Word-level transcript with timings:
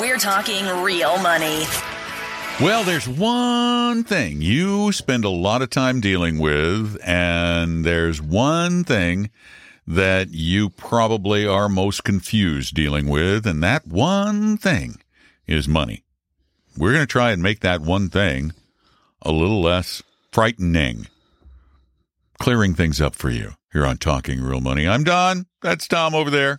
We're 0.00 0.18
talking 0.18 0.66
real 0.82 1.18
money. 1.18 1.64
Well, 2.60 2.82
there's 2.82 3.06
one 3.06 4.02
thing 4.02 4.42
you 4.42 4.90
spend 4.90 5.24
a 5.24 5.28
lot 5.28 5.62
of 5.62 5.70
time 5.70 6.00
dealing 6.00 6.40
with, 6.40 6.98
and 7.04 7.84
there's 7.84 8.20
one 8.20 8.82
thing 8.82 9.30
that 9.86 10.30
you 10.30 10.70
probably 10.70 11.46
are 11.46 11.68
most 11.68 12.02
confused 12.02 12.74
dealing 12.74 13.08
with, 13.08 13.46
and 13.46 13.62
that 13.62 13.86
one 13.86 14.56
thing 14.56 14.96
is 15.46 15.68
money. 15.68 16.02
We're 16.76 16.92
going 16.92 17.06
to 17.06 17.06
try 17.06 17.30
and 17.30 17.40
make 17.40 17.60
that 17.60 17.80
one 17.80 18.08
thing 18.08 18.52
a 19.22 19.30
little 19.30 19.60
less 19.60 20.02
frightening, 20.32 21.06
clearing 22.40 22.74
things 22.74 23.00
up 23.00 23.14
for 23.14 23.30
you 23.30 23.52
here 23.72 23.86
on 23.86 23.98
Talking 23.98 24.40
Real 24.40 24.60
Money. 24.60 24.88
I'm 24.88 25.04
Don. 25.04 25.46
That's 25.62 25.86
Tom 25.86 26.16
over 26.16 26.30
there. 26.30 26.58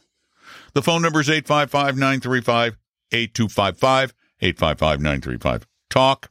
The 0.73 0.81
phone 0.81 1.02
number 1.02 1.20
is 1.20 1.30
855 1.30 1.95
935 1.95 2.77
8255 3.16 4.13
855 4.41 4.99
935 4.99 5.67
Talk. 5.89 6.27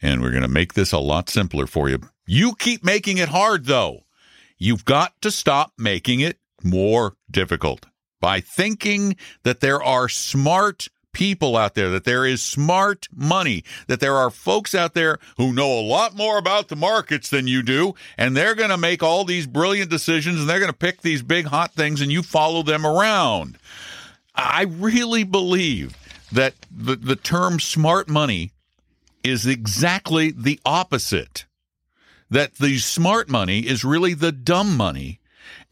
And 0.00 0.20
we're 0.20 0.30
going 0.30 0.42
to 0.42 0.48
make 0.48 0.74
this 0.74 0.92
a 0.92 0.98
lot 0.98 1.28
simpler 1.28 1.66
for 1.66 1.88
you. 1.88 2.00
You 2.26 2.54
keep 2.54 2.84
making 2.84 3.18
it 3.18 3.28
hard, 3.28 3.66
though. 3.66 4.04
You've 4.58 4.84
got 4.84 5.20
to 5.22 5.30
stop 5.30 5.72
making 5.76 6.20
it 6.20 6.38
more 6.62 7.16
difficult 7.30 7.86
by 8.20 8.40
thinking 8.40 9.16
that 9.42 9.60
there 9.60 9.82
are 9.82 10.08
smart 10.08 10.88
people 11.12 11.56
out 11.56 11.74
there, 11.74 11.90
that 11.90 12.04
there 12.04 12.24
is 12.24 12.42
smart 12.42 13.08
money, 13.14 13.64
that 13.86 14.00
there 14.00 14.16
are 14.16 14.30
folks 14.30 14.74
out 14.74 14.94
there 14.94 15.18
who 15.36 15.52
know 15.52 15.78
a 15.78 15.82
lot 15.82 16.16
more 16.16 16.38
about 16.38 16.68
the 16.68 16.76
markets 16.76 17.28
than 17.28 17.46
you 17.46 17.62
do, 17.62 17.94
and 18.16 18.36
they're 18.36 18.54
going 18.54 18.70
to 18.70 18.78
make 18.78 19.02
all 19.02 19.24
these 19.24 19.46
brilliant 19.46 19.90
decisions 19.90 20.40
and 20.40 20.48
they're 20.48 20.58
going 20.58 20.70
to 20.70 20.76
pick 20.76 21.02
these 21.02 21.22
big 21.22 21.46
hot 21.46 21.72
things 21.72 22.00
and 22.00 22.10
you 22.10 22.22
follow 22.22 22.62
them 22.62 22.86
around. 22.86 23.58
I 24.34 24.62
really 24.62 25.24
believe 25.24 25.96
that 26.30 26.54
the, 26.70 26.96
the 26.96 27.16
term 27.16 27.60
smart 27.60 28.08
money 28.08 28.52
is 29.22 29.46
exactly 29.46 30.30
the 30.30 30.58
opposite. 30.64 31.44
That 32.30 32.54
the 32.54 32.78
smart 32.78 33.28
money 33.28 33.60
is 33.60 33.84
really 33.84 34.14
the 34.14 34.32
dumb 34.32 34.76
money 34.76 35.20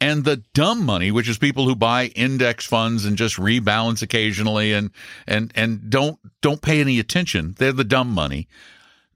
and 0.01 0.25
the 0.25 0.43
dumb 0.55 0.85
money, 0.85 1.11
which 1.11 1.29
is 1.29 1.39
people 1.39 1.67
who 1.67 1.75
buy 1.75 2.07
index 2.09 2.67
funds 2.67 3.05
and 3.05 3.17
just 3.17 3.37
rebalance 3.37 4.03
occasionally 4.03 4.73
and 4.73 4.91
and 5.27 5.53
and 5.55 5.89
don't 5.89 6.19
don't 6.43 6.61
pay 6.61 6.81
any 6.81 6.99
attention. 6.99 7.55
They're 7.59 7.73
the 7.73 7.85
dumb 7.85 8.11
money. 8.11 8.47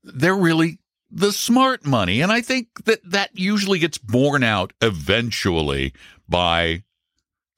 They're 0.03 0.37
really 0.37 0.79
the 1.11 1.33
smart 1.33 1.85
money, 1.85 2.23
and 2.23 2.33
I 2.33 2.41
think 2.41 2.85
that 2.85 3.01
that 3.11 3.31
usually 3.39 3.79
gets 3.79 3.99
borne 3.99 4.43
out 4.43 4.73
eventually 4.81 5.93
by 6.29 6.83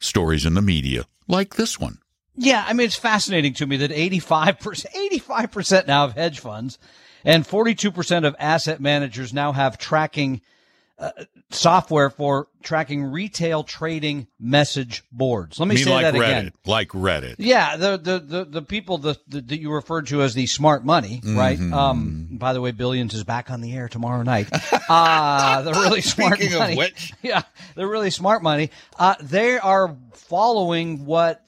stories 0.01 0.45
in 0.45 0.55
the 0.55 0.63
media 0.63 1.07
like 1.29 1.57
this 1.57 1.79
one. 1.79 1.99
Yeah, 2.37 2.65
I 2.67 2.73
mean 2.75 2.87
it's 2.87 2.97
fascinating 2.97 3.55
to 3.55 3.67
me 3.67 3.79
that 3.79 3.91
85% 3.91 4.87
85% 5.13 5.87
now 5.87 6.05
of 6.05 6.15
hedge 6.15 6.41
funds 6.41 6.79
and 7.25 7.47
42% 7.47 8.27
of 8.27 8.37
asset 8.39 8.81
managers 8.81 9.33
now 9.33 9.53
have 9.53 9.79
tracking 9.79 10.43
uh, 10.99 11.11
software 11.51 12.11
for 12.11 12.49
tracking 12.63 13.05
retail 13.05 13.63
trading 13.63 14.27
message 14.41 15.05
boards. 15.13 15.59
Let 15.59 15.69
me 15.69 15.77
say 15.77 15.91
like 15.91 16.03
that 16.05 16.15
Reddit, 16.15 16.39
again. 16.39 16.53
like 16.65 16.89
Reddit. 16.89 17.37
Yeah, 17.39 17.77
the 17.77 17.97
the 17.99 18.19
the, 18.19 18.45
the 18.45 18.63
people 18.63 18.99
the, 18.99 19.19
that 19.29 19.61
you 19.61 19.73
referred 19.73 20.07
to 20.09 20.23
as 20.23 20.35
the 20.35 20.47
smart 20.47 20.85
money, 20.85 21.21
right? 21.25 21.59
Mm-hmm. 21.59 21.75
Um, 21.75 22.29
by 22.33 22.53
the 22.53 22.61
way, 22.61 22.71
Billions 22.71 23.15
is 23.15 23.25
back 23.25 23.51
on 23.51 23.61
the 23.61 23.75
air 23.75 23.89
tomorrow 23.89 24.23
night. 24.23 24.49
Uh, 24.89 25.63
the 25.63 25.73
really 25.73 26.01
smart 26.01 26.37
Speaking 26.37 26.55
of 26.55 26.61
money. 26.61 26.77
which. 26.77 27.13
yeah, 27.23 27.43
the 27.75 27.85
really 27.85 28.11
smart 28.11 28.41
money. 28.41 28.71
Uh, 28.97 29.17
they 29.21 29.59
are 29.59 29.97
following 30.13 31.05
what 31.07 31.46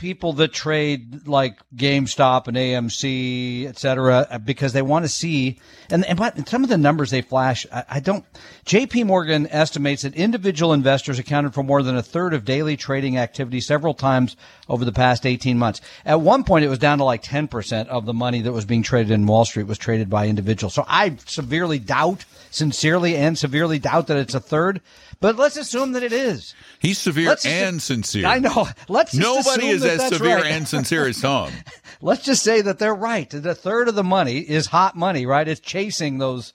people 0.00 0.32
that 0.32 0.50
trade 0.50 1.28
like 1.28 1.58
GameStop 1.76 2.48
and 2.48 2.56
AMC, 2.56 3.68
et 3.68 3.78
cetera, 3.78 4.26
uh, 4.30 4.38
because 4.38 4.72
they 4.72 4.80
want 4.80 5.04
to 5.04 5.08
see, 5.10 5.60
and, 5.90 6.06
and 6.06 6.18
but 6.18 6.48
some 6.48 6.64
of 6.64 6.70
the 6.70 6.78
numbers 6.78 7.10
they 7.10 7.20
flash, 7.20 7.66
I, 7.70 7.84
I 7.88 8.00
don't, 8.00 8.24
JP 8.64 9.04
Morgan 9.04 9.46
estimates 9.48 10.02
that 10.02 10.14
individual 10.14 10.72
investors 10.72 11.18
accounted 11.18 11.52
for 11.52 11.62
more 11.62 11.82
than 11.82 11.96
a 11.96 12.02
third 12.02 12.32
of 12.32 12.46
daily 12.46 12.78
trading 12.78 13.18
activity 13.18 13.60
several 13.60 13.92
times 13.92 14.36
over 14.70 14.86
the 14.86 14.92
past 14.92 15.26
18 15.26 15.58
months. 15.58 15.82
At 16.06 16.22
one 16.22 16.44
point, 16.44 16.64
it 16.64 16.68
was 16.68 16.78
down 16.78 16.96
to 16.98 17.04
like 17.04 17.22
10% 17.22 17.86
of 17.88 18.06
the 18.06 18.14
money 18.14 18.40
that 18.40 18.52
was 18.52 18.64
being 18.64 18.82
traded 18.82 19.12
in 19.12 19.26
Wall 19.26 19.44
Street 19.44 19.66
was 19.66 19.76
traded 19.76 20.08
by 20.08 20.28
individuals. 20.28 20.72
So 20.72 20.86
I 20.88 21.16
severely 21.26 21.78
doubt, 21.78 22.24
sincerely 22.50 23.16
and 23.16 23.36
severely 23.36 23.78
doubt 23.78 24.06
that 24.06 24.16
it's 24.16 24.34
a 24.34 24.40
third, 24.40 24.80
but 25.20 25.36
let's 25.36 25.56
assume 25.56 25.92
that 25.92 26.02
it 26.02 26.12
is. 26.12 26.54
He's 26.78 26.98
severe 26.98 27.28
Let's 27.28 27.44
and 27.44 27.80
sincere. 27.80 28.26
I 28.26 28.38
know. 28.38 28.68
Let's 28.88 29.12
just 29.12 29.22
Nobody 29.22 29.68
is 29.68 29.82
that 29.82 30.00
as 30.00 30.08
severe 30.08 30.36
right. 30.36 30.46
and 30.46 30.66
sincere 30.66 31.06
as 31.06 31.20
Tom. 31.20 31.52
Let's 32.00 32.24
just 32.24 32.42
say 32.42 32.62
that 32.62 32.78
they're 32.78 32.94
right. 32.94 33.32
A 33.32 33.54
third 33.54 33.88
of 33.88 33.94
the 33.94 34.02
money 34.04 34.38
is 34.38 34.66
hot 34.66 34.96
money, 34.96 35.26
right? 35.26 35.46
It's 35.46 35.60
chasing 35.60 36.18
those 36.18 36.54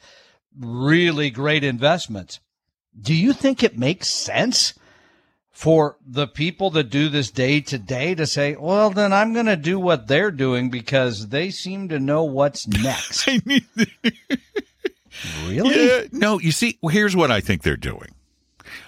really 0.60 1.30
great 1.30 1.64
investments. 1.64 2.40
Do 3.00 3.14
you 3.14 3.34
think 3.34 3.62
it 3.62 3.78
makes 3.78 4.10
sense 4.10 4.74
for 5.52 5.98
the 6.06 6.28
people 6.28 6.72
that 6.72 6.90
do 6.90 7.08
this 7.08 7.30
day 7.32 7.62
to 7.62 7.78
day 7.78 8.16
to 8.16 8.26
say, 8.26 8.56
well, 8.56 8.90
then 8.90 9.14
I'm 9.14 9.34
going 9.34 9.46
to 9.46 9.56
do 9.56 9.80
what 9.80 10.08
they're 10.08 10.32
doing 10.32 10.70
because 10.70 11.28
they 11.30 11.52
seem 11.52 11.90
to 11.90 12.00
know 12.00 12.24
what's 12.24 12.68
next? 12.68 13.30
Really? 15.48 15.88
Yeah, 15.88 16.02
no, 16.12 16.40
you 16.40 16.52
see, 16.52 16.78
here's 16.90 17.16
what 17.16 17.32
I 17.32 17.40
think 17.40 17.64
they're 17.64 17.78
doing. 17.78 18.15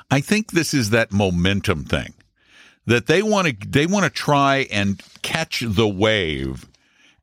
I 0.09 0.21
think 0.21 0.51
this 0.51 0.73
is 0.73 0.91
that 0.91 1.11
momentum 1.11 1.83
thing 1.83 2.13
that 2.85 3.07
they 3.07 3.21
want 3.21 3.47
to 3.47 3.67
they 3.67 3.85
want 3.85 4.05
to 4.05 4.09
try 4.09 4.67
and 4.71 5.01
catch 5.21 5.63
the 5.65 5.87
wave 5.87 6.65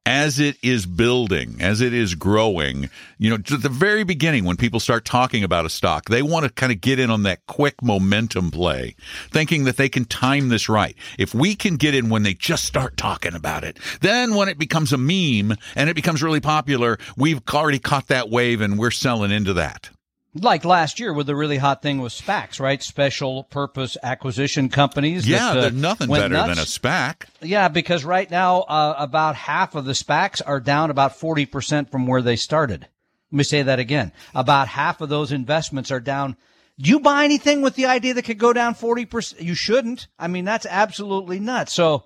as 0.07 0.39
it 0.39 0.57
is 0.63 0.85
building, 0.85 1.57
as 1.61 1.81
it 1.81 1.95
is 1.95 2.15
growing. 2.15 2.91
You 3.19 3.31
know, 3.31 3.37
at 3.37 3.63
the 3.63 3.71
very 3.71 4.05
beginning 4.05 4.45
when 4.45 4.57
people 4.57 4.81
start 4.81 5.05
talking 5.05 5.43
about 5.43 5.65
a 5.65 5.71
stock, 5.71 6.11
they 6.11 6.23
want 6.23 6.45
to 6.45 6.53
kind 6.53 6.71
of 6.71 6.81
get 6.81 6.99
in 6.99 7.11
on 7.11 7.23
that 7.23 7.47
quick 7.47 7.83
momentum 7.83 8.51
play, 8.51 8.97
thinking 9.31 9.65
that 9.65 9.79
they 9.79 9.89
can 9.89 10.05
time 10.05 10.51
this 10.51 10.69
right. 10.69 10.95
If 11.19 11.35
we 11.35 11.55
can 11.55 11.77
get 11.77 11.95
in 11.95 12.11
when 12.11 12.23
they 12.23 12.35
just 12.35 12.65
start 12.65 12.97
talking 12.97 13.35
about 13.35 13.65
it, 13.65 13.79
then 14.03 14.35
when 14.35 14.49
it 14.49 14.59
becomes 14.59 14.93
a 14.93 14.99
meme 14.99 15.57
and 15.75 15.89
it 15.89 15.97
becomes 15.97 16.23
really 16.23 16.41
popular, 16.41 16.99
we've 17.17 17.41
already 17.53 17.79
caught 17.79 18.09
that 18.09 18.29
wave 18.29 18.61
and 18.61 18.79
we're 18.79 18.91
selling 18.91 19.31
into 19.31 19.55
that. 19.55 19.89
Like 20.35 20.65
last 20.65 20.99
year 20.99 21.13
with 21.13 21.27
the 21.29 21.37
really 21.37 21.59
hot 21.59 21.81
thing 21.81 22.01
with 22.01 22.13
SPACs, 22.13 22.59
right? 22.59 22.83
Special 22.83 23.45
purpose 23.45 23.97
acquisition 24.03 24.69
companies. 24.69 25.29
Yeah, 25.29 25.55
that, 25.55 25.65
uh, 25.65 25.71
nothing 25.71 26.11
better 26.11 26.35
than 26.35 26.59
a. 26.59 26.65
SPAC. 26.65 27.27
Yeah, 27.41 27.69
because 27.69 28.05
right 28.05 28.29
now, 28.29 28.63
uh, 28.63 28.97
about 28.99 29.37
half 29.37 29.77
of 29.77 29.85
the 29.85 29.93
SPACs 29.93 30.43
are 30.45 30.59
down 30.59 30.91
about 30.91 31.13
40% 31.13 31.89
from 31.89 32.09
where 32.09 32.21
they 32.21 32.35
started. 32.35 32.89
Let 33.31 33.37
me 33.37 33.45
say 33.45 33.63
that 33.63 33.79
again. 33.79 34.13
About 34.35 34.69
half 34.69 35.01
of 35.01 35.09
those 35.09 35.31
investments 35.31 35.93
are 35.93 36.01
down. 36.01 36.37
Do 36.81 36.91
you 36.91 36.99
buy 36.99 37.25
anything 37.25 37.63
with 37.63 37.77
the 37.77 37.87
idea 37.87 38.15
that 38.15 38.23
could 38.25 38.39
go 38.39 38.53
down 38.53 38.75
40%? 38.75 39.41
You 39.41 39.55
shouldn't. 39.55 40.09
I 40.19 40.27
mean, 40.27 40.45
that's 40.45 40.67
absolutely 40.67 41.39
nuts. 41.39 41.73
So, 41.73 42.05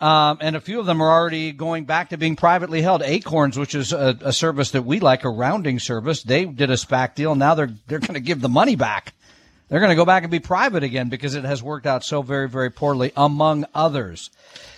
um, 0.00 0.38
and 0.40 0.56
a 0.56 0.60
few 0.60 0.80
of 0.80 0.86
them 0.86 1.02
are 1.02 1.10
already 1.10 1.52
going 1.52 1.84
back 1.84 2.08
to 2.10 2.16
being 2.16 2.34
privately 2.34 2.80
held. 2.80 3.02
Acorns, 3.02 3.58
which 3.58 3.74
is 3.74 3.92
a, 3.92 4.16
a 4.22 4.32
service 4.32 4.70
that 4.70 4.82
we 4.82 4.98
like, 4.98 5.24
a 5.24 5.28
rounding 5.28 5.78
service, 5.78 6.22
they 6.22 6.46
did 6.46 6.70
a 6.70 6.74
SPAC 6.74 7.14
deal. 7.14 7.34
Now 7.34 7.54
they're, 7.54 7.70
they're 7.86 7.98
going 7.98 8.14
to 8.14 8.20
give 8.20 8.40
the 8.40 8.48
money 8.48 8.76
back. 8.76 9.12
They're 9.68 9.78
going 9.78 9.90
to 9.90 9.96
go 9.96 10.06
back 10.06 10.24
and 10.24 10.32
be 10.32 10.40
private 10.40 10.82
again 10.82 11.10
because 11.10 11.34
it 11.34 11.44
has 11.44 11.62
worked 11.62 11.86
out 11.86 12.02
so 12.02 12.22
very, 12.22 12.48
very 12.48 12.70
poorly, 12.70 13.12
among 13.16 13.66
others. 13.74 14.30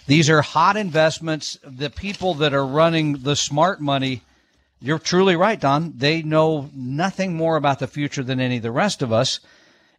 These 0.07 0.29
are 0.29 0.43
hot 0.43 0.77
investments. 0.77 1.57
The 1.65 1.89
people 1.89 2.35
that 2.35 2.53
are 2.53 2.67
running 2.67 3.19
the 3.23 3.37
smart 3.37 3.81
money, 3.81 4.23
you're 4.81 4.99
truly 4.99 5.37
right, 5.37 5.59
Don. 5.59 5.95
They 5.97 6.23
know 6.23 6.69
nothing 6.75 7.35
more 7.35 7.57
about 7.57 7.79
the 7.79 7.87
future 7.87 8.23
than 8.25 8.41
any 8.41 8.57
of 8.57 8.63
the 8.63 8.73
rest 8.73 9.01
of 9.01 9.13
us. 9.13 9.41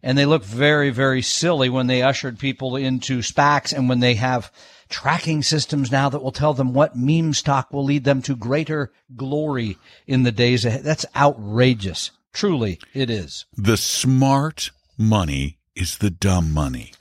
And 0.02 0.18
they 0.18 0.26
look 0.26 0.44
very, 0.44 0.90
very 0.90 1.22
silly 1.22 1.70
when 1.70 1.86
they 1.86 2.02
ushered 2.02 2.38
people 2.38 2.76
into 2.76 3.20
SPACs 3.20 3.72
and 3.72 3.88
when 3.88 4.00
they 4.00 4.14
have 4.14 4.52
tracking 4.94 5.42
systems 5.42 5.90
now 5.90 6.08
that 6.08 6.22
will 6.22 6.30
tell 6.30 6.54
them 6.54 6.72
what 6.72 6.94
meme 6.94 7.34
stock 7.34 7.72
will 7.72 7.82
lead 7.82 8.04
them 8.04 8.22
to 8.22 8.36
greater 8.36 8.92
glory 9.16 9.76
in 10.06 10.22
the 10.22 10.30
days 10.30 10.64
ahead. 10.64 10.84
That's 10.84 11.04
outrageous. 11.16 12.12
Truly, 12.32 12.78
it 12.92 13.10
is. 13.10 13.44
The 13.56 13.76
smart 13.76 14.70
money 14.96 15.58
is 15.74 15.98
the 15.98 16.10
dumb 16.10 16.52
money. 16.52 16.92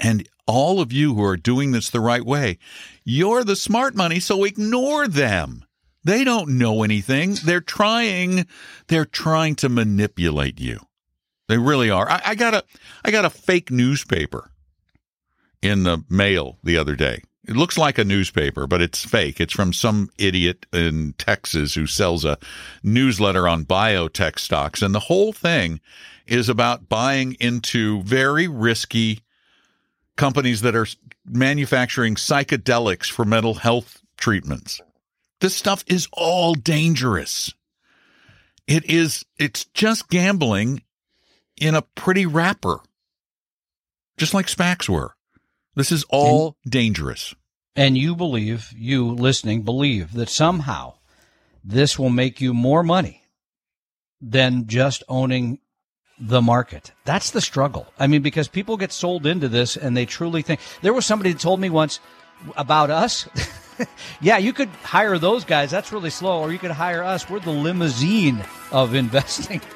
And 0.00 0.28
all 0.48 0.80
of 0.80 0.92
you 0.92 1.14
who 1.14 1.22
are 1.22 1.36
doing 1.36 1.70
this 1.70 1.88
the 1.88 2.00
right 2.00 2.26
way, 2.26 2.58
you're 3.04 3.44
the 3.44 3.54
smart 3.54 3.94
money, 3.94 4.18
so 4.18 4.42
ignore 4.42 5.06
them. 5.06 5.64
They 6.02 6.24
don't 6.24 6.58
know 6.58 6.82
anything. 6.82 7.34
They're 7.34 7.60
trying, 7.60 8.48
they're 8.88 9.04
trying 9.04 9.54
to 9.56 9.68
manipulate 9.68 10.60
you. 10.60 10.80
They 11.46 11.58
really 11.58 11.90
are. 11.90 12.10
I, 12.10 12.22
I 12.26 12.34
got 12.34 12.54
a, 12.54 12.64
I 13.04 13.12
got 13.12 13.24
a 13.24 13.30
fake 13.30 13.70
newspaper 13.70 14.50
in 15.62 15.84
the 15.84 16.02
mail 16.10 16.58
the 16.64 16.76
other 16.76 16.96
day. 16.96 17.22
It 17.48 17.56
looks 17.56 17.78
like 17.78 17.96
a 17.98 18.04
newspaper, 18.04 18.66
but 18.66 18.82
it's 18.82 19.04
fake. 19.04 19.40
It's 19.40 19.52
from 19.52 19.72
some 19.72 20.10
idiot 20.18 20.66
in 20.72 21.14
Texas 21.16 21.74
who 21.74 21.86
sells 21.86 22.24
a 22.24 22.38
newsletter 22.82 23.46
on 23.46 23.64
biotech 23.64 24.38
stocks. 24.38 24.82
And 24.82 24.94
the 24.94 25.00
whole 25.00 25.32
thing 25.32 25.80
is 26.26 26.48
about 26.48 26.88
buying 26.88 27.36
into 27.38 28.02
very 28.02 28.48
risky 28.48 29.20
companies 30.16 30.62
that 30.62 30.74
are 30.74 30.86
manufacturing 31.24 32.16
psychedelics 32.16 33.10
for 33.10 33.24
mental 33.24 33.54
health 33.54 34.02
treatments. 34.16 34.80
This 35.40 35.54
stuff 35.54 35.84
is 35.86 36.08
all 36.12 36.54
dangerous. 36.54 37.52
It 38.66 38.84
is, 38.90 39.24
it's 39.38 39.66
just 39.66 40.08
gambling 40.08 40.82
in 41.60 41.74
a 41.74 41.82
pretty 41.82 42.26
wrapper, 42.26 42.80
just 44.16 44.34
like 44.34 44.46
SPACs 44.46 44.88
were. 44.88 45.15
This 45.76 45.92
is 45.92 46.04
all 46.08 46.56
and, 46.64 46.72
dangerous. 46.72 47.34
And 47.76 47.96
you 47.96 48.16
believe, 48.16 48.72
you 48.74 49.12
listening, 49.12 49.62
believe 49.62 50.14
that 50.14 50.30
somehow 50.30 50.94
this 51.62 51.98
will 51.98 52.10
make 52.10 52.40
you 52.40 52.54
more 52.54 52.82
money 52.82 53.22
than 54.20 54.66
just 54.66 55.04
owning 55.08 55.58
the 56.18 56.40
market. 56.40 56.92
That's 57.04 57.30
the 57.30 57.42
struggle. 57.42 57.86
I 57.98 58.06
mean, 58.06 58.22
because 58.22 58.48
people 58.48 58.78
get 58.78 58.90
sold 58.90 59.26
into 59.26 59.48
this 59.48 59.76
and 59.76 59.94
they 59.94 60.06
truly 60.06 60.40
think. 60.40 60.60
There 60.80 60.94
was 60.94 61.04
somebody 61.04 61.32
that 61.32 61.40
told 61.40 61.60
me 61.60 61.68
once 61.68 62.00
about 62.56 62.88
us. 62.88 63.28
yeah, 64.22 64.38
you 64.38 64.54
could 64.54 64.70
hire 64.82 65.18
those 65.18 65.44
guys. 65.44 65.70
That's 65.70 65.92
really 65.92 66.08
slow. 66.08 66.40
Or 66.40 66.50
you 66.50 66.58
could 66.58 66.70
hire 66.70 67.02
us. 67.02 67.28
We're 67.28 67.40
the 67.40 67.50
limousine 67.50 68.42
of 68.72 68.94
investing. 68.94 69.60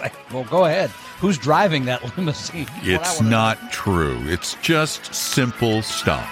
like, 0.00 0.14
well, 0.32 0.44
go 0.44 0.64
ahead. 0.64 0.90
Who's 1.20 1.38
driving 1.38 1.84
that 1.86 2.02
limousine? 2.16 2.66
It's 2.82 3.20
not 3.20 3.62
know. 3.62 3.68
true. 3.70 4.20
It's 4.24 4.54
just 4.56 5.14
simple 5.14 5.82
stuff. 5.82 6.28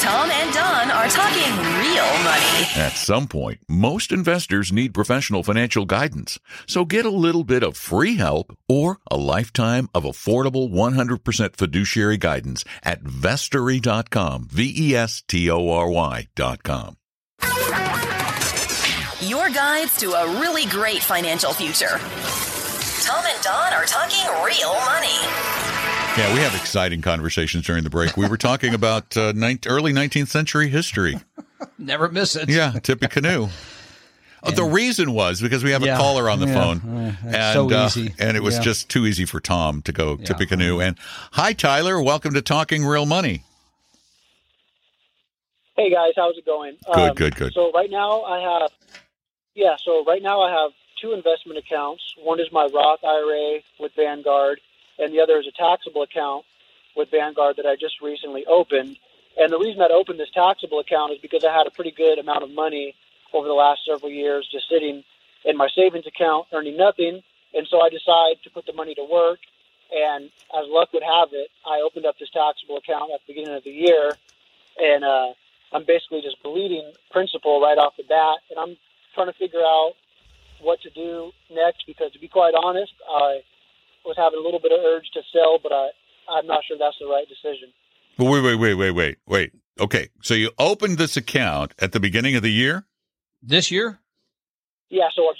Tom 0.00 0.30
and 0.30 0.54
Don 0.54 0.90
are 0.90 1.08
talking 1.08 1.52
real 1.78 2.10
money. 2.24 2.66
At 2.76 2.92
some 2.92 3.26
point, 3.28 3.60
most 3.68 4.12
investors 4.12 4.72
need 4.72 4.94
professional 4.94 5.42
financial 5.42 5.84
guidance. 5.84 6.38
So 6.66 6.84
get 6.84 7.04
a 7.04 7.10
little 7.10 7.44
bit 7.44 7.62
of 7.62 7.76
free 7.76 8.16
help 8.16 8.56
or 8.68 8.98
a 9.10 9.16
lifetime 9.16 9.88
of 9.94 10.04
affordable 10.04 10.70
100% 10.70 11.56
fiduciary 11.56 12.16
guidance 12.16 12.64
at 12.82 13.04
vestory.com. 13.04 14.48
V 14.50 14.74
E 14.76 14.96
S 14.96 15.22
T 15.26 15.50
O 15.50 15.68
R 15.68 15.90
Y.com. 15.90 16.96
Your 19.50 19.56
guides 19.56 19.96
to 19.98 20.12
a 20.12 20.40
really 20.40 20.64
great 20.66 21.02
financial 21.02 21.52
future. 21.52 21.98
Tom 23.02 23.24
and 23.26 23.42
Don 23.42 23.72
are 23.72 23.84
talking 23.84 24.24
real 24.44 24.74
money. 24.84 25.18
Yeah, 26.16 26.32
we 26.32 26.38
have 26.38 26.54
exciting 26.54 27.02
conversations 27.02 27.66
during 27.66 27.82
the 27.82 27.90
break. 27.90 28.16
We 28.16 28.28
were 28.28 28.36
talking 28.36 28.74
about 28.74 29.16
uh, 29.16 29.32
early 29.66 29.92
19th 29.92 30.28
century 30.28 30.68
history. 30.68 31.18
Never 31.78 32.08
miss 32.08 32.36
it. 32.36 32.48
Yeah, 32.48 32.78
Tippecanoe. 32.82 33.48
And, 34.42 34.56
the 34.56 34.64
reason 34.64 35.12
was 35.12 35.42
because 35.42 35.62
we 35.62 35.72
have 35.72 35.82
yeah, 35.82 35.96
a 35.96 35.98
caller 35.98 36.30
on 36.30 36.40
the 36.40 36.46
yeah, 36.46 36.54
phone, 36.54 37.16
and 37.26 37.52
so 37.52 37.70
uh, 37.70 37.90
and 38.18 38.38
it 38.38 38.42
was 38.42 38.56
yeah. 38.56 38.62
just 38.62 38.88
too 38.88 39.04
easy 39.04 39.26
for 39.26 39.38
Tom 39.38 39.82
to 39.82 39.92
go 39.92 40.16
Tippecanoe. 40.16 40.80
And 40.80 40.96
hi, 41.32 41.52
Tyler. 41.52 42.00
Welcome 42.00 42.32
to 42.32 42.40
Talking 42.40 42.86
Real 42.86 43.04
Money. 43.04 43.44
Hey 45.76 45.90
guys, 45.90 46.14
how's 46.16 46.38
it 46.38 46.46
going? 46.46 46.78
Good, 46.86 47.10
um, 47.10 47.14
good, 47.16 47.36
good. 47.36 47.52
So 47.52 47.70
right 47.72 47.90
now 47.90 48.22
I 48.22 48.40
have, 48.40 48.70
yeah. 49.54 49.76
So 49.84 50.04
right 50.04 50.22
now 50.22 50.42
I 50.42 50.50
have 50.50 50.72
two 51.00 51.12
investment 51.12 51.58
accounts. 51.58 52.02
One 52.18 52.40
is 52.40 52.48
my 52.52 52.68
Roth 52.72 53.04
IRA 53.04 53.60
with 53.78 53.92
Vanguard, 53.96 54.60
and 54.98 55.12
the 55.12 55.20
other 55.20 55.38
is 55.38 55.46
a 55.46 55.52
taxable 55.52 56.02
account 56.02 56.44
with 56.96 57.10
Vanguard 57.10 57.56
that 57.56 57.66
I 57.66 57.76
just 57.76 58.00
recently 58.00 58.44
opened. 58.46 58.96
And 59.38 59.52
the 59.52 59.58
reason 59.58 59.80
I 59.80 59.88
opened 59.92 60.18
this 60.18 60.30
taxable 60.30 60.80
account 60.80 61.12
is 61.12 61.18
because 61.18 61.44
I 61.44 61.52
had 61.56 61.66
a 61.66 61.70
pretty 61.70 61.92
good 61.92 62.18
amount 62.18 62.42
of 62.42 62.50
money 62.50 62.94
over 63.32 63.46
the 63.46 63.54
last 63.54 63.80
several 63.86 64.10
years 64.10 64.48
just 64.50 64.68
sitting 64.68 65.04
in 65.44 65.56
my 65.56 65.68
savings 65.74 66.06
account 66.06 66.46
earning 66.52 66.76
nothing. 66.76 67.22
And 67.54 67.66
so 67.68 67.80
I 67.80 67.88
decided 67.88 68.42
to 68.44 68.50
put 68.50 68.66
the 68.66 68.72
money 68.72 68.94
to 68.94 69.04
work. 69.04 69.38
And 69.92 70.30
as 70.54 70.66
luck 70.68 70.92
would 70.92 71.02
have 71.02 71.30
it, 71.32 71.48
I 71.66 71.82
opened 71.84 72.06
up 72.06 72.18
this 72.18 72.30
taxable 72.30 72.76
account 72.76 73.10
at 73.12 73.20
the 73.26 73.32
beginning 73.32 73.56
of 73.56 73.64
the 73.64 73.70
year. 73.70 74.12
And 74.78 75.04
uh, 75.04 75.32
I'm 75.72 75.84
basically 75.84 76.22
just 76.22 76.42
bleeding 76.42 76.92
principal 77.10 77.60
right 77.60 77.78
off 77.78 77.96
the 77.96 78.04
bat. 78.04 78.38
And 78.50 78.58
I'm 78.58 78.76
trying 79.14 79.28
to 79.28 79.38
figure 79.38 79.60
out 79.60 79.92
what 80.60 80.80
to 80.82 80.90
do 80.90 81.32
next 81.50 81.84
because, 81.86 82.12
to 82.12 82.18
be 82.18 82.28
quite 82.28 82.54
honest, 82.54 82.92
I 83.08 83.40
was 84.04 84.16
having 84.16 84.38
a 84.38 84.42
little 84.42 84.60
bit 84.60 84.72
of 84.72 84.80
urge 84.84 85.10
to 85.14 85.20
sell, 85.32 85.58
but 85.62 85.72
I, 85.72 85.90
I'm 86.30 86.46
not 86.46 86.64
sure 86.66 86.76
that's 86.78 86.96
the 87.00 87.06
right 87.06 87.26
decision. 87.28 87.72
Well, 88.18 88.32
wait, 88.32 88.42
wait, 88.42 88.56
wait, 88.56 88.74
wait, 88.74 88.90
wait, 88.90 89.18
wait. 89.26 89.52
Okay, 89.78 90.08
so 90.22 90.34
you 90.34 90.50
opened 90.58 90.98
this 90.98 91.16
account 91.16 91.72
at 91.78 91.92
the 91.92 92.00
beginning 92.00 92.36
of 92.36 92.42
the 92.42 92.50
year? 92.52 92.84
This 93.42 93.70
year? 93.70 93.98
Yeah, 94.90 95.08
so 95.14 95.32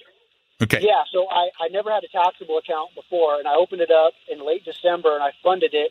Okay. 0.63 0.81
Yeah, 0.83 1.05
so 1.11 1.27
I, 1.31 1.49
I 1.59 1.69
never 1.69 1.91
had 1.91 2.05
a 2.05 2.09
taxable 2.09 2.59
account 2.59 2.95
before, 2.95 3.39
and 3.39 3.49
I 3.49 3.57
opened 3.57 3.81
it 3.81 3.91
up 3.91 4.13
in 4.31 4.45
late 4.47 4.65
December, 4.65 5.15
and 5.15 5.23
I 5.23 5.33
funded 5.43 5.73
it 5.73 5.91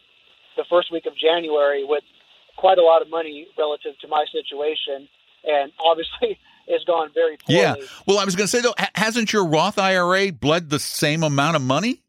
the 0.57 0.63
first 0.69 0.91
week 0.91 1.07
of 1.07 1.17
January 1.17 1.83
with 1.83 2.03
quite 2.55 2.77
a 2.77 2.83
lot 2.83 3.01
of 3.01 3.09
money 3.09 3.47
relative 3.57 3.97
to 4.01 4.07
my 4.07 4.25
situation. 4.31 5.09
And 5.43 5.71
obviously, 5.79 6.37
has 6.69 6.83
gone 6.85 7.09
very 7.13 7.37
poorly. 7.37 7.61
Yeah. 7.61 7.75
Well, 8.05 8.19
I 8.19 8.25
was 8.25 8.35
going 8.35 8.45
to 8.45 8.51
say 8.51 8.61
though, 8.61 8.75
hasn't 8.95 9.33
your 9.33 9.45
Roth 9.45 9.77
IRA 9.77 10.31
bled 10.31 10.69
the 10.69 10.79
same 10.79 11.23
amount 11.23 11.55
of 11.55 11.61
money? 11.61 12.01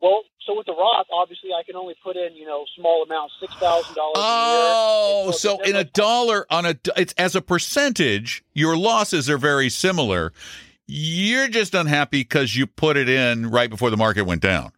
Well, 0.00 0.22
so 0.46 0.56
with 0.56 0.66
the 0.66 0.72
Roth, 0.72 1.06
obviously, 1.12 1.50
I 1.58 1.62
can 1.64 1.74
only 1.76 1.94
put 2.02 2.16
in 2.16 2.36
you 2.36 2.46
know 2.46 2.64
small 2.76 3.02
amounts, 3.02 3.34
six 3.40 3.52
thousand 3.54 3.94
dollars. 3.94 4.14
Oh, 4.16 5.30
so, 5.32 5.56
so 5.58 5.62
in 5.62 5.74
a 5.74 5.84
dollar 5.84 6.46
on 6.50 6.66
a 6.66 6.76
it's 6.96 7.12
as 7.14 7.34
a 7.34 7.42
percentage, 7.42 8.44
your 8.52 8.76
losses 8.76 9.28
are 9.28 9.38
very 9.38 9.68
similar. 9.68 10.32
You're 10.86 11.48
just 11.48 11.74
unhappy 11.74 12.20
because 12.20 12.54
you 12.54 12.66
put 12.66 12.96
it 12.96 13.08
in 13.08 13.50
right 13.50 13.68
before 13.68 13.90
the 13.90 13.96
market 13.96 14.22
went 14.22 14.40
down. 14.40 14.70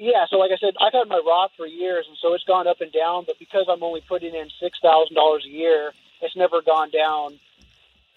Yeah, 0.00 0.24
so 0.30 0.38
like 0.38 0.50
I 0.50 0.56
said, 0.56 0.72
I've 0.80 0.94
had 0.94 1.08
my 1.08 1.20
Roth 1.26 1.50
for 1.58 1.66
years, 1.66 2.06
and 2.08 2.16
so 2.22 2.32
it's 2.32 2.44
gone 2.44 2.66
up 2.66 2.80
and 2.80 2.90
down. 2.90 3.24
But 3.26 3.38
because 3.38 3.66
I'm 3.68 3.82
only 3.82 4.00
putting 4.08 4.34
in 4.34 4.48
six 4.58 4.78
thousand 4.80 5.14
dollars 5.14 5.44
a 5.44 5.50
year, 5.50 5.92
it's 6.22 6.34
never 6.34 6.62
gone 6.62 6.90
down 6.90 7.38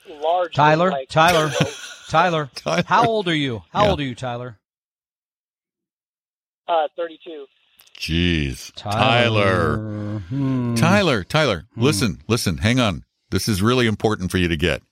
large. 0.08 0.56
Tyler, 0.56 0.92
like, 0.92 1.10
Tyler, 1.10 1.52
Tyler, 2.08 2.50
Tyler, 2.56 2.84
how 2.88 3.06
old 3.06 3.28
are 3.28 3.36
you? 3.36 3.64
How 3.74 3.84
yeah. 3.84 3.90
old 3.90 4.00
are 4.00 4.04
you, 4.04 4.16
Tyler? 4.16 4.58
Uh, 6.70 6.88
thirty-two. 6.96 7.48
Jeez, 8.00 8.72
Tyler, 8.76 9.76
Tyler, 9.76 10.20
hmm. 10.30 10.76
Tyler, 10.76 11.26
Tyler. 11.26 11.66
Hmm. 11.76 11.82
Listen, 11.82 12.22
listen, 12.30 12.60
hang 12.60 12.80
on. 12.80 13.04
This 13.30 13.50
is 13.50 13.62
really 13.62 13.88
important 13.88 14.32
for 14.32 14.38
you 14.38 14.48
to 14.48 14.56
get. 14.56 14.84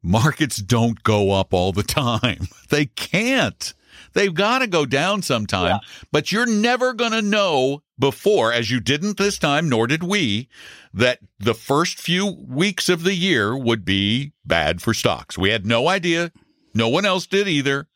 Markets 0.00 0.58
don't 0.58 1.02
go 1.02 1.32
up 1.32 1.52
all 1.52 1.72
the 1.72 1.82
time. 1.82 2.46
They 2.68 2.86
can't. 2.86 3.74
They've 4.18 4.34
got 4.34 4.58
to 4.58 4.66
go 4.66 4.84
down 4.84 5.22
sometime, 5.22 5.66
yeah. 5.66 5.78
but 6.10 6.32
you're 6.32 6.44
never 6.44 6.92
going 6.92 7.12
to 7.12 7.22
know 7.22 7.84
before, 7.96 8.52
as 8.52 8.68
you 8.68 8.80
didn't 8.80 9.16
this 9.16 9.38
time, 9.38 9.68
nor 9.68 9.86
did 9.86 10.02
we, 10.02 10.48
that 10.92 11.20
the 11.38 11.54
first 11.54 12.00
few 12.00 12.26
weeks 12.26 12.88
of 12.88 13.04
the 13.04 13.14
year 13.14 13.56
would 13.56 13.84
be 13.84 14.32
bad 14.44 14.82
for 14.82 14.92
stocks. 14.92 15.38
We 15.38 15.50
had 15.50 15.64
no 15.64 15.86
idea. 15.86 16.32
No 16.74 16.88
one 16.88 17.04
else 17.04 17.28
did 17.28 17.46
either. 17.46 17.86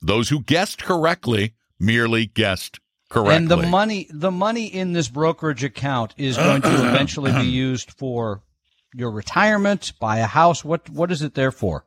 Those 0.00 0.28
who 0.28 0.44
guessed 0.44 0.80
correctly 0.80 1.54
merely 1.80 2.26
guessed 2.26 2.78
correctly. 3.08 3.34
And 3.34 3.48
the 3.48 3.56
money, 3.56 4.06
the 4.10 4.30
money 4.30 4.66
in 4.66 4.92
this 4.92 5.08
brokerage 5.08 5.64
account 5.64 6.14
is 6.16 6.36
going 6.36 6.62
to 6.62 6.68
eventually 6.88 7.32
be 7.32 7.48
used 7.48 7.90
for 7.90 8.44
your 8.94 9.10
retirement, 9.10 9.92
buy 9.98 10.18
a 10.18 10.26
house. 10.26 10.64
What 10.64 10.88
what 10.88 11.10
is 11.10 11.20
it 11.20 11.34
there 11.34 11.50
for? 11.50 11.84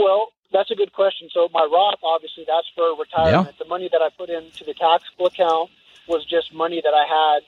Well, 0.00 0.32
that's 0.52 0.70
a 0.70 0.74
good 0.74 0.92
question. 0.92 1.28
So 1.32 1.48
my 1.52 1.68
Roth, 1.70 2.00
obviously, 2.02 2.44
that's 2.48 2.66
for 2.74 2.96
retirement. 2.98 3.54
Yeah. 3.54 3.64
The 3.64 3.68
money 3.68 3.88
that 3.92 4.00
I 4.00 4.08
put 4.16 4.30
into 4.30 4.64
the 4.64 4.74
taxable 4.74 5.26
account 5.26 5.70
was 6.08 6.24
just 6.24 6.54
money 6.54 6.80
that 6.82 6.94
I 6.94 7.04
had 7.04 7.40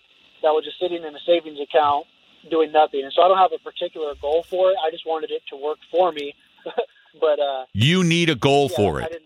that 0.43 0.51
was 0.51 0.65
just 0.65 0.79
sitting 0.79 1.03
in 1.03 1.15
a 1.15 1.21
savings 1.25 1.59
account 1.61 2.07
doing 2.51 2.73
nothing. 2.73 3.03
And 3.05 3.13
so 3.13 3.23
I 3.23 3.29
don't 3.29 3.39
have 3.39 3.53
a 3.53 3.59
particular 3.59 4.15
goal 4.21 4.43
for 4.43 4.71
it. 4.71 4.77
I 4.87 4.91
just 4.91 5.07
wanted 5.07 5.31
it 5.31 5.43
to 5.51 5.57
work 5.57 5.79
for 5.91 6.13
me. 6.13 6.35
but 7.21 7.41
uh, 7.41 7.65
you 7.73 8.05
need 8.05 8.29
a 8.29 8.35
goal 8.35 8.69
yeah, 8.71 8.77
for 8.77 9.01
it. 9.01 9.23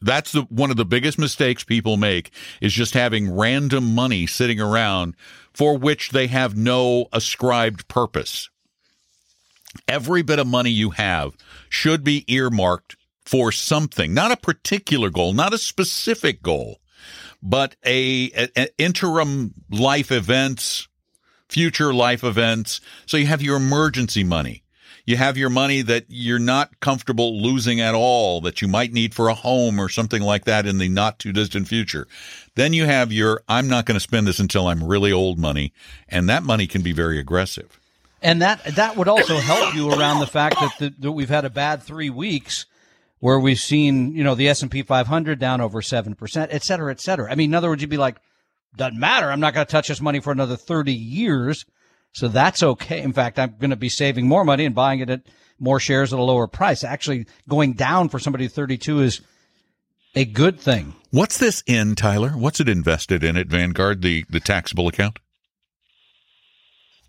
That's 0.00 0.32
the 0.32 0.42
one 0.42 0.70
of 0.70 0.76
the 0.76 0.84
biggest 0.84 1.18
mistakes 1.18 1.64
people 1.64 1.96
make 1.96 2.30
is 2.60 2.72
just 2.72 2.94
having 2.94 3.34
random 3.34 3.94
money 3.94 4.26
sitting 4.26 4.60
around 4.60 5.14
for 5.52 5.76
which 5.76 6.10
they 6.10 6.28
have 6.28 6.56
no 6.56 7.08
ascribed 7.12 7.88
purpose. 7.88 8.48
Every 9.86 10.22
bit 10.22 10.38
of 10.38 10.46
money 10.46 10.70
you 10.70 10.90
have 10.90 11.36
should 11.68 12.04
be 12.04 12.24
earmarked 12.32 12.96
for 13.24 13.52
something, 13.52 14.14
not 14.14 14.32
a 14.32 14.38
particular 14.38 15.10
goal, 15.10 15.34
not 15.34 15.52
a 15.52 15.58
specific 15.58 16.42
goal, 16.42 16.80
but 17.42 17.76
a, 17.84 18.30
a, 18.56 18.68
interim 18.78 19.52
life 19.70 20.10
events, 20.10 20.88
future 21.48 21.92
life 21.92 22.24
events. 22.24 22.80
So 23.04 23.18
you 23.18 23.26
have 23.26 23.42
your 23.42 23.56
emergency 23.56 24.24
money. 24.24 24.62
You 25.04 25.16
have 25.16 25.38
your 25.38 25.48
money 25.50 25.80
that 25.82 26.04
you're 26.08 26.38
not 26.38 26.80
comfortable 26.80 27.40
losing 27.40 27.80
at 27.80 27.94
all, 27.94 28.42
that 28.42 28.60
you 28.60 28.68
might 28.68 28.92
need 28.92 29.14
for 29.14 29.28
a 29.28 29.34
home 29.34 29.78
or 29.78 29.88
something 29.88 30.20
like 30.20 30.44
that 30.44 30.66
in 30.66 30.76
the 30.78 30.88
not 30.88 31.18
too 31.18 31.32
distant 31.32 31.66
future. 31.66 32.06
Then 32.56 32.74
you 32.74 32.84
have 32.84 33.10
your, 33.10 33.42
I'm 33.48 33.68
not 33.68 33.86
going 33.86 33.96
to 33.96 34.00
spend 34.00 34.26
this 34.26 34.38
until 34.38 34.66
I'm 34.66 34.84
really 34.84 35.12
old 35.12 35.38
money. 35.38 35.72
And 36.10 36.28
that 36.28 36.42
money 36.42 36.66
can 36.66 36.82
be 36.82 36.92
very 36.92 37.18
aggressive. 37.18 37.78
And 38.22 38.42
that, 38.42 38.64
that 38.76 38.96
would 38.96 39.08
also 39.08 39.36
help 39.36 39.74
you 39.74 39.92
around 39.92 40.20
the 40.20 40.26
fact 40.26 40.56
that, 40.60 40.72
the, 40.78 40.94
that 40.98 41.12
we've 41.12 41.28
had 41.28 41.44
a 41.44 41.50
bad 41.50 41.82
three 41.82 42.10
weeks 42.10 42.66
where 43.20 43.38
we've 43.38 43.58
seen, 43.58 44.14
you 44.14 44.24
know, 44.24 44.34
the 44.34 44.48
S&P 44.48 44.82
500 44.82 45.38
down 45.38 45.60
over 45.60 45.80
7%, 45.80 46.48
et 46.50 46.62
cetera, 46.62 46.90
et 46.90 47.00
cetera. 47.00 47.30
I 47.30 47.34
mean, 47.34 47.50
in 47.50 47.54
other 47.54 47.68
words, 47.68 47.82
you'd 47.82 47.90
be 47.90 47.96
like, 47.96 48.16
doesn't 48.76 48.98
matter. 48.98 49.30
I'm 49.30 49.40
not 49.40 49.54
going 49.54 49.66
to 49.66 49.70
touch 49.70 49.88
this 49.88 50.00
money 50.00 50.20
for 50.20 50.32
another 50.32 50.56
30 50.56 50.92
years. 50.92 51.64
So 52.12 52.28
that's 52.28 52.62
okay. 52.62 53.02
In 53.02 53.12
fact, 53.12 53.38
I'm 53.38 53.56
going 53.58 53.70
to 53.70 53.76
be 53.76 53.88
saving 53.88 54.26
more 54.26 54.44
money 54.44 54.64
and 54.64 54.74
buying 54.74 55.00
it 55.00 55.10
at 55.10 55.22
more 55.58 55.80
shares 55.80 56.12
at 56.12 56.18
a 56.18 56.22
lower 56.22 56.46
price. 56.46 56.84
Actually, 56.84 57.26
going 57.48 57.74
down 57.74 58.08
for 58.08 58.18
somebody 58.18 58.48
32 58.48 59.00
is 59.00 59.20
a 60.14 60.24
good 60.24 60.58
thing. 60.58 60.94
What's 61.10 61.38
this 61.38 61.62
in, 61.66 61.94
Tyler? 61.94 62.30
What's 62.30 62.60
it 62.60 62.68
invested 62.68 63.22
in 63.22 63.36
at 63.36 63.46
Vanguard, 63.46 64.02
the, 64.02 64.24
the 64.28 64.40
taxable 64.40 64.88
account? 64.88 65.18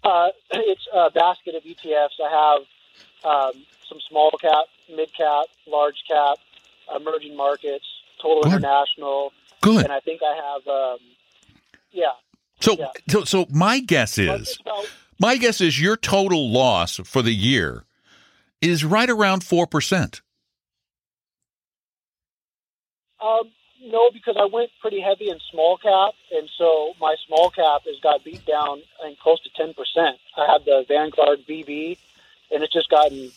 Uh, 0.03 0.29
it's 0.51 0.87
a 0.93 1.11
basket 1.11 1.55
of 1.55 1.63
ETFs. 1.63 2.19
I 2.23 2.29
have 2.29 2.61
um, 3.25 3.65
some 3.87 3.99
small 4.09 4.31
cap, 4.39 4.65
mid 4.89 5.13
cap, 5.13 5.45
large 5.67 6.03
cap, 6.07 6.37
emerging 6.95 7.35
markets, 7.35 7.85
total 8.21 8.43
Good. 8.43 8.53
international, 8.53 9.31
Good. 9.61 9.83
and 9.83 9.91
I 9.93 9.99
think 9.99 10.21
I 10.23 10.35
have, 10.35 10.67
um, 10.67 10.97
yeah. 11.91 12.11
So, 12.61 12.75
Yeah. 12.77 12.87
so, 13.09 13.23
so 13.23 13.45
my 13.49 13.79
guess 13.79 14.17
is, 14.17 14.57
my 15.19 15.37
guess 15.37 15.61
is 15.61 15.79
your 15.81 15.97
total 15.97 16.51
loss 16.51 16.97
for 17.03 17.21
the 17.21 17.33
year 17.33 17.85
is 18.61 18.83
right 18.83 19.09
around 19.09 19.41
4%. 19.43 20.21
Um, 23.21 23.51
no, 23.89 24.09
because 24.11 24.35
I 24.39 24.45
went 24.45 24.69
pretty 24.81 25.01
heavy 25.01 25.29
in 25.29 25.39
small 25.51 25.77
cap, 25.77 26.13
and 26.31 26.49
so 26.57 26.93
my 26.99 27.15
small 27.27 27.49
cap 27.49 27.81
has 27.85 27.99
got 28.01 28.23
beat 28.23 28.45
down 28.45 28.81
and 29.03 29.17
close 29.19 29.41
to 29.41 29.49
ten 29.55 29.73
percent. 29.73 30.17
I 30.37 30.51
have 30.51 30.65
the 30.65 30.85
Vanguard 30.87 31.39
VB, 31.47 31.97
and 32.51 32.63
it's 32.63 32.73
just 32.73 32.89
gotten 32.89 33.31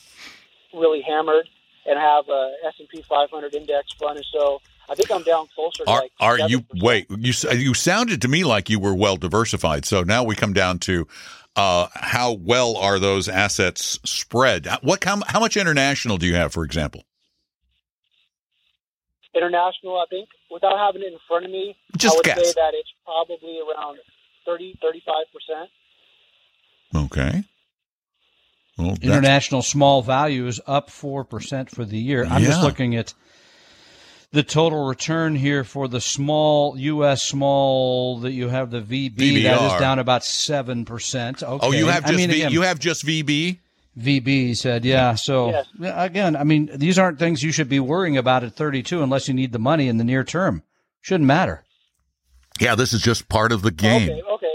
really 0.75 1.03
hammered. 1.03 1.49
And 1.85 1.99
I 1.99 2.03
have 2.03 2.29
a 2.29 2.55
S 2.67 2.75
and 2.79 2.89
P 2.89 3.03
500 3.03 3.55
index 3.55 3.93
fund, 3.95 4.17
and 4.17 4.27
so 4.33 4.61
I 4.89 4.95
think 4.95 5.11
I'm 5.11 5.23
down 5.25 5.49
closer. 5.55 5.85
to 5.85 5.91
Are 5.91 6.01
like 6.03 6.13
are 6.21 6.39
you 6.39 6.61
7%. 6.61 6.83
wait? 6.83 7.07
You 7.11 7.33
you 7.53 7.75
sounded 7.75 8.23
to 8.23 8.29
me 8.29 8.45
like 8.45 8.71
you 8.71 8.79
were 8.79 8.95
well 8.95 9.17
diversified. 9.17 9.85
So 9.85 10.03
now 10.05 10.23
we 10.23 10.37
come 10.37 10.53
down 10.53 10.79
to 10.81 11.09
uh, 11.57 11.89
how 11.95 12.33
well 12.33 12.77
are 12.77 12.99
those 12.99 13.29
assets 13.29 13.99
spread? 14.05 14.69
What 14.83 15.03
how, 15.03 15.21
how 15.27 15.41
much 15.41 15.57
international 15.57 16.19
do 16.19 16.27
you 16.27 16.35
have, 16.35 16.53
for 16.53 16.65
example? 16.65 17.05
International? 19.35 19.99
I 19.99 20.07
think 20.11 20.29
without 20.51 20.79
having 20.79 21.03
it 21.03 21.13
in 21.13 21.19
front 21.29 21.45
of 21.45 21.51
me, 21.51 21.77
Just 21.97 22.15
I 22.15 22.17
would 22.17 22.25
guess. 22.25 22.37
say 22.37 22.53
that 22.57 22.73
it's 22.75 22.91
probably 23.05 23.59
around 23.61 23.99
30, 24.47 24.79
35 24.83 25.15
percent. 25.33 25.71
Okay. 26.95 27.45
Well, 28.79 28.97
International 29.03 29.63
small 29.63 30.03
value 30.03 30.47
is 30.47 30.61
up 30.67 30.89
4% 30.89 31.71
for 31.71 31.85
the 31.85 31.99
year. 31.99 32.25
I'm 32.25 32.43
just 32.43 32.63
looking 32.63 32.97
at 32.97 33.13
the 34.33 34.43
total 34.43 34.87
return 34.87 35.37
here 35.37 35.63
for 35.63 35.89
the 35.89 36.01
small 36.01 36.77
U.S. 36.79 37.23
small 37.23 38.21
that 38.21 38.33
you 38.33 38.49
have 38.49 38.71
the 38.71 38.81
VB. 38.81 39.43
That 39.43 39.59
VBR. 39.61 39.75
is 39.75 39.81
down 39.81 39.99
about 39.99 40.23
7%. 40.23 41.43
Okay. 41.43 41.67
oh, 41.67 41.73
you 41.73 41.87
have 41.89 42.05
I 42.07 42.09
just 42.09 42.17
mean, 42.17 42.31
v, 42.31 42.41
again, 42.41 42.53
you 42.53 42.63
have 42.63 42.79
just 42.79 43.05
VB. 43.05 43.59
VB 43.99 44.57
said, 44.57 44.85
yeah. 44.85 45.15
So 45.15 45.51
Yes. 45.51 45.67
again, 45.83 46.35
I 46.37 46.45
mean, 46.45 46.71
these 46.75 46.99
aren't 46.99 47.19
things 47.19 47.43
you 47.43 47.53
should 47.53 47.69
be 47.69 47.79
worrying 47.81 48.17
about 48.17 48.43
at 48.45 48.55
32 48.55 49.03
unless 49.03 49.29
you 49.29 49.35
need 49.35 49.53
the 49.53 49.59
money 49.59 49.89
in 49.89 49.99
the 49.99 50.05
near 50.05 50.25
term. 50.25 50.63
Shouldn't 51.03 51.27
matter. 51.27 51.65
Yeah, 52.61 52.75
this 52.75 52.93
is 52.93 53.03
just 53.03 53.29
part 53.29 53.53
of 53.53 53.63
the 53.63 53.71
game. 53.71 54.11
Okay, 54.11 54.23
okay. 54.23 54.47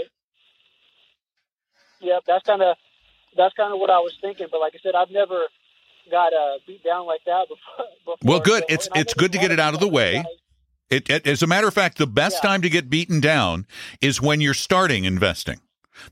Yep, 2.00 2.22
that's 2.26 2.44
kind 2.44 2.62
of 2.62 2.76
that's 3.36 3.54
kind 3.54 3.72
of 3.72 3.78
what 3.80 3.90
I 3.90 3.98
was 3.98 4.12
thinking. 4.20 4.46
But 4.50 4.60
like 4.60 4.72
I 4.74 4.78
said, 4.82 4.94
I've 4.94 5.10
never 5.10 5.38
got 6.10 6.32
uh, 6.32 6.58
beat 6.66 6.82
down 6.84 7.06
like 7.06 7.20
that 7.26 7.46
before. 7.48 7.86
before 8.16 8.16
Well, 8.22 8.40
good. 8.40 8.62
So- 8.68 8.74
It's- 8.74 8.88
it's 8.94 9.14
good 9.14 9.32
to 9.32 9.38
get 9.38 9.50
it 9.50 9.60
out 9.60 9.74
of 9.74 9.80
the 9.80 9.88
way. 9.88 10.24
It, 10.90 11.10
it, 11.10 11.26
as 11.26 11.42
a 11.42 11.46
matter 11.46 11.68
of 11.68 11.74
fact, 11.74 11.98
the 11.98 12.06
best 12.06 12.38
Yeah. 12.42 12.48
time 12.48 12.62
to 12.62 12.70
get 12.70 12.88
beaten 12.88 13.20
down 13.20 13.66
is 14.00 14.22
when 14.22 14.40
you're 14.40 14.54
starting 14.54 15.04
investing. 15.04 15.60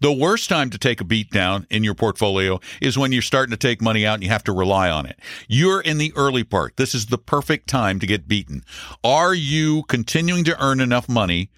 The 0.01 0.13
worst 0.13 0.49
time 0.49 0.71
to 0.71 0.79
take 0.79 1.01
a 1.01 1.05
beat 1.05 1.31
down 1.31 1.67
in 1.71 1.85
your 1.85 1.95
portfolio 1.95 2.61
is 2.81 2.99
when 2.99 3.13
you're 3.13 3.23
starting 3.23 3.51
to 3.51 3.57
take 3.57 3.81
money 3.81 4.07
out 4.07 4.15
and 4.15 4.23
you 4.23 4.29
have 4.31 4.45
to 4.45 4.53
rely 4.53 4.91
on 4.91 5.07
it. 5.07 5.19
You're 5.49 5.81
in 5.81 5.99
the 5.99 6.13
early 6.17 6.45
part. 6.45 6.77
This 6.77 6.95
is 6.95 7.07
the 7.07 7.19
perfect 7.19 7.69
time 7.69 7.99
to 8.01 8.07
get 8.07 8.29
beaten. 8.29 8.63
Are 9.05 9.35
you 9.35 9.83
continuing 9.85 10.45
to 10.45 10.63
earn 10.63 10.81
enough 10.81 11.09
money 11.09 11.51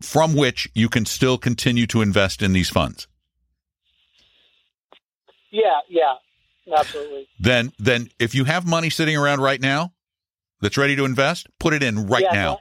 from 0.00 0.34
which 0.34 0.68
you 0.74 0.88
can 0.88 1.06
still 1.06 1.38
continue 1.38 1.86
to 1.88 2.02
invest 2.02 2.42
in 2.42 2.52
these 2.52 2.68
funds? 2.70 3.06
Yeah, 5.50 5.78
yeah, 5.88 6.14
absolutely. 6.76 7.28
Then, 7.38 7.72
then 7.78 8.08
if 8.18 8.34
you 8.34 8.44
have 8.44 8.66
money 8.66 8.90
sitting 8.90 9.16
around 9.16 9.40
right 9.40 9.60
now 9.60 9.92
that's 10.60 10.76
ready 10.76 10.96
to 10.96 11.04
invest, 11.04 11.46
put 11.60 11.72
it 11.72 11.82
in 11.82 12.06
right 12.06 12.22
Yeah, 12.24 12.32
now. 12.32 12.58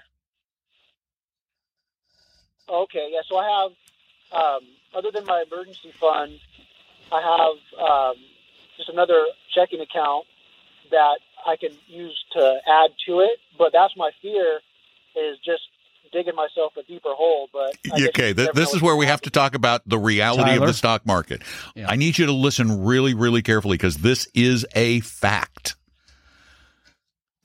okay, 2.70 3.10
yeah. 3.12 3.22
So 3.28 3.38
I 3.38 3.46
have, 3.50 3.72
um, 4.40 4.62
other 4.96 5.10
than 5.14 5.26
my 5.26 5.44
emergency 5.46 5.94
fund, 6.00 6.40
I 7.12 7.22
have 7.22 7.80
um, 7.80 8.16
just 8.78 8.90
another 8.90 9.26
checking 9.54 9.82
account 9.82 10.26
that 10.92 11.20
I 11.46 11.56
can 11.56 11.72
use 11.88 12.18
to 12.34 12.60
add 12.68 12.92
to 13.08 13.20
it. 13.20 13.40
But 13.58 13.72
that's 13.74 13.94
my 13.98 14.12
fear 14.22 14.60
is 15.16 15.38
just 15.44 15.62
digging 16.12 16.36
myself 16.36 16.74
a 16.78 16.84
deeper 16.84 17.14
hole. 17.14 17.50
But 17.52 17.76
I 17.92 18.06
Okay, 18.08 18.30
you 18.30 18.34
th- 18.34 18.52
this 18.54 18.74
is 18.74 18.82
where 18.82 18.96
we 18.96 19.06
have 19.06 19.22
to 19.22 19.30
talk 19.30 19.56
about 19.56 19.82
the 19.86 19.98
reality 19.98 20.56
of 20.56 20.66
the 20.66 20.74
stock 20.74 21.06
market. 21.06 21.42
Yeah. 21.76 21.90
I 21.90 21.96
need 21.96 22.18
you 22.18 22.26
to 22.28 22.32
listen 22.32 22.84
really, 22.84 23.14
really 23.14 23.42
carefully 23.42 23.76
because 23.76 23.98
this 23.98 24.28
is 24.34 24.66
a 24.76 25.02
fact. 25.02 25.76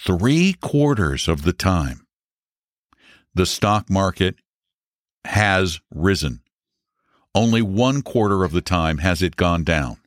Three 0.01 0.53
quarters 0.53 1.27
of 1.27 1.43
the 1.43 1.53
time, 1.53 2.07
the 3.35 3.47
stock 3.47 3.91
market 3.91 4.37
has 5.25 5.81
risen. 5.93 6.41
Only 7.35 7.63
one 7.63 8.03
quarter 8.03 8.45
of 8.45 8.53
the 8.53 8.61
time 8.61 8.99
has 8.99 9.23
it 9.23 9.37
gone 9.37 9.65
down. 9.65 9.99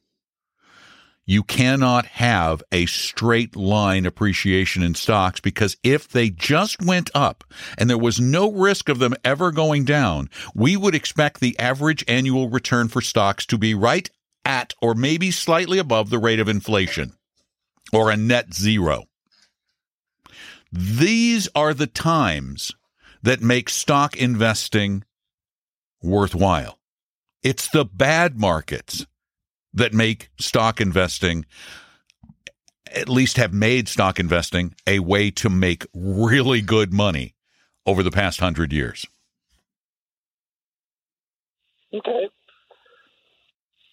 You 1.26 1.44
cannot 1.44 2.08
have 2.08 2.64
a 2.72 2.88
straight 2.88 3.56
line 3.56 4.06
appreciation 4.06 4.84
in 4.84 4.96
stocks 4.96 5.40
because 5.40 5.78
if 5.84 6.08
they 6.08 6.30
just 6.30 6.82
went 6.82 7.10
up 7.14 7.44
and 7.78 7.90
there 7.90 7.98
was 7.98 8.20
no 8.20 8.52
risk 8.52 8.90
of 8.90 9.00
them 9.00 9.14
ever 9.24 9.52
going 9.52 9.86
down, 9.86 10.30
we 10.56 10.76
would 10.76 10.96
expect 10.96 11.40
the 11.40 11.58
average 11.60 12.04
annual 12.08 12.50
return 12.50 12.90
for 12.90 13.02
stocks 13.02 13.46
to 13.46 13.58
be 13.58 13.74
right 13.74 14.10
at 14.44 14.74
or 14.82 14.96
maybe 14.96 15.32
slightly 15.32 15.78
above 15.78 16.10
the 16.10 16.20
rate 16.20 16.40
of 16.40 16.50
inflation 16.50 17.14
or 17.94 18.10
a 18.10 18.18
net 18.18 18.54
zero. 18.54 19.06
These 20.72 21.48
are 21.54 21.74
the 21.74 21.88
times 21.88 22.74
that 23.22 23.42
make 23.42 23.70
stock 23.70 24.18
investing 24.18 25.04
worthwhile. 26.02 26.81
It's 27.44 27.68
the 27.70 27.86
bad 27.86 28.40
markets 28.40 29.06
that 29.74 29.94
make 29.94 30.30
stock 30.40 30.80
investing, 30.80 31.46
at 32.94 33.10
least 33.10 33.38
have 33.38 33.54
made 33.54 33.88
stock 33.88 34.20
investing 34.20 34.76
a 34.86 35.00
way 35.00 35.32
to 35.32 35.50
make 35.50 35.86
really 35.94 36.62
good 36.62 36.94
money 36.94 37.36
over 37.86 38.04
the 38.04 38.12
past 38.12 38.40
hundred 38.40 38.72
years. 38.72 39.06
Okay. 41.94 42.30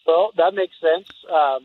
Well, 0.06 0.32
that 0.36 0.54
makes 0.54 0.74
sense. 0.80 1.08
Um, 1.32 1.60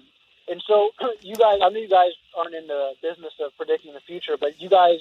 and 0.47 0.61
so, 0.65 0.89
you 1.21 1.35
guys, 1.35 1.59
I 1.61 1.69
know 1.69 1.79
you 1.79 1.89
guys 1.89 2.11
aren't 2.37 2.55
in 2.55 2.67
the 2.67 2.93
business 3.01 3.33
of 3.39 3.51
predicting 3.57 3.93
the 3.93 3.99
future, 4.01 4.37
but 4.39 4.61
you 4.61 4.69
guys 4.69 4.99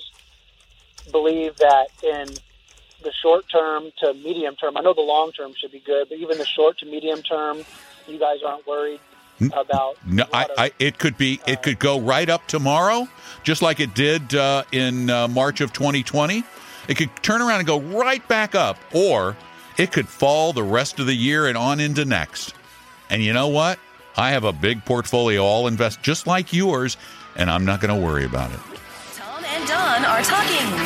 believe 1.10 1.56
that 1.56 1.88
in 2.02 2.28
the 3.02 3.12
short 3.12 3.44
term 3.48 3.90
to 3.98 4.14
medium 4.14 4.56
term, 4.56 4.76
I 4.76 4.80
know 4.80 4.94
the 4.94 5.00
long 5.00 5.32
term 5.32 5.52
should 5.56 5.72
be 5.72 5.80
good, 5.80 6.08
but 6.08 6.18
even 6.18 6.38
the 6.38 6.46
short 6.46 6.78
to 6.78 6.86
medium 6.86 7.22
term, 7.22 7.58
you 8.06 8.18
guys 8.18 8.38
aren't 8.46 8.66
worried 8.66 9.00
about. 9.52 9.96
No, 10.06 10.24
a 10.24 10.36
I, 10.36 10.40
lot 10.42 10.50
of- 10.50 10.58
I, 10.58 10.70
it 10.78 10.98
could 10.98 11.16
be, 11.18 11.40
it 11.46 11.62
could 11.62 11.78
go 11.78 12.00
right 12.00 12.28
up 12.28 12.46
tomorrow, 12.46 13.08
just 13.42 13.62
like 13.62 13.80
it 13.80 13.94
did 13.94 14.34
uh, 14.34 14.64
in 14.72 15.10
uh, 15.10 15.28
March 15.28 15.60
of 15.60 15.72
2020. 15.72 16.44
It 16.88 16.96
could 16.96 17.10
turn 17.22 17.40
around 17.40 17.58
and 17.58 17.66
go 17.66 17.80
right 17.80 18.26
back 18.28 18.54
up, 18.54 18.76
or 18.92 19.36
it 19.78 19.92
could 19.92 20.08
fall 20.08 20.52
the 20.52 20.62
rest 20.64 20.98
of 21.00 21.06
the 21.06 21.14
year 21.14 21.46
and 21.46 21.56
on 21.56 21.80
into 21.80 22.04
next. 22.04 22.54
And 23.10 23.22
you 23.22 23.32
know 23.32 23.48
what? 23.48 23.78
I 24.16 24.30
have 24.30 24.44
a 24.44 24.52
big 24.52 24.84
portfolio 24.84 25.42
all 25.42 25.66
invest 25.68 26.02
just 26.02 26.26
like 26.26 26.52
yours, 26.52 26.96
and 27.36 27.48
I'm 27.50 27.64
not 27.64 27.80
going 27.80 27.94
to 27.98 28.04
worry 28.06 28.24
about 28.24 28.50
it. 28.52 28.58
Tom 29.14 29.44
and 29.44 29.66
Don 29.66 30.04
are 30.04 30.22
talking 30.22 30.66
real 30.70 30.76
money. 30.76 30.81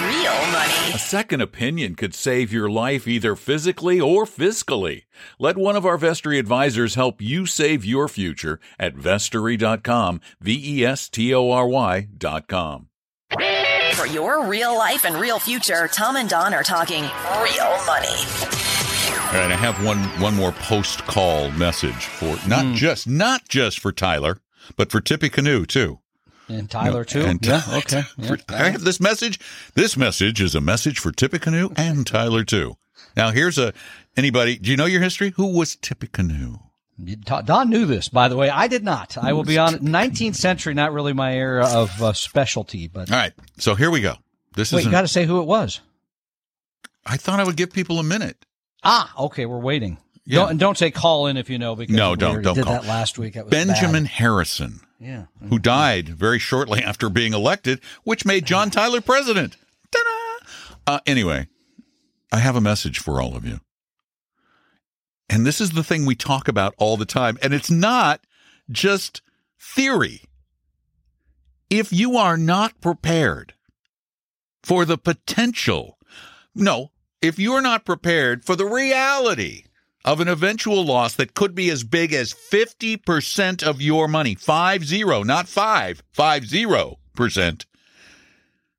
A 0.97 0.99
second 0.99 1.43
opinion 1.43 1.95
could 1.95 2.15
save 2.15 2.51
your 2.51 2.71
life 2.71 3.07
either 3.07 3.37
physically 3.37 4.01
or 4.01 4.25
fiscally. 4.25 5.03
Let 5.39 5.59
one 5.59 5.77
of 5.77 5.85
our 5.85 5.99
Vestory 5.99 6.39
advisors 6.39 6.95
help 6.95 7.21
you 7.21 7.45
save 7.45 7.85
your 7.85 8.09
future 8.09 8.59
at 8.79 8.95
vestory.com, 8.95 10.23
V 10.41 10.79
E 10.79 10.87
S 10.87 11.11
T 11.11 11.35
O 11.35 11.51
R 11.51 11.69
Y.com. 11.69 12.89
For 13.93 14.07
your 14.07 14.47
real 14.47 14.75
life 14.75 15.05
and 15.05 15.17
real 15.17 15.39
future, 15.39 15.87
Tom 15.87 16.17
and 16.17 16.31
Don 16.31 16.55
are 16.55 16.63
talking 16.63 17.03
real 17.03 17.77
money. 17.85 18.17
All 19.27 19.43
right, 19.43 19.53
I 19.53 19.57
have 19.59 19.85
one 19.85 19.99
one 20.19 20.35
more 20.35 20.53
post 20.53 21.05
call 21.05 21.51
message 21.51 22.07
for 22.07 22.39
not 22.49 22.65
hmm. 22.65 22.73
just 22.73 23.07
not 23.07 23.47
just 23.51 23.81
for 23.81 23.93
Tyler, 23.93 24.39
but 24.77 24.91
for 24.91 25.03
Tippy 25.03 25.29
Canoe 25.29 25.67
too. 25.67 25.99
And 26.49 26.71
Tyler 26.71 27.05
too. 27.05 27.23
And 27.23 27.45
yeah. 27.45 27.63
Okay. 27.73 28.03
Yeah. 28.19 28.37
I 28.49 28.71
have 28.71 28.85
this 28.85 29.01
message. 29.01 29.41
This 29.75 29.97
message 29.97 30.41
is 30.41 30.55
a 30.55 30.61
message 30.61 30.99
for 30.99 31.11
Tippecanoe 31.13 31.71
and 31.77 32.07
Tyler 32.07 32.45
too. 32.45 32.77
Now 33.17 33.31
here's 33.31 33.59
a 33.59 33.73
anybody. 34.17 34.57
Do 34.59 34.71
you 34.71 34.77
know 34.77 34.87
your 34.87 35.03
history? 35.03 35.31
Who 35.37 35.47
was 35.57 35.77
Tippecanoe? 35.77 36.59
Don 37.45 37.69
knew 37.69 37.85
this, 37.85 38.09
by 38.09 38.29
the 38.29 38.37
way. 38.37 38.49
I 38.49 38.69
did 38.69 38.83
not. 38.83 39.19
I 39.19 39.35
will 39.35 39.45
be 39.45 39.59
on 39.59 39.75
19th 39.81 40.35
century, 40.37 40.73
not 40.73 40.95
really 40.95 41.13
my 41.13 41.35
area 41.37 41.67
of 41.67 42.03
uh, 42.03 42.15
specialty, 42.15 42.89
but 42.89 43.13
All 43.13 43.19
right, 43.19 43.35
so 43.59 43.75
here 43.75 43.91
we 43.91 44.01
go. 44.01 44.15
This 44.55 44.73
wait, 44.73 44.81
is. 44.81 44.87
you 44.87 44.91
got 44.93 45.03
to 45.03 45.09
say 45.09 45.27
who 45.27 45.41
it 45.43 45.47
was. 45.47 45.81
I 47.05 47.19
thought 47.19 47.39
I 47.39 47.45
would 47.45 47.57
give 47.57 47.71
people 47.71 47.99
a 47.99 48.03
minute. 48.03 48.47
Ah, 48.83 49.13
okay, 49.25 49.45
we're 49.45 49.59
waiting. 49.59 49.99
Yeah. 50.25 50.41
Don't, 50.41 50.51
and 50.53 50.59
don't 50.61 50.79
say 50.79 50.91
call 50.91 51.27
in 51.27 51.37
if 51.37 51.51
you 51.51 51.59
know 51.59 51.77
because 51.77 51.95
No, 51.95 52.17
don't- 52.17 52.41
don't 52.43 52.55
did 52.55 52.65
call. 52.65 52.73
that 52.73 52.87
last 52.87 53.19
week. 53.19 53.35
That 53.35 53.51
Benjamin 53.51 54.05
bad. 54.05 54.13
Harrison, 54.13 54.81
Yeah. 54.99 55.27
who 55.49 55.59
died 55.59 56.09
very 56.09 56.39
shortly 56.39 56.83
after 56.85 57.09
being 57.09 57.35
elected, 57.35 57.81
which 58.05 58.25
made 58.25 58.47
John 58.47 58.71
Tyler 58.71 59.01
president. 59.01 59.57
Uh, 60.87 61.01
anyway, 61.05 61.49
I 62.33 62.39
have 62.39 62.55
a 62.57 62.61
message 62.61 62.99
for 63.01 63.21
all 63.21 63.37
of 63.37 63.45
you. 63.45 63.61
And 65.29 65.45
this 65.45 65.61
is 65.61 65.73
the 65.73 65.83
thing 65.83 66.07
we 66.07 66.15
talk 66.15 66.47
about 66.47 66.75
all 66.79 66.97
the 66.97 67.05
time. 67.05 67.37
And 67.43 67.53
it's 67.53 67.71
not 67.71 68.21
just 68.71 69.23
theory. 69.61 70.23
If 71.69 71.93
you 71.93 72.17
are 72.17 72.37
not 72.37 72.81
prepared 72.81 73.55
for 74.63 74.85
the 74.85 74.97
potential, 74.97 75.99
no, 76.55 76.93
if 77.21 77.39
you 77.39 77.53
are 77.55 77.63
not 77.63 77.85
prepared 77.85 78.45
for 78.45 78.55
the 78.55 78.67
reality 78.67 79.65
of 80.07 80.21
an 80.21 80.29
eventual 80.29 80.85
loss 80.85 81.15
that 81.17 81.35
could 81.35 81.55
be 81.55 81.69
as 81.69 81.83
big 81.83 82.13
as 82.13 82.33
50% 82.33 83.63
of 83.63 83.83
your 83.83 84.07
money, 84.09 84.35
five 84.37 84.85
zero, 84.85 85.23
not 85.23 85.49
five, 85.49 86.03
five 86.13 86.47
zero 86.47 86.99
percent, 87.15 87.67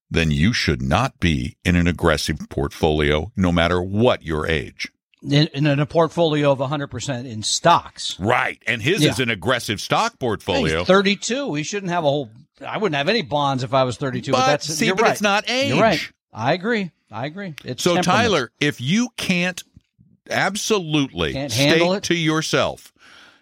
then 0.10 0.31
you 0.31 0.53
should 0.53 0.81
not 0.81 1.19
be 1.19 1.57
in 1.65 1.75
an 1.75 1.86
aggressive 1.86 2.38
portfolio, 2.50 3.31
no 3.36 3.51
matter 3.51 3.81
what 3.81 4.24
your 4.24 4.48
age. 4.48 4.89
In, 5.22 5.48
in 5.48 5.67
a 5.67 5.86
portfolio 5.86 6.51
of 6.51 6.60
100% 6.60 7.25
in 7.25 7.43
stocks. 7.43 8.17
Right. 8.19 8.62
And 8.65 8.81
his 8.81 9.01
Yeah. 9.03 9.10
is 9.12 9.19
an 9.19 9.29
aggressive 9.29 9.81
stock 9.81 10.17
portfolio. 10.19 10.79
He's 10.79 10.88
32. 10.88 11.55
He 11.55 11.63
shouldn't 11.63 11.91
have 11.91 12.03
a 12.05 12.07
whole. 12.07 12.29
I 12.65 12.77
wouldn't 12.77 12.96
have 12.96 13.10
any 13.10 13.24
bonds 13.24 13.63
if 13.63 13.74
I 13.74 13.84
was 13.84 13.98
32. 13.98 14.31
But, 14.31 14.38
But, 14.38 14.46
that's 14.48 14.67
see, 14.67 14.91
but 14.91 15.01
right. 15.01 15.12
it's 15.12 15.22
not 15.22 15.50
age. 15.50 15.74
You're 15.74 15.81
right. 15.81 16.12
I 16.31 16.53
agree. 16.53 16.91
I 17.12 17.25
agree. 17.25 17.55
It's 17.65 17.84
So. 17.84 18.01
Tyler, 18.01 18.51
if 18.62 18.79
you 18.79 19.10
can't 19.17 19.62
absolutely 20.29 21.34
Can't 21.34 21.51
state 21.51 21.67
handle 21.69 21.93
it? 21.93 22.03
to 22.03 22.15
yourself, 22.15 22.93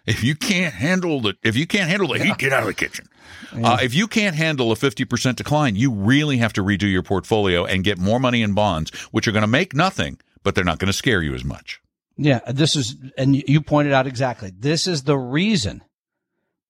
if 0.06 0.22
you 0.22 0.34
can't 0.34 0.74
handle 0.74 1.20
the, 1.20 1.34
if 1.42 1.56
you 1.56 1.66
can't 1.66 1.88
handle 1.90 2.08
the 2.08 2.22
heat, 2.22 2.38
get 2.38 2.52
out 2.52 2.62
of 2.62 2.66
the 2.68 2.74
kitchen. 2.74 3.06
Uh, 3.52 3.78
if 3.80 3.94
you 3.94 4.06
can't 4.06 4.36
handle 4.36 4.70
a 4.70 4.74
50% 4.74 5.36
decline, 5.36 5.76
you 5.76 5.90
really 5.90 6.36
have 6.38 6.52
to 6.54 6.62
redo 6.62 6.90
your 6.90 7.02
portfolio 7.02 7.64
and 7.64 7.84
get 7.84 7.98
more 7.98 8.20
money 8.20 8.42
in 8.42 8.52
bonds, 8.54 8.90
which 9.10 9.26
are 9.26 9.32
going 9.32 9.42
to 9.42 9.46
make 9.48 9.74
nothing, 9.74 10.18
but 10.42 10.54
they're 10.54 10.64
not 10.64 10.78
going 10.78 10.88
to 10.88 10.92
scare 10.92 11.22
you 11.22 11.34
as 11.34 11.44
much. 11.44 11.80
Yeah, 12.18 12.40
this 12.50 12.76
is, 12.76 12.96
and 13.16 13.36
you 13.36 13.60
pointed 13.60 13.92
out 13.92 14.06
exactly. 14.06 14.52
This 14.56 14.86
is 14.86 15.02
the 15.04 15.16
reason 15.18 15.82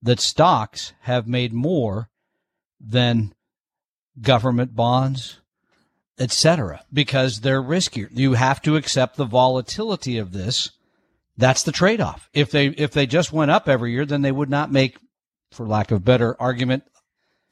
that 0.01 0.19
stocks 0.19 0.93
have 1.01 1.27
made 1.27 1.53
more 1.53 2.09
than 2.79 3.33
government 4.21 4.75
bonds, 4.75 5.39
etc., 6.19 6.83
because 6.91 7.41
they're 7.41 7.61
riskier. 7.61 8.07
You 8.11 8.33
have 8.33 8.61
to 8.63 8.75
accept 8.75 9.15
the 9.17 9.25
volatility 9.25 10.17
of 10.17 10.31
this. 10.31 10.71
That's 11.37 11.63
the 11.63 11.71
trade-off. 11.71 12.29
If 12.33 12.49
they 12.51 12.67
if 12.67 12.91
they 12.91 13.05
just 13.05 13.31
went 13.31 13.51
up 13.51 13.69
every 13.69 13.91
year, 13.91 14.05
then 14.05 14.21
they 14.23 14.31
would 14.31 14.49
not 14.49 14.71
make, 14.71 14.97
for 15.51 15.67
lack 15.67 15.91
of 15.91 16.03
better 16.03 16.35
argument, 16.39 16.83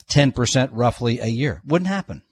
ten 0.08 0.32
percent 0.32 0.72
roughly 0.74 1.20
a 1.20 1.28
year. 1.28 1.62
Wouldn't 1.66 1.90
happen. 1.90 2.24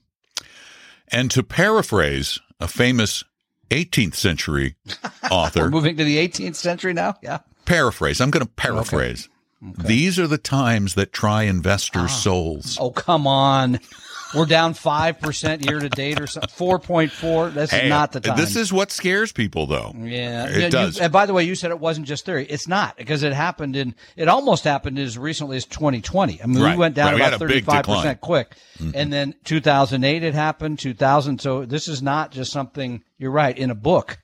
And 1.09 1.29
to 1.31 1.43
paraphrase 1.43 2.39
a 2.59 2.67
famous 2.67 3.23
18th 3.69 4.15
century 4.15 4.75
author, 5.31 5.63
We're 5.63 5.69
moving 5.69 5.97
to 5.97 6.03
the 6.03 6.17
18th 6.27 6.55
century 6.55 6.93
now. 6.93 7.15
Yeah. 7.21 7.39
paraphrase, 7.65 8.19
I'm 8.19 8.31
going 8.31 8.45
to 8.45 8.51
paraphrase. 8.51 9.29
These 9.61 10.17
are 10.19 10.27
the 10.27 10.37
times 10.37 10.95
that 10.95 11.13
try 11.13 11.43
investors' 11.43 12.03
Ah. 12.05 12.07
souls. 12.07 12.77
Oh, 12.81 12.89
come 12.91 13.27
on. 13.27 13.79
We're 14.35 14.45
down 14.45 14.73
5% 14.73 15.65
year 15.69 15.79
to 15.79 15.89
date 15.89 16.19
or 16.19 16.27
something. 16.27 16.49
4.4. 16.49 17.53
This 17.53 17.71
Hey, 17.71 17.83
is 17.85 17.89
not 17.89 18.11
the 18.11 18.19
time. 18.19 18.37
This 18.37 18.55
is 18.55 18.73
what 18.73 18.91
scares 18.91 19.31
people, 19.31 19.65
though. 19.67 19.93
yeah. 19.97 20.47
it 20.47 20.63
you- 20.63 20.69
does. 20.69 20.99
and 20.99 21.11
by 21.13 21.25
the 21.25 21.33
way, 21.33 21.43
you 21.43 21.55
said 21.55 21.71
it 21.71 21.79
wasn't 21.79 22.07
just 22.07 22.25
theory. 22.25 22.45
It's 22.49 22.67
not 22.67 22.97
because 22.97 23.23
it 23.23 23.33
happened 23.33 23.75
in, 23.75 23.95
it 24.15 24.27
almost 24.27 24.63
happened 24.63 24.97
as 24.99 25.17
recently 25.17 25.57
as 25.57 25.65
2020. 25.65 26.41
I 26.41 26.45
mean, 26.47 26.61
Right, 26.61 26.71
we 26.71 26.77
went 26.77 26.95
down 26.95 27.13
right. 27.19 27.21
We 27.21 27.35
about 27.35 27.39
35% 27.39 27.65
decline. 27.77 28.05
Mm-hmm. 28.05 28.19
quick. 28.19 28.55
And 28.95 29.13
then 29.13 29.35
2008 29.43 30.23
it 30.23 30.33
happened, 30.33 30.79
2000. 30.79 31.39
So 31.39 31.65
this 31.65 31.87
is 31.87 32.01
not 32.01 32.31
just 32.31 32.51
something, 32.51 33.03
you're 33.17 33.31
right, 33.31 33.57
in 33.57 33.69
a 33.69 33.75
book. 33.75 34.17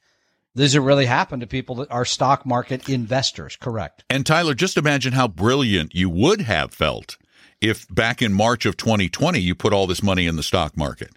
These 0.55 0.73
have 0.73 0.83
really 0.83 1.05
happened 1.05 1.41
to 1.41 1.47
people 1.47 1.75
that 1.75 1.91
are 1.91 2.03
stock 2.03 2.45
market 2.45 2.89
investors. 2.89 3.55
Correct. 3.55 4.03
And 4.09 4.25
Tyler, 4.25 4.55
just 4.55 4.77
imagine 4.77 5.13
how 5.13 5.27
brilliant 5.27 5.93
you 5.93 6.09
would 6.09 6.41
have 6.41 6.73
felt 6.73 7.17
if 7.61 7.87
back 7.93 8.21
in 8.21 8.33
March 8.33 8.65
of 8.65 8.77
2020 8.77 9.39
you 9.39 9.55
put 9.55 9.73
all 9.73 9.87
this 9.87 10.03
money 10.03 10.25
in 10.25 10.35
the 10.35 10.43
stock 10.43 10.77
market. 10.77 11.11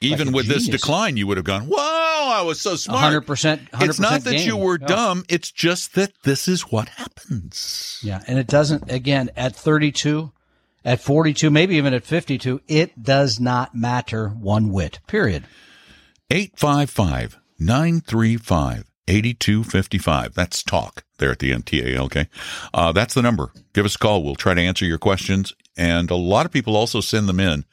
Even 0.00 0.28
a 0.28 0.32
with 0.32 0.46
this 0.46 0.68
decline, 0.68 1.16
you 1.16 1.26
would 1.26 1.38
have 1.38 1.46
gone, 1.46 1.62
"Whoa, 1.62 1.78
I 1.78 2.42
was 2.42 2.60
so 2.60 2.76
smart." 2.76 3.26
100%. 3.26 3.70
100% 3.72 3.88
It's 3.88 3.98
not 3.98 4.24
that 4.24 4.44
you 4.44 4.56
were 4.56 4.76
dumb; 4.76 5.24
it's 5.28 5.50
just 5.50 5.94
that 5.94 6.12
this 6.24 6.46
is 6.46 6.62
what 6.62 6.88
happens. 6.90 8.00
Yeah, 8.02 8.22
and 8.26 8.38
it 8.38 8.46
doesn't 8.46 8.90
again 8.90 9.30
at 9.36 9.56
32, 9.56 10.32
at 10.84 11.00
42, 11.00 11.50
maybe 11.50 11.76
even 11.76 11.94
at 11.94 12.04
52, 12.04 12.60
it 12.68 13.02
does 13.02 13.40
not 13.40 13.74
matter 13.74 14.28
one 14.28 14.70
whit. 14.70 14.98
Period. 15.06 15.44
855 16.30 17.38
935 17.58 18.84
8255. 19.08 20.34
That's 20.34 20.62
talk 20.62 21.04
there 21.18 21.30
at 21.32 21.38
the 21.38 21.52
NTA. 21.52 21.96
Okay. 21.98 22.28
Uh, 22.72 22.92
that's 22.92 23.14
the 23.14 23.22
number. 23.22 23.52
Give 23.72 23.84
us 23.84 23.94
a 23.96 23.98
call. 23.98 24.22
We'll 24.22 24.34
try 24.34 24.54
to 24.54 24.60
answer 24.60 24.84
your 24.84 24.98
questions. 24.98 25.52
And 25.76 26.10
a 26.10 26.16
lot 26.16 26.46
of 26.46 26.52
people 26.52 26.76
also 26.76 27.00
send 27.00 27.28
them 27.28 27.40
in 27.40 27.64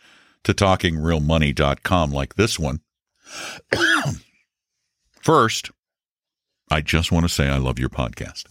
to 0.44 0.54
talkingrealmoney.com, 0.54 2.12
like 2.12 2.36
this 2.36 2.58
one. 2.60 2.82
First, 5.22 5.72
I 6.70 6.82
just 6.82 7.12
want 7.12 7.26
to 7.26 7.30
say 7.34 7.48
I 7.48 7.58
love 7.58 7.80
your 7.80 7.90
podcast. 7.90 8.46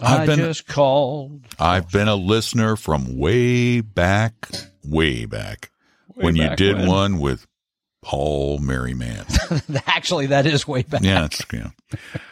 I've 0.00 0.20
I 0.20 0.26
been- 0.26 0.38
just 0.38 0.66
called. 0.66 1.44
I've 1.58 1.90
been 1.90 2.08
a 2.08 2.16
listener 2.16 2.76
from 2.76 3.16
way 3.18 3.80
back, 3.80 4.50
way 4.84 5.24
back 5.24 5.70
when 6.14 6.36
you 6.36 6.54
did 6.56 6.76
when. 6.76 6.88
one 6.88 7.18
with 7.18 7.46
Paul 8.02 8.58
Merriman. 8.58 9.24
Actually, 9.86 10.26
that 10.26 10.46
is 10.46 10.66
way 10.66 10.82
back. 10.82 11.02
Yeah, 11.02 11.26
it's, 11.26 11.42
yeah. 11.52 11.70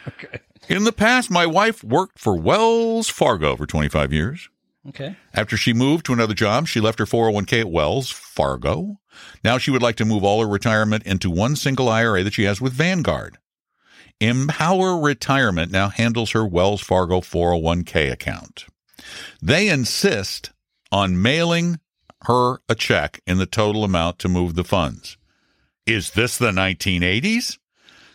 In 0.69 0.83
the 0.83 0.91
past, 0.91 1.31
my 1.31 1.45
wife 1.45 1.83
worked 1.83 2.19
for 2.19 2.35
Wells 2.35 3.07
Fargo 3.09 3.55
for 3.55 3.65
25 3.65 4.11
years. 4.11 4.49
Okay. 4.89 5.15
After 5.33 5.57
she 5.57 5.73
moved 5.73 6.05
to 6.05 6.13
another 6.13 6.33
job, 6.33 6.67
she 6.67 6.79
left 6.79 6.99
her 6.99 7.05
401k 7.05 7.61
at 7.61 7.71
Wells 7.71 8.09
Fargo. 8.09 8.99
Now 9.43 9.57
she 9.57 9.71
would 9.71 9.81
like 9.81 9.95
to 9.97 10.05
move 10.05 10.23
all 10.23 10.41
her 10.41 10.47
retirement 10.47 11.03
into 11.05 11.29
one 11.29 11.55
single 11.55 11.89
IRA 11.89 12.23
that 12.23 12.33
she 12.33 12.43
has 12.43 12.61
with 12.61 12.73
Vanguard. 12.73 13.37
Empower 14.19 14.99
Retirement 14.99 15.71
now 15.71 15.89
handles 15.89 16.31
her 16.31 16.45
Wells 16.45 16.81
Fargo 16.81 17.21
401k 17.21 18.11
account. 18.11 18.65
They 19.41 19.69
insist 19.69 20.51
on 20.91 21.21
mailing 21.21 21.79
her 22.23 22.59
a 22.67 22.75
check 22.75 23.21
in 23.27 23.37
the 23.37 23.45
total 23.45 23.83
amount 23.83 24.19
to 24.19 24.29
move 24.29 24.55
the 24.55 24.63
funds. 24.63 25.16
Is 25.87 26.11
this 26.11 26.37
the 26.37 26.51
1980s? 26.51 27.57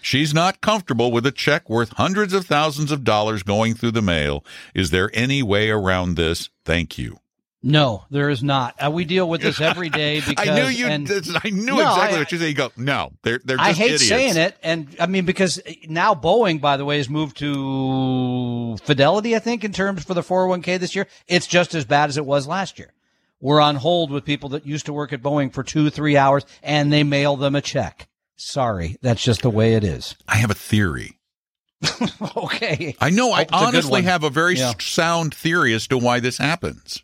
She's 0.00 0.34
not 0.34 0.60
comfortable 0.60 1.10
with 1.12 1.24
a 1.26 1.30
check 1.32 1.70
worth 1.70 1.90
hundreds 1.90 2.32
of 2.32 2.44
thousands 2.44 2.90
of 2.90 3.04
dollars 3.04 3.42
going 3.42 3.74
through 3.74 3.92
the 3.92 4.02
mail. 4.02 4.44
Is 4.74 4.90
there 4.90 5.10
any 5.14 5.42
way 5.42 5.70
around 5.70 6.16
this? 6.16 6.50
Thank 6.64 6.98
you. 6.98 7.18
No, 7.64 8.04
there 8.10 8.28
is 8.28 8.42
not. 8.42 8.74
Uh, 8.84 8.90
we 8.90 9.04
deal 9.04 9.28
with 9.28 9.40
this 9.40 9.60
every 9.60 9.88
day 10.02 10.20
because 10.20 10.48
I 10.48 10.54
knew 10.60 10.66
you. 10.66 10.86
and- 10.86 11.08
I 11.44 11.50
knew 11.50 11.76
No, 11.76 11.88
exactly 11.90 12.16
I- 12.16 12.18
what 12.20 12.32
you 12.32 12.38
said. 12.38 12.48
You 12.48 12.54
go, 12.54 12.72
no, 12.76 13.12
they're 13.22 13.40
they're 13.44 13.56
just 13.56 13.68
I 13.68 13.72
hate 13.72 13.84
idiots. 13.92 14.08
saying 14.08 14.36
it, 14.36 14.56
and 14.64 14.88
I 14.98 15.06
mean 15.06 15.24
because 15.24 15.60
now 15.88 16.14
Boeing, 16.16 16.60
by 16.60 16.76
the 16.76 16.84
way, 16.84 16.96
has 16.96 17.08
moved 17.08 17.36
to 17.36 18.76
Fidelity. 18.82 19.36
I 19.36 19.38
think 19.38 19.62
in 19.62 19.72
terms 19.72 20.02
for 20.02 20.14
the 20.14 20.22
401k 20.22 20.80
this 20.80 20.96
year, 20.96 21.06
it's 21.28 21.46
just 21.46 21.74
as 21.76 21.84
bad 21.84 22.08
as 22.08 22.16
it 22.16 22.26
was 22.26 22.48
last 22.48 22.80
year. 22.80 22.92
We're 23.42 23.60
on 23.60 23.74
hold 23.74 24.12
with 24.12 24.24
people 24.24 24.50
that 24.50 24.64
used 24.66 24.86
to 24.86 24.92
work 24.92 25.12
at 25.12 25.20
Boeing 25.20 25.52
for 25.52 25.64
two, 25.64 25.90
three 25.90 26.16
hours, 26.16 26.46
and 26.62 26.92
they 26.92 27.02
mail 27.02 27.36
them 27.36 27.56
a 27.56 27.60
check. 27.60 28.08
Sorry, 28.36 28.96
that's 29.02 29.22
just 29.22 29.42
the 29.42 29.50
way 29.50 29.74
it 29.74 29.82
is. 29.82 30.14
I 30.28 30.36
have 30.36 30.50
a 30.52 30.54
theory. 30.54 31.18
okay. 32.36 32.94
I 33.00 33.10
know. 33.10 33.32
I 33.32 33.42
a 33.42 33.46
honestly 33.50 34.02
one. 34.02 34.04
have 34.04 34.22
a 34.22 34.30
very 34.30 34.54
Yeah. 34.56 34.74
sound 34.78 35.34
theory 35.34 35.74
as 35.74 35.88
to 35.88 35.98
why 35.98 36.20
this 36.20 36.38
happens. 36.38 37.02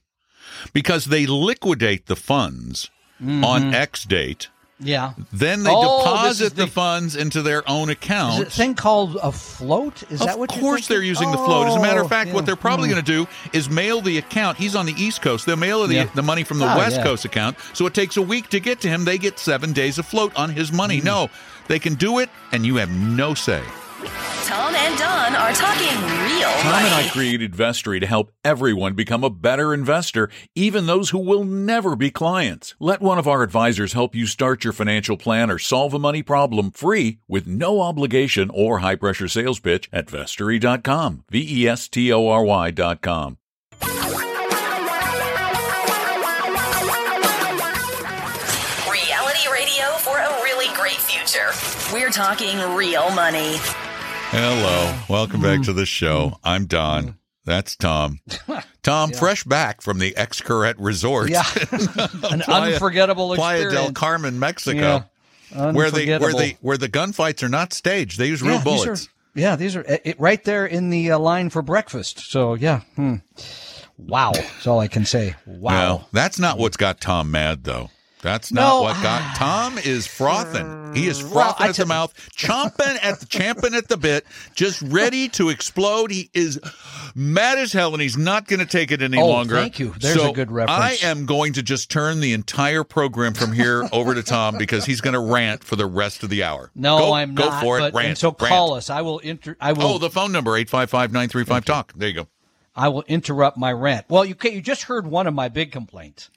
Because 0.73 1.07
they 1.07 1.27
liquidate 1.27 2.07
the 2.07 2.17
funds 2.17 2.89
mm-hmm. 3.21 3.45
on 3.45 3.75
X 3.75 4.05
date, 4.05 4.49
Yeah. 4.81 5.15
then 5.33 5.65
they. 5.65 5.71
Oh, 5.75 5.99
deposit 6.05 6.55
the, 6.55 6.65
the- 6.65 6.71
funds 6.71 7.17
into 7.17 7.43
their 7.43 7.69
own 7.69 7.89
Is 7.91 7.95
account. 7.97 8.41
it 8.43 8.47
a 8.49 8.51
thing 8.51 8.75
called 8.75 9.17
a 9.23 9.33
float? 9.33 10.05
Is 10.11 10.21
that 10.21 10.31
of 10.35 10.39
what? 10.39 10.53
you're 10.55 10.61
course, 10.61 10.87
they're 10.87 11.03
using 11.03 11.31
the 11.33 11.37
float. 11.37 11.67
As 11.67 11.75
a 11.75 11.81
matter 11.81 12.01
of 12.01 12.07
Oh, 12.07 12.09
fact, 12.09 12.33
what 12.33 12.47
they're 12.47 12.55
probably 12.55 12.89
Hmm. 12.89 12.93
going 12.95 13.05
to 13.05 13.13
do 13.25 13.27
is 13.53 13.69
mail 13.69 14.01
the 14.01 14.19
account. 14.19 14.57
He's 14.59 14.77
on 14.77 14.87
the 14.87 14.95
East 14.97 15.21
Coast. 15.21 15.47
They'll 15.47 15.57
mail 15.57 15.87
the, 15.87 15.95
Yeah. 15.95 16.09
the 16.15 16.23
money 16.23 16.45
from 16.45 16.59
the 16.59 16.73
Oh, 16.73 16.77
West 16.79 16.97
yeah. 16.97 17.03
Coast 17.03 17.25
account. 17.25 17.57
So 17.75 17.87
it 17.87 17.95
takes 17.95 18.17
a 18.17 18.23
week 18.23 18.49
to 18.51 18.61
get 18.61 18.81
to 18.83 18.89
him. 18.89 19.05
They 19.05 19.19
get 19.19 19.39
seven 19.41 19.73
days 19.73 19.99
of 19.99 20.07
float 20.07 20.33
on 20.37 20.51
his 20.51 20.71
money. 20.71 21.01
No, 21.01 21.29
they 21.67 21.79
can 21.81 21.95
do 21.95 22.19
it, 22.21 22.31
and 22.53 22.65
you 22.65 22.77
have 22.77 22.91
no 22.91 23.35
say. 23.35 23.63
Tom 24.07 24.75
and 24.75 24.97
Don 24.99 25.35
are 25.35 25.53
talking 25.53 25.89
real 26.25 26.49
Tom 26.61 26.73
money. 26.73 26.87
and 26.87 26.95
I 26.95 27.09
created 27.13 27.53
Vestory 27.53 27.99
to 27.99 28.07
help 28.07 28.31
everyone 28.45 28.95
become 28.95 29.25
a 29.25 29.31
better 29.31 29.75
investor, 29.75 30.31
even 30.55 30.87
those 30.87 31.11
who 31.11 31.19
will 31.19 31.45
never 31.45 31.97
be 31.97 32.11
clients. 32.11 32.75
Let 32.79 33.01
one 33.03 33.19
of 33.19 33.27
our 33.27 33.43
advisors 33.43 33.95
help 33.95 34.15
you 34.15 34.27
start 34.27 34.63
your 34.63 34.73
financial 34.73 35.17
plan 35.17 35.51
or 35.51 35.59
solve 35.59 35.95
a 35.95 35.99
money 35.99 36.23
problem 36.23 36.71
free 36.71 37.19
with 37.27 37.49
no 37.49 37.81
obligation 37.81 38.51
or 38.55 38.79
high 38.79 38.97
pressure 38.97 39.29
sales 39.29 39.59
pitch 39.59 39.89
at 39.93 40.07
vestory.com. 40.07 41.25
V 41.31 41.63
E 41.63 41.69
S 41.69 41.89
T 41.89 42.13
O 42.13 42.29
R 42.29 42.45
Y.com. 42.45 43.39
future. 51.29 51.93
We're 51.93 52.11
talking 52.11 52.59
real 52.75 53.11
money. 53.11 53.57
Hello. 54.31 54.99
Welcome 55.09 55.41
back 55.41 55.63
to 55.63 55.73
the 55.73 55.87
show. 55.87 56.39
I'm 56.45 56.67
Don. 56.67 57.19
That's 57.45 57.77
Tom. 57.77 58.21
Tom, 58.83 59.13
fresh 59.13 59.45
back 59.45 59.81
from 59.81 59.99
the 59.99 60.13
Xcaret 60.13 60.75
Resort. 60.79 61.31
Yeah. 61.31 61.45
An 62.31 62.41
Playa- 62.41 62.73
unforgettable 62.75 63.35
Playa 63.35 63.71
del 63.71 63.93
Carmen, 63.93 64.39
Mexico. 64.39 65.05
Yeah. 65.51 65.73
Where 65.73 65.91
they 65.91 66.07
where 66.07 66.17
Unforgettable. 66.17 66.39
they 66.39 66.57
where 66.61 66.77
the 66.77 66.89
gunfights 66.89 67.43
are 67.43 67.49
not 67.49 67.73
staged. 67.73 68.19
They 68.19 68.27
use 68.27 68.43
real 68.43 68.53
yeah, 68.53 68.65
these 68.65 68.85
bullets. 68.85 69.07
are, 69.07 69.11
yeah, 69.35 69.57
these 69.57 69.77
are 69.77 69.83
it, 69.83 70.03
it- 70.05 70.21
right 70.21 70.43
there 70.45 70.67
in 70.67 70.91
the 70.91 71.13
uh, 71.13 71.19
line 71.19 71.49
for 71.49 71.63
breakfast. 71.63 72.31
So 72.31 72.53
yeah, 72.53 72.81
hmm. 72.97 73.17
wow, 73.97 74.33
that's 74.33 74.67
all 74.67 74.81
I 74.81 74.89
can 74.89 75.07
say. 75.07 75.37
Wow. 75.47 75.73
Well, 75.73 76.09
that's 76.13 76.39
not 76.39 76.59
what's 76.59 76.77
got 76.77 77.01
Tom 77.01 77.31
mad 77.31 77.65
though. 77.65 77.89
That's 78.21 78.51
not 78.53 78.61
No. 78.69 78.83
what 78.83 79.03
got 79.03 79.23
Tom 79.37 79.79
is 79.79 80.07
frothing. 80.07 80.95
He 80.95 81.07
is 81.07 81.21
frothing 81.21 81.67
I 81.67 81.69
at 81.69 81.77
the 81.77 81.87
mouth, 81.87 82.13
chomping 82.37 82.99
at 83.03 83.21
the 83.21 83.27
champing 83.27 83.75
at 83.75 83.89
the 83.89 83.97
bit, 83.97 84.25
just 84.55 84.81
ready 84.83 85.29
to 85.31 85.51
explode. 85.51 86.11
He 86.11 86.31
is 86.35 86.59
mad 87.15 87.59
as 87.59 87.73
hell, 87.73 87.93
and 87.93 88.03
he's 88.03 88.17
not 88.17 88.49
going 88.49 88.61
to 88.61 88.67
take 88.67 88.91
it 88.91 89.03
any 89.03 89.19
Oh, 89.21 89.27
longer. 89.29 89.55
thank 89.57 89.79
you. 89.79 89.95
There's 90.01 90.17
So 90.19 90.31
a 90.31 90.33
good 90.33 90.51
reference. 90.51 91.03
I 91.03 91.07
am 91.07 91.27
going 91.27 91.53
to 91.53 91.63
just 91.63 91.91
turn 91.91 92.21
the 92.21 92.33
entire 92.33 92.85
program 92.85 93.35
from 93.35 93.53
here 93.53 93.87
over 93.93 94.15
to 94.15 94.23
Tom 94.23 94.57
because 94.59 94.85
he's 94.87 95.01
going 95.01 95.15
to 95.15 95.21
rant 95.21 95.63
for 95.63 95.77
the 95.77 95.87
rest 95.87 96.23
of 96.23 96.31
the 96.31 96.43
hour. 96.43 96.71
no, 96.75 96.99
Go- 96.99 97.13
I'm 97.13 97.35
go 97.35 97.45
not. 97.45 97.61
Go 97.61 97.67
for 97.67 97.79
it. 97.79 97.81
But, 97.93 97.95
rant. 97.95 98.19
so 98.19 98.29
rant. 98.29 98.39
call 98.39 98.75
us. 98.75 98.91
I 98.91 99.03
will 99.03 99.19
inter. 99.21 99.57
I 99.61 99.73
will. 99.75 99.83
Oh, 99.85 99.99
the 99.99 100.11
phone 100.11 100.33
number 100.33 100.57
eight 100.57 100.71
five 100.71 100.91
five 100.91 101.13
nine 101.13 101.29
three 101.29 101.45
five 101.45 101.65
talk. 101.65 101.93
There 101.95 102.09
you 102.09 102.15
go. 102.15 102.29
I 102.75 102.89
will 102.89 103.05
interrupt 103.09 103.59
my 103.59 103.73
rant. 103.73 104.07
Well, 104.09 104.25
you 104.25 104.35
you 104.43 104.61
just 104.63 104.85
heard 104.85 105.07
one 105.07 105.27
of 105.27 105.35
my 105.35 105.49
big 105.49 105.71
complaints 105.73 106.31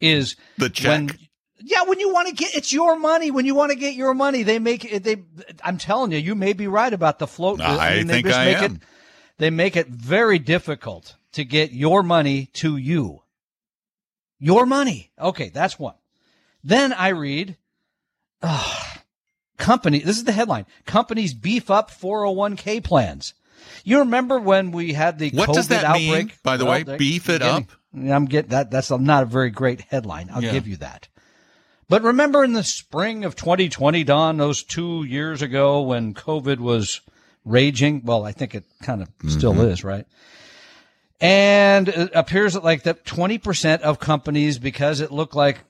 is 0.00 0.36
The 0.56 0.70
check. 0.70 0.88
When, 1.00 1.18
yeah, 1.60 1.82
when 1.84 1.98
you 2.00 2.12
want 2.12 2.28
to 2.28 2.34
get 2.34 2.54
it's 2.54 2.72
your 2.72 2.98
money. 2.98 3.30
When 3.30 3.44
you 3.46 3.54
want 3.54 3.70
to 3.70 3.76
get 3.76 3.94
your 3.94 4.14
money, 4.14 4.42
they 4.42 4.58
make 4.58 4.84
it. 4.84 5.02
They, 5.02 5.16
I'm 5.62 5.78
telling 5.78 6.12
you, 6.12 6.18
you 6.18 6.34
may 6.34 6.52
be 6.52 6.68
right 6.68 6.92
about 6.92 7.18
the 7.18 7.26
float. 7.26 7.60
I 7.60 7.96
mean, 7.96 8.06
they 8.06 8.14
think 8.14 8.26
just 8.26 8.38
I 8.38 8.44
make 8.44 8.56
am. 8.58 8.74
It, 8.76 8.80
they 9.38 9.50
make 9.50 9.76
it 9.76 9.88
very 9.88 10.38
difficult 10.38 11.16
to 11.32 11.44
get 11.44 11.72
your 11.72 12.02
money 12.02 12.46
to 12.54 12.76
you. 12.76 13.22
Your 14.38 14.66
money. 14.66 15.10
Okay, 15.18 15.48
that's 15.48 15.78
one. 15.78 15.94
Then 16.62 16.92
I 16.92 17.08
read, 17.08 17.56
ah, 18.42 19.02
company. 19.56 19.98
This 20.00 20.16
is 20.16 20.24
the 20.24 20.32
headline: 20.32 20.66
Companies 20.86 21.34
beef 21.34 21.70
up 21.70 21.90
401k 21.90 22.82
plans. 22.84 23.34
You 23.84 24.00
remember 24.00 24.38
when 24.38 24.70
we 24.70 24.92
had 24.92 25.18
the 25.18 25.30
What 25.30 25.48
COVID 25.48 25.54
does 25.54 25.68
that 25.68 25.84
outbreak? 25.84 26.26
mean, 26.26 26.32
by 26.42 26.56
the 26.56 26.64
way? 26.64 26.84
Beef 26.84 27.28
it 27.28 27.42
up? 27.42 27.64
I'm 27.94 28.26
getting 28.26 28.50
that. 28.50 28.70
That's 28.70 28.90
not 28.90 29.22
a 29.24 29.26
very 29.26 29.50
great 29.50 29.80
headline. 29.82 30.30
I'll 30.32 30.42
Yeah. 30.42 30.52
give 30.52 30.68
you 30.68 30.76
that. 30.76 31.08
But 31.88 32.02
remember 32.02 32.44
in 32.44 32.52
the 32.52 32.62
spring 32.64 33.24
of 33.24 33.34
2020, 33.34 34.04
Don, 34.04 34.36
those 34.36 34.62
two 34.62 35.04
years 35.04 35.40
ago 35.40 35.80
when 35.82 36.12
COVID 36.14 36.58
was 36.58 37.00
raging. 37.44 38.02
Well, 38.04 38.24
I 38.24 38.32
think 38.32 38.54
it 38.54 38.64
kind 38.82 39.02
of 39.02 39.08
still 39.30 39.54
Mm-hmm. 39.54 39.70
is, 39.70 39.84
right? 39.84 40.04
And 41.20 41.88
it 41.88 42.10
appears 42.14 42.52
that 42.54 42.62
like 42.62 42.84
that 42.84 43.04
20% 43.04 43.80
of 43.80 43.98
companies, 43.98 44.58
because 44.58 45.00
it 45.00 45.10
looked 45.10 45.34
like 45.34 45.60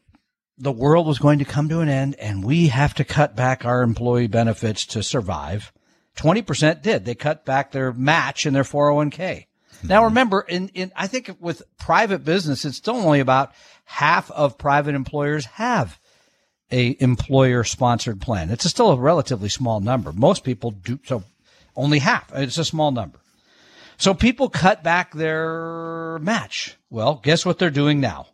the 0.59 0.73
world 0.73 1.07
was 1.07 1.19
going 1.19 1.39
to 1.39 1.45
come 1.45 1.69
to 1.69 1.81
an 1.81 1.89
end 1.89 2.17
and 2.17 2.45
we 2.45 2.67
have 2.69 2.95
to 2.95 3.05
cut 3.05 3.37
back 3.37 3.65
our 3.65 3.83
employee 3.83 4.27
benefits 4.27 4.85
to 4.87 5.03
survive. 5.03 5.73
20% 6.17 6.83
did. 6.83 7.05
They 7.05 7.15
cut 7.15 7.45
back 7.45 7.71
their 7.71 7.93
match 7.93 8.45
in 8.45 8.53
their 8.55 8.65
401k. 8.65 9.47
Now 9.85 10.05
remember, 10.05 10.41
in, 10.41 10.69
in, 10.71 10.91
I 10.97 11.07
think 11.07 11.37
with 11.39 11.63
private 11.79 12.25
business, 12.25 12.65
it's 12.65 12.77
still 12.77 12.97
only 12.97 13.21
about 13.21 13.53
half 13.85 14.29
of 14.33 14.59
private 14.59 14.97
employers 14.97 15.45
have 15.45 16.01
a 16.71 16.97
employer 17.01 17.65
sponsored 17.65 18.21
plan. 18.21 18.51
It's 18.51 18.69
still 18.69 18.91
a 18.91 18.97
relatively 18.97 19.49
small 19.49 19.81
number. 19.81 20.13
Most 20.13 20.45
people 20.45 20.73
do, 20.73 20.99
so 21.05 21.23
only 21.77 22.01
half. 22.01 22.31
It's 22.35 22.59
a 22.59 22.65
small 22.65 22.91
number. 22.91 23.21
So 23.97 24.15
people 24.15 24.49
cut 24.49 24.85
back 24.85 25.13
their 25.13 26.19
match. 26.21 26.77
Well, 26.91 27.21
guess 27.23 27.45
what 27.45 27.59
they're 27.59 27.71
doing 27.71 28.01
now? 28.01 28.29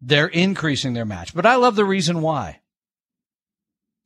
They're 0.00 0.28
increasing 0.28 0.94
their 0.94 1.04
match. 1.04 1.34
But 1.34 1.46
I 1.46 1.56
love 1.56 1.76
the 1.76 1.84
reason 1.84 2.22
why. 2.22 2.60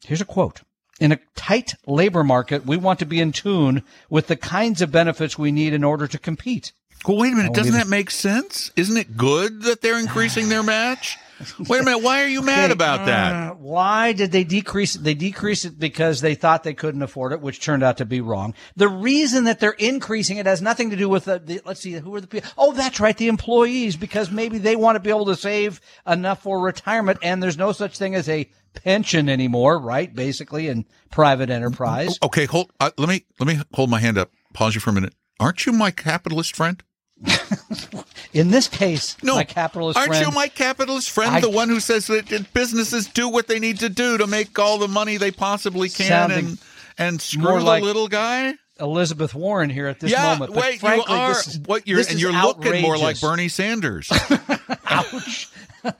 Here's 0.04 0.20
a 0.20 0.26
quote. 0.26 0.62
In 0.98 1.12
a 1.12 1.20
tight 1.34 1.74
labor 1.86 2.24
market, 2.24 2.64
we 2.64 2.78
want 2.78 3.00
to 3.00 3.06
be 3.06 3.20
in 3.20 3.32
tune 3.32 3.82
with 4.08 4.28
the 4.28 4.36
kinds 4.36 4.80
of 4.80 4.90
benefits 4.90 5.38
we 5.38 5.52
need 5.52 5.74
in 5.74 5.84
order 5.84 6.06
to 6.06 6.18
compete. 6.18 6.72
Well, 7.06 7.18
wait 7.18 7.32
a 7.32 7.36
minute. 7.36 7.54
Doesn't 7.54 7.74
that 7.74 7.88
make 7.88 8.10
sense? 8.10 8.72
Isn't 8.76 8.96
it 8.96 9.16
good 9.16 9.62
that 9.62 9.80
they're 9.80 9.98
increasing 9.98 10.48
their 10.48 10.62
match? 10.62 11.18
Wait 11.68 11.82
a 11.82 11.84
minute. 11.84 12.02
Why 12.02 12.22
are 12.22 12.28
you 12.28 12.40
mad 12.40 12.64
Okay, 12.64 12.72
about 12.72 13.04
that? 13.04 13.50
uh, 13.50 13.54
why 13.56 14.12
did 14.14 14.32
they 14.32 14.42
decrease 14.42 14.96
it? 14.96 15.04
They 15.04 15.12
decreased 15.12 15.66
it 15.66 15.78
because 15.78 16.22
they 16.22 16.34
thought 16.34 16.62
they 16.64 16.72
couldn't 16.72 17.02
afford 17.02 17.34
it, 17.34 17.42
which 17.42 17.60
turned 17.60 17.82
out 17.82 17.98
to 17.98 18.06
be 18.06 18.22
wrong. 18.22 18.54
The 18.76 18.88
reason 18.88 19.44
that 19.44 19.60
they're 19.60 19.72
increasing 19.72 20.38
it 20.38 20.46
has 20.46 20.62
nothing 20.62 20.88
to 20.90 20.96
do 20.96 21.10
with 21.10 21.26
the, 21.26 21.38
the 21.38 21.60
let's 21.66 21.80
see, 21.80 21.92
who 21.92 22.14
are 22.14 22.22
the 22.22 22.26
people? 22.26 22.48
Oh, 22.56 22.72
that's 22.72 23.00
right, 23.00 23.14
the 23.14 23.28
employees, 23.28 23.96
because 23.96 24.30
maybe 24.30 24.56
they 24.56 24.76
want 24.76 24.96
to 24.96 25.00
be 25.00 25.10
able 25.10 25.26
to 25.26 25.36
save 25.36 25.82
enough 26.06 26.42
for 26.42 26.58
retirement, 26.58 27.18
and 27.22 27.42
there's 27.42 27.58
no 27.58 27.72
such 27.72 27.98
thing 27.98 28.14
as 28.14 28.30
a 28.30 28.48
pension 28.72 29.28
anymore, 29.28 29.78
right? 29.78 30.14
Basically, 30.14 30.68
in 30.68 30.86
private 31.10 31.50
enterprise. 31.50 32.18
Okay, 32.22 32.46
hold. 32.46 32.72
Uh, 32.80 32.92
let 32.96 33.10
me 33.10 33.26
let 33.38 33.46
me 33.46 33.60
hold 33.74 33.90
my 33.90 34.00
hand 34.00 34.16
up. 34.16 34.30
Pause 34.54 34.76
you 34.76 34.80
for 34.80 34.88
a 34.88 34.94
minute. 34.94 35.12
Aren't 35.38 35.66
you 35.66 35.72
my 35.72 35.90
capitalist 35.90 36.56
friend? 36.56 36.82
In 38.32 38.50
this 38.50 38.68
case, 38.68 39.16
No, 39.22 39.36
my 39.36 39.44
capitalist 39.44 39.96
Aren't 39.96 40.08
friend. 40.10 40.26
you 40.26 40.32
my 40.32 40.48
capitalist 40.48 41.10
friend? 41.10 41.36
I- 41.36 41.40
the 41.40 41.50
one 41.50 41.68
who 41.68 41.80
says 41.80 42.06
that 42.08 42.52
businesses 42.52 43.06
do 43.06 43.28
what 43.28 43.46
they 43.46 43.58
need 43.58 43.78
to 43.80 43.88
do 43.88 44.18
to 44.18 44.26
make 44.26 44.58
all 44.58 44.78
the 44.78 44.88
money 44.88 45.16
they 45.16 45.30
possibly 45.30 45.88
can 45.88 46.30
and 46.30 46.58
and 46.98 47.20
screw 47.20 47.42
more 47.42 47.58
the 47.58 47.64
like 47.64 47.82
little 47.82 48.08
guy. 48.08 48.54
Elizabeth 48.78 49.34
Warren 49.34 49.70
here 49.70 49.86
at 49.86 50.00
this 50.00 50.10
yeah, 50.10 50.34
moment. 50.34 50.52
But 50.52 50.62
wait, 50.62 50.80
frankly, 50.80 51.14
you 51.14 51.18
are 51.20 51.28
this 51.34 51.48
is, 51.48 51.58
what 51.60 51.88
you're 51.88 52.00
and 52.00 52.20
you're 52.20 52.32
looking 52.32 52.82
more 52.82 52.98
like. 52.98 53.18
Bernie 53.20 53.48
Sanders. 53.48 54.10
ouch. 54.86 55.48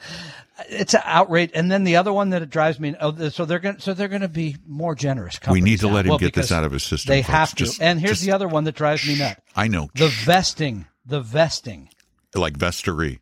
it's 0.68 0.94
an 0.94 1.00
outrage. 1.04 1.50
And 1.54 1.70
then 1.70 1.84
the 1.84 1.96
other 1.96 2.12
one 2.12 2.30
that 2.30 2.42
it 2.42 2.50
drives 2.50 2.78
me. 2.78 2.94
Oh, 3.00 3.28
so 3.30 3.44
they're 3.46 3.58
going. 3.58 3.78
So 3.78 3.94
they're 3.94 4.08
going 4.08 4.20
to 4.22 4.28
be 4.28 4.56
more 4.66 4.94
generous. 4.94 5.38
we 5.50 5.60
need 5.62 5.80
to 5.80 5.86
now. 5.86 5.94
let 5.94 6.04
him 6.04 6.10
Well, 6.10 6.18
get 6.18 6.34
this 6.34 6.52
out 6.52 6.64
of 6.64 6.72
his 6.72 6.82
system. 6.82 7.10
They 7.10 7.22
folks. 7.22 7.32
have 7.32 7.50
to. 7.50 7.64
Just- 7.64 7.80
and 7.80 7.98
here's 7.98 8.12
just- 8.18 8.24
the 8.24 8.32
other 8.32 8.48
one 8.48 8.64
that 8.64 8.74
drives 8.74 9.06
me 9.06 9.18
nuts: 9.18 9.40
I 9.54 9.68
know, 9.68 9.88
the 9.94 10.08
vesting. 10.08 10.86
The 11.06 11.20
vesting. 11.20 11.88
like 12.34 12.58
Vestery. 12.58 13.20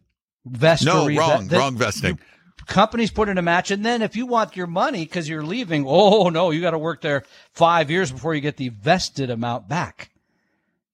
Vestory. 0.48 0.84
No, 0.86 1.08
wrong, 1.18 1.48
that- 1.48 1.58
wrong 1.58 1.76
vesting. 1.76 2.18
Companies 2.66 3.10
put 3.10 3.28
in 3.28 3.36
a 3.36 3.42
match, 3.42 3.70
and 3.70 3.84
then 3.84 4.00
if 4.00 4.16
you 4.16 4.24
want 4.26 4.56
your 4.56 4.66
money 4.66 5.04
because 5.04 5.28
you're 5.28 5.44
leaving, 5.44 5.84
oh 5.86 6.30
no, 6.30 6.50
you 6.50 6.62
got 6.62 6.70
to 6.70 6.78
work 6.78 7.02
there 7.02 7.24
five 7.52 7.90
years 7.90 8.10
before 8.10 8.34
you 8.34 8.40
get 8.40 8.56
the 8.56 8.70
vested 8.70 9.28
amount 9.28 9.68
back. 9.68 10.10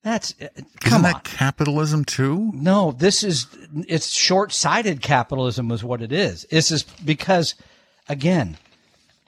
That's 0.02 0.34
uh, 0.40 0.48
Isn't 0.84 1.02
that 1.02 1.14
on. 1.16 1.20
capitalism 1.20 2.04
too? 2.04 2.50
No, 2.54 2.90
this 2.90 3.22
is 3.22 3.46
it's 3.86 4.08
short-sighted 4.08 5.00
capitalism 5.02 5.70
is 5.70 5.84
what 5.84 6.02
it 6.02 6.10
is. 6.10 6.44
This 6.50 6.72
is 6.72 6.82
because 6.82 7.54
again, 8.08 8.56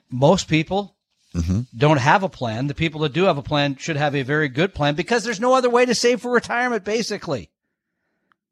most 0.09 0.47
people 0.47 0.95
Mm-hmm. 1.35 1.61
don't 1.75 1.97
have 1.97 2.21
a 2.21 2.29
plan. 2.29 2.67
The 2.67 2.75
people 2.75 3.01
that 3.01 3.11
do 3.13 3.23
have 3.23 3.39
a 3.39 3.41
plan 3.41 3.75
should 3.77 3.95
have 3.97 4.15
a 4.15 4.21
very 4.21 4.47
good 4.49 4.75
plan 4.75 4.93
because 4.93 5.23
there's 5.23 5.39
no 5.39 5.55
other 5.55 5.67
way 5.69 5.83
to 5.83 5.95
save 5.95 6.21
for 6.21 6.31
retirement 6.31 6.83
basically. 6.83 7.49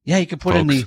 Yeah, 0.04 0.18
you 0.18 0.28
could 0.28 0.40
put 0.42 0.56
in 0.56 0.68
the 0.68 0.86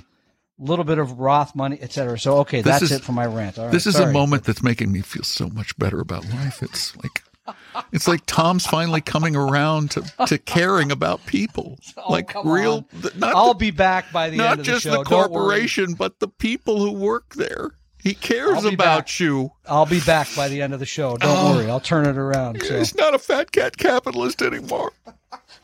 little 0.57 0.85
bit 0.85 0.97
of 0.97 1.19
Roth 1.19 1.55
money, 1.55 1.77
etc. 1.81 2.17
So 2.19 2.37
okay, 2.39 2.61
This 2.61 2.65
that's 2.79 2.83
is- 2.83 2.91
it 2.93 3.01
for 3.03 3.11
my 3.11 3.25
rant. 3.25 3.57
All 3.57 3.65
right, 3.65 3.71
This 3.71 3.85
is 3.87 3.95
sorry. 3.95 4.09
a 4.09 4.13
moment 4.13 4.43
that's 4.45 4.63
making 4.63 4.91
me 4.91 5.01
feel 5.01 5.23
so 5.23 5.49
much 5.49 5.77
better 5.77 5.99
about 5.99 6.25
life. 6.29 6.61
It's 6.63 6.95
like 6.97 7.23
it's 7.91 8.07
like 8.07 8.21
Tom's 8.25 8.65
finally 8.65 9.01
coming 9.01 9.35
around 9.35 9.91
to, 9.91 10.01
to 10.27 10.37
caring 10.39 10.91
about 10.91 11.25
people. 11.25 11.77
Oh, 11.97 12.11
like 12.11 12.33
real 12.43 12.87
not 13.15 13.35
I'll 13.35 13.53
the, 13.53 13.59
be 13.59 13.71
back 13.71 14.11
by 14.11 14.29
the 14.29 14.37
not 14.37 14.51
end 14.51 14.59
of 14.61 14.65
the 14.65 14.71
just 14.71 14.83
show. 14.83 14.91
the 14.97 15.03
corporation, 15.03 15.93
but 15.93 16.19
the 16.19 16.27
people 16.27 16.79
who 16.79 16.91
work 16.91 17.35
there. 17.35 17.71
He 18.03 18.13
cares 18.13 18.63
about 18.65 18.77
back. 19.07 19.19
you. 19.19 19.51
I'll 19.67 19.85
be 19.87 19.99
back 20.01 20.27
by 20.35 20.47
the 20.49 20.61
end 20.61 20.73
of 20.75 20.79
the 20.79 20.85
show. 20.85 21.17
Don't 21.17 21.21
Oh. 21.35 21.55
worry. 21.55 21.69
I'll 21.71 21.79
turn 21.79 22.05
it 22.05 22.17
around. 22.17 22.61
So. 22.63 22.77
He's 22.77 22.93
not 22.95 23.15
a 23.15 23.19
fat 23.19 23.51
cat 23.51 23.77
capitalist 23.77 24.41
anymore. 24.43 24.91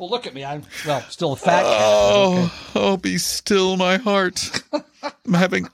Well, 0.01 0.09
look 0.09 0.25
at 0.25 0.33
me. 0.33 0.43
I'm 0.43 0.63
well, 0.83 0.99
still 1.09 1.33
a 1.33 1.35
fat 1.35 1.61
cat. 1.61 1.79
Oh, 1.79 2.45
okay. 2.45 2.79
oh, 2.79 2.97
be 2.97 3.19
still 3.19 3.77
my 3.77 3.97
heart. 3.97 4.63
I'm 4.73 5.33
having. 5.35 5.67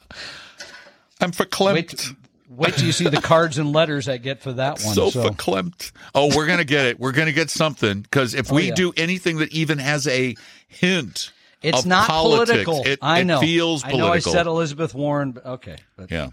I'm 1.22 1.32
verklempt. 1.32 1.74
Wait, 1.74 2.14
wait 2.50 2.74
till 2.74 2.86
you 2.88 2.92
see 2.92 3.08
the 3.08 3.22
cards 3.22 3.58
and 3.58 3.72
letters 3.72 4.10
I 4.10 4.18
get 4.18 4.42
for 4.42 4.52
that 4.52 4.84
one. 4.84 4.96
so, 4.96 5.12
So, 5.12 5.30
verklempt. 5.30 5.94
Oh, 6.14 6.36
we're 6.36 6.46
gonna 6.46 6.66
get 6.66 6.88
it. 6.88 7.00
We're 7.00 7.14
gonna 7.14 7.32
get 7.32 7.50
something 7.50 8.02
because 8.02 8.34
if 8.34 8.52
oh, 8.52 8.56
we 8.56 8.64
Oh, 8.64 8.66
yeah. 8.66 8.74
do 8.74 8.94
anything 8.98 9.38
that 9.38 9.54
even 9.54 9.78
has 9.78 10.06
a 10.08 10.36
hint, 10.68 11.32
it's 11.62 11.86
not 11.86 12.10
politics, 12.10 12.66
political. 12.66 12.84
It, 12.86 13.00
I 13.02 13.22
it 13.22 13.24
know. 13.24 13.40
feels 13.40 13.86
I 13.86 13.94
know. 13.94 14.12
I 14.12 14.20
said 14.20 14.46
Elizabeth 14.46 14.94
Warren. 14.94 15.32
But 15.32 15.46
okay. 15.46 15.78
But 15.96 16.12
yeah, 16.12 16.32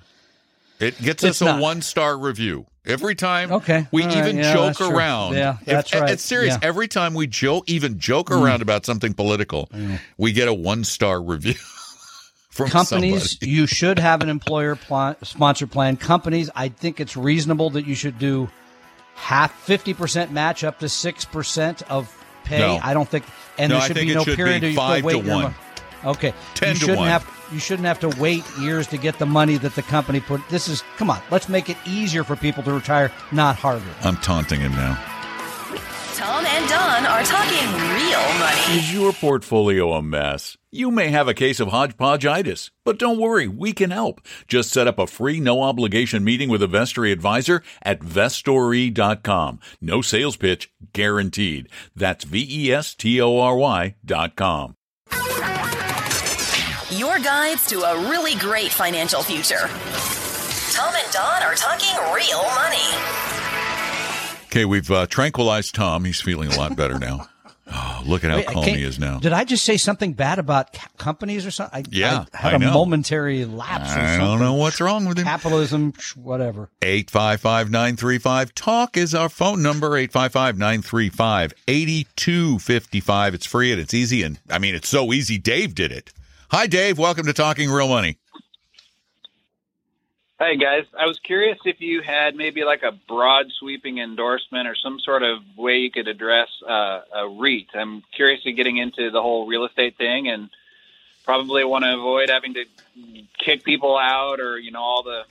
it 0.81 1.01
gets 1.01 1.23
It's 1.25 1.41
us 1.41 1.43
a 1.43 1.45
not. 1.45 1.61
one 1.61 1.83
star 1.83 2.17
review 2.19 2.67
every 2.87 3.15
time. 3.15 3.51
Okay. 3.53 3.87
we 3.93 4.05
right. 4.05 4.17
even 4.17 4.37
Yeah, 4.39 4.53
joke 4.53 4.81
around. 4.81 5.35
Yeah, 5.35 5.59
If- 5.61 5.67
that's 5.67 5.95
right. 5.95 6.11
It's 6.11 6.23
serious. 6.23 6.55
Yeah. 6.55 6.61
Mm. 6.61 6.65
Every 6.65 6.89
time 6.89 7.15
we 7.15 7.27
joke, 7.27 7.65
even 7.69 7.99
joke 7.99 8.31
around 8.31 8.63
about 8.63 8.85
something 8.87 9.15
political, 9.15 9.71
we 10.19 10.33
get 10.33 10.49
a 10.49 10.55
one 10.55 10.85
star 10.85 11.23
review. 11.23 11.55
From 12.51 12.71
companies, 12.71 13.33
somebody. 13.33 13.51
you 13.51 13.67
should 13.67 13.99
have 13.99 14.21
an 14.23 14.29
employer 14.29 14.77
pl- 14.77 15.17
sponsor 15.23 15.67
plan. 15.67 15.97
Companies, 15.97 16.51
I 16.55 16.69
think 16.69 17.01
it's 17.01 17.17
reasonable 17.17 17.71
that 17.71 17.85
you 17.85 17.97
should 17.97 18.17
do 18.17 18.49
half 19.17 19.53
fifty 19.63 19.93
percent 19.93 20.31
match 20.31 20.63
up 20.63 20.79
to 20.79 20.89
six 20.89 21.25
percent 21.25 21.83
of 21.91 22.17
pay. 22.45 22.59
No. 22.61 22.79
I 22.81 22.95
don't 22.95 23.09
think, 23.09 23.25
and 23.59 23.71
No, 23.71 23.79
there 23.79 23.89
should 23.89 23.97
be 23.97 24.15
no 24.15 24.23
should 24.23 24.37
period. 24.37 24.63
you 24.63 24.75
five 24.77 25.03
to 25.05 25.19
one. 25.19 25.53
Okay, 26.05 26.33
10 26.55 26.69
you 26.69 26.75
to 26.75 26.81
shouldn't 26.81 26.99
one. 26.99 27.09
have 27.09 27.25
you 27.55 27.61
shouldn't 27.61 27.87
have 27.87 28.01
to 28.01 28.09
wait 28.21 28.45
years 28.59 28.87
to 28.88 28.99
get 28.99 29.19
the 29.19 29.27
money 29.27 29.57
that 29.59 29.75
the 29.75 29.83
company 29.83 30.21
put. 30.21 30.47
This 30.49 30.69
is 30.69 30.83
come 30.97 31.09
on. 31.09 31.23
Let's 31.31 31.49
make 31.49 31.71
it 31.71 31.77
easier 31.87 32.25
for 32.25 32.37
people 32.37 32.62
to 32.64 32.73
retire, 32.73 33.11
not 33.33 33.57
harder. 33.57 33.85
I'm 34.03 34.17
taunting 34.17 34.61
him 34.61 34.73
now. 34.73 35.03
Tom 36.14 36.47
and 36.47 36.69
Don 36.69 37.07
are 37.07 37.23
talking 37.25 37.69
real 37.93 38.38
money. 38.38 38.79
Is 38.79 38.93
your 38.95 39.12
portfolio 39.12 39.93
a 39.93 40.03
mess? 40.03 40.57
You 40.71 40.90
may 40.90 41.09
have 41.11 41.29
a 41.29 41.35
case 41.35 41.61
of 41.61 41.69
hodgepodgeitis, 41.69 42.71
but 42.85 42.99
don't 42.99 43.19
worry, 43.19 43.47
we 43.47 43.73
can 43.73 43.90
help. 43.90 44.21
Just 44.49 44.71
set 44.71 44.87
up 44.87 44.99
a 44.99 45.07
free, 45.07 45.38
no 45.38 45.62
obligation 45.62 46.25
meeting 46.25 46.49
with 46.49 46.62
a 46.62 46.67
Vestory 46.69 47.12
advisor 47.12 47.62
at 47.83 48.01
vestory.com. 48.01 49.61
No 49.81 50.03
sales 50.03 50.37
pitch 50.37 50.73
guaranteed. 50.93 51.69
That's 51.95 52.25
V 52.25 52.47
E 52.49 52.73
S 52.73 52.95
T 52.95 53.21
O 53.21 53.38
R 53.38 53.57
Y 53.57 53.95
dot 54.05 54.35
com. 54.37 54.71
Your 54.71 54.84
guides 57.25 57.67
to 57.69 57.81
a 57.81 58.09
really 58.11 58.35
great 58.37 58.71
financial 58.71 59.23
future. 59.23 59.69
Tom 60.73 60.95
and 60.95 61.13
Don 61.13 61.43
are 61.43 61.55
talking 61.55 61.95
real 62.15 62.43
money. 62.55 62.85
Okay, 64.47 64.65
we've 64.65 64.91
uh, 64.91 65.07
tranquilized 65.07 65.75
Tom. 65.75 66.05
He's 66.05 66.21
feeling 66.21 66.53
a 66.53 66.57
lot 66.57 66.77
better 66.77 66.99
now. 66.99 67.29
Oh, 67.67 68.03
look 68.05 68.23
at 68.25 68.31
how 68.31 68.37
Wait, 68.37 68.47
calm 68.47 68.65
he 68.65 68.83
is 68.85 68.99
now. 68.99 69.19
Did 69.21 69.33
I 69.33 69.45
just 69.45 69.65
say 69.65 69.79
something 69.79 70.13
bad 70.13 70.39
about 70.39 70.75
ca- 70.75 70.87
companies 70.99 71.47
or 71.47 71.51
something? 71.51 71.83
I, 71.87 71.89
Yeah, 71.91 72.27
I 72.35 72.37
had 72.37 72.53
I 72.53 72.57
a 72.57 72.59
know. 72.59 72.75
momentary 72.75 73.47
lapse. 73.47 73.91
or 73.97 74.01
I 74.01 74.19
don't 74.19 74.39
know 74.39 74.53
what's 74.53 74.83
wrong 74.83 75.07
with 75.07 75.19
him. 75.19 75.25
Capitalism, 75.25 75.95
whatever. 76.15 76.69
855 76.83 77.71
935 77.71 78.55
Talk 78.55 78.99
is 78.99 79.15
our 79.15 79.31
phone 79.31 79.63
number 79.63 79.97
855 79.97 80.59
935 80.59 81.55
8255. 81.67 83.35
It's 83.35 83.47
free 83.47 83.73
and 83.73 83.81
it's 83.81 83.95
easy. 83.95 84.23
And 84.23 84.39
I 84.51 84.59
mean, 84.59 84.75
it's 84.75 84.89
so 84.89 85.15
easy. 85.15 85.39
Dave 85.39 85.75
did 85.75 85.91
it. 85.91 86.13
Hi, 86.55 86.69
Dave. 86.69 86.99
Welcome 86.99 87.27
to 87.27 87.33
Talking 87.33 87.69
Real 87.69 87.88
Money. 87.88 88.17
Hey 90.38 90.57
guys, 90.57 90.85
I 90.97 91.07
was 91.07 91.19
curious 91.19 91.59
if 91.64 91.81
you 91.81 92.01
had 92.01 92.37
maybe 92.37 92.62
like 92.62 92.85
a 92.85 92.93
broad 93.09 93.47
sweeping 93.59 93.99
endorsement 93.99 94.69
or 94.69 94.77
some 94.77 95.01
sort 95.01 95.25
of 95.25 95.38
way 95.57 95.79
you 95.79 95.90
could 95.90 96.07
address 96.07 96.47
uh, 96.64 97.01
a 97.12 97.29
REIT. 97.29 97.67
I'm 97.75 98.05
curious 98.14 98.45
to 98.45 98.53
getting 98.53 98.77
into 98.77 99.11
the 99.11 99.21
whole 99.21 99.49
real 99.49 99.64
estate 99.64 99.97
thing 99.99 100.29
and 100.29 100.49
probably 101.25 101.64
want 101.64 101.83
to 101.87 101.93
avoid 101.95 102.31
having 102.31 102.55
to 102.55 102.64
kick 103.37 103.64
people 103.64 103.99
out 103.99 104.38
or 104.38 104.57
you 104.57 104.71
know 104.71 104.81
all 104.83 105.03
the. 105.03 105.25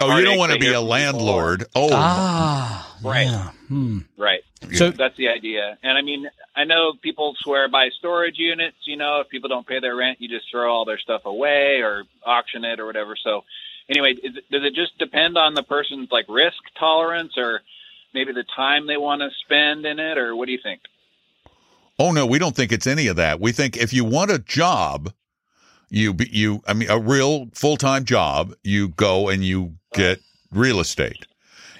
Oh, 0.00 0.16
you 0.16 0.24
don't 0.24 0.38
want 0.38 0.52
to 0.52 0.58
be 0.58 0.68
a 0.68 0.72
from 0.72 0.76
people. 0.80 0.88
landlord. 0.88 1.64
Oh, 1.74 1.90
Ah, 1.92 2.96
Right. 3.02 3.26
yeah. 3.26 3.50
Hmm. 3.68 3.98
Right. 4.16 4.40
So 4.72 4.90
That's 4.90 5.16
the 5.16 5.28
idea. 5.28 5.78
And 5.82 5.96
I 5.98 6.02
mean, 6.02 6.28
I 6.56 6.64
know 6.64 6.92
people 7.00 7.34
swear 7.38 7.68
by 7.68 7.90
storage 7.98 8.38
units. 8.38 8.76
You 8.84 8.96
know, 8.96 9.20
if 9.20 9.28
people 9.28 9.48
don't 9.48 9.66
pay 9.66 9.80
their 9.80 9.96
rent, 9.96 10.20
you 10.20 10.28
just 10.28 10.50
throw 10.50 10.72
all 10.72 10.84
their 10.84 10.98
stuff 10.98 11.22
away 11.24 11.80
or 11.82 12.04
auction 12.24 12.64
it 12.64 12.80
or 12.80 12.86
whatever. 12.86 13.16
So, 13.22 13.44
anyway, 13.88 14.12
is 14.12 14.34
does 14.50 14.64
it 14.64 14.74
just 14.74 14.96
depend 14.98 15.36
on 15.36 15.54
the 15.54 15.62
person's 15.62 16.10
like 16.10 16.26
risk 16.28 16.56
tolerance 16.78 17.34
or 17.36 17.60
maybe 18.14 18.32
the 18.32 18.44
time 18.56 18.86
they 18.86 18.96
want 18.96 19.20
to 19.20 19.28
spend 19.44 19.84
in 19.84 19.98
it, 19.98 20.16
or 20.16 20.36
what 20.36 20.46
do 20.46 20.52
you 20.52 20.60
think? 20.62 20.80
Oh 21.98 22.12
no, 22.12 22.26
we 22.26 22.38
don't 22.38 22.56
think 22.56 22.72
it's 22.72 22.86
any 22.86 23.06
of 23.08 23.16
that. 23.16 23.40
We 23.40 23.52
think 23.52 23.76
if 23.76 23.92
you 23.92 24.04
want 24.04 24.30
a 24.30 24.38
job, 24.38 25.12
you 25.90 26.14
be- 26.14 26.30
you 26.30 26.62
I 26.66 26.72
mean 26.72 26.90
a 26.90 26.98
real 26.98 27.50
full-time 27.52 28.04
job, 28.04 28.54
you 28.62 28.88
go 28.88 29.28
and 29.28 29.44
you 29.44 29.74
get 29.92 30.20
real 30.50 30.80
estate. 30.80 31.26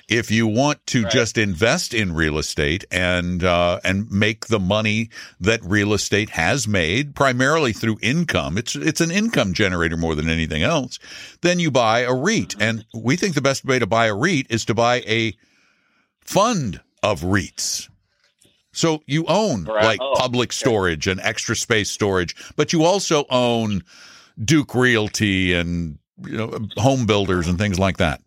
If 0.09 0.31
you 0.31 0.47
want 0.47 0.87
to 0.89 1.05
Right. 1.05 1.13
just 1.13 1.39
invest 1.39 1.95
in 1.95 2.13
real 2.15 2.37
estate 2.39 2.85
and 2.91 3.43
uh, 3.43 3.81
and 3.85 4.11
make 4.11 4.47
the 4.49 4.61
money 4.61 5.09
that 5.41 5.61
real 5.65 5.95
estate 5.95 6.31
has 6.31 6.69
made 6.69 7.15
primarily 7.15 7.73
through 7.73 7.99
income, 8.03 8.59
it's 8.59 8.77
it's 8.77 9.01
an 9.01 9.11
income 9.11 9.55
generator 9.55 9.97
more 9.97 10.15
than 10.15 10.29
anything 10.29 10.63
else. 10.63 10.99
Then 11.41 11.59
you 11.59 11.71
buy 11.71 12.01
a 12.01 12.13
REIT, 12.13 12.55
and 12.61 12.85
we 12.95 13.17
think 13.17 13.35
the 13.35 13.41
best 13.41 13.65
way 13.65 13.79
to 13.79 13.87
buy 13.87 14.07
a 14.07 14.15
REIT 14.15 14.47
is 14.51 14.65
to 14.67 14.75
buy 14.75 14.97
a 15.07 15.35
fund 16.21 16.81
of 17.03 17.23
REITs. 17.23 17.89
So 18.73 19.03
you 19.07 19.25
own 19.27 19.65
Right. 19.65 19.85
like 19.85 20.01
Oh, 20.03 20.15
public 20.17 20.53
storage 20.53 21.07
and 21.07 21.21
extra 21.21 21.55
space 21.57 21.91
storage, 21.91 22.35
but 22.57 22.73
you 22.73 22.85
also 22.85 23.25
own 23.31 23.83
Duke 24.43 24.75
Realty 24.75 25.55
and 25.55 25.99
you 26.27 26.37
know 26.37 26.59
home 26.77 27.07
builders 27.07 27.47
and 27.49 27.57
things 27.57 27.79
like 27.79 27.97
that. 27.99 28.21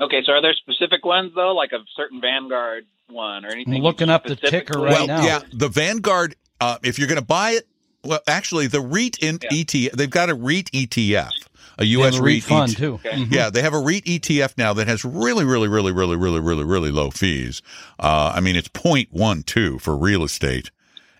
Okay, 0.00 0.22
so 0.24 0.32
are 0.32 0.42
there 0.42 0.52
specific 0.54 1.04
ones 1.04 1.32
though, 1.34 1.54
like 1.54 1.72
a 1.72 1.78
certain 1.96 2.20
Vanguard 2.20 2.84
one 3.08 3.44
or 3.44 3.48
anything? 3.48 3.76
I'm 3.76 3.82
looking 3.82 4.10
up 4.10 4.24
the 4.24 4.36
ticker 4.36 4.78
right 4.80 4.92
well, 4.92 5.06
now. 5.06 5.24
yeah, 5.24 5.40
the 5.52 5.68
Vanguard. 5.68 6.36
Uh, 6.60 6.78
if 6.82 6.98
you're 6.98 7.08
going 7.08 7.20
to 7.20 7.24
buy 7.24 7.52
it, 7.52 7.66
well, 8.04 8.20
actually, 8.26 8.66
the 8.66 8.80
REIT 8.80 9.18
in 9.18 9.38
Yeah. 9.42 9.50
ETF, 9.50 9.92
they've 9.92 10.08
got 10.10 10.30
a 10.30 10.34
REIT 10.34 10.70
ETF, 10.72 11.30
a 11.78 11.84
U.S. 11.84 12.14
have 12.14 12.22
a 12.22 12.24
REIT, 12.24 12.34
REIT 12.34 12.42
fund 12.44 12.72
ET 12.72 12.76
too. 12.78 12.94
Okay. 12.94 13.10
Mhm. 13.10 13.32
Yeah, 13.32 13.50
they 13.50 13.62
have 13.62 13.74
a 13.74 13.78
REIT 13.80 14.04
ETF 14.04 14.56
now 14.56 14.72
that 14.74 14.86
has 14.86 15.04
really, 15.04 15.44
really, 15.44 15.68
really, 15.68 15.92
really, 15.92 16.16
really, 16.16 16.40
really, 16.40 16.64
really 16.64 16.90
low 16.90 17.10
fees. 17.10 17.60
Uh, 17.98 18.32
I 18.34 18.40
mean, 18.40 18.56
it's 18.56 18.68
0.12 18.68 19.80
for 19.80 19.96
real 19.96 20.22
estate, 20.24 20.70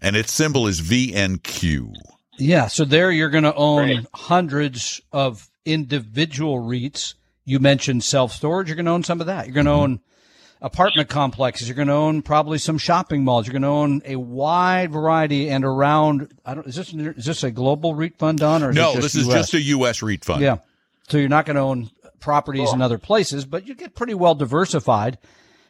and 0.00 0.16
its 0.16 0.32
symbol 0.32 0.66
is 0.66 0.80
VNQ. 0.80 1.92
Yeah, 2.38 2.66
so 2.68 2.84
there 2.84 3.10
you're 3.10 3.30
going 3.30 3.44
to 3.44 3.54
own 3.54 3.88
Right. 3.88 4.06
hundreds 4.14 5.00
of 5.12 5.48
individual 5.64 6.58
REITs. 6.62 7.14
You 7.46 7.60
mentioned 7.60 8.04
self 8.04 8.32
storage. 8.32 8.68
You're 8.68 8.76
going 8.76 8.84
to 8.86 8.92
own 8.92 9.04
some 9.04 9.20
of 9.22 9.28
that. 9.28 9.46
You're 9.46 9.54
going 9.54 9.66
to 9.66 9.70
Mm-hmm. 9.72 9.82
own 9.92 10.00
apartment 10.62 11.08
complexes. 11.08 11.68
You're 11.68 11.76
going 11.76 11.88
to 11.88 11.94
own 11.94 12.22
probably 12.22 12.58
some 12.58 12.76
shopping 12.78 13.22
malls. 13.24 13.46
You're 13.46 13.52
going 13.52 13.62
to 13.62 13.68
own 13.68 14.02
a 14.04 14.16
wide 14.16 14.90
variety 14.90 15.48
and 15.48 15.64
around. 15.64 16.32
I 16.44 16.54
don't. 16.54 16.66
Is 16.66 16.74
this 16.74 16.92
is 16.92 17.24
this 17.24 17.44
a 17.44 17.50
global 17.50 17.94
REIT 17.94 18.18
fund, 18.18 18.38
Don, 18.40 18.62
or 18.62 18.70
is 18.70 18.76
No, 18.76 18.94
this 18.94 19.14
is 19.14 19.28
US? 19.28 19.34
just 19.34 19.54
a 19.54 19.60
U.S. 19.62 20.02
REIT 20.02 20.24
fund. 20.24 20.42
Yeah. 20.42 20.56
So 21.08 21.18
you're 21.18 21.28
not 21.28 21.46
going 21.46 21.56
to 21.56 21.62
own 21.62 21.90
properties 22.18 22.72
in 22.72 22.82
other 22.82 22.98
places, 22.98 23.44
but 23.44 23.68
you 23.68 23.74
get 23.74 23.94
pretty 23.94 24.14
well 24.14 24.34
diversified. 24.34 25.18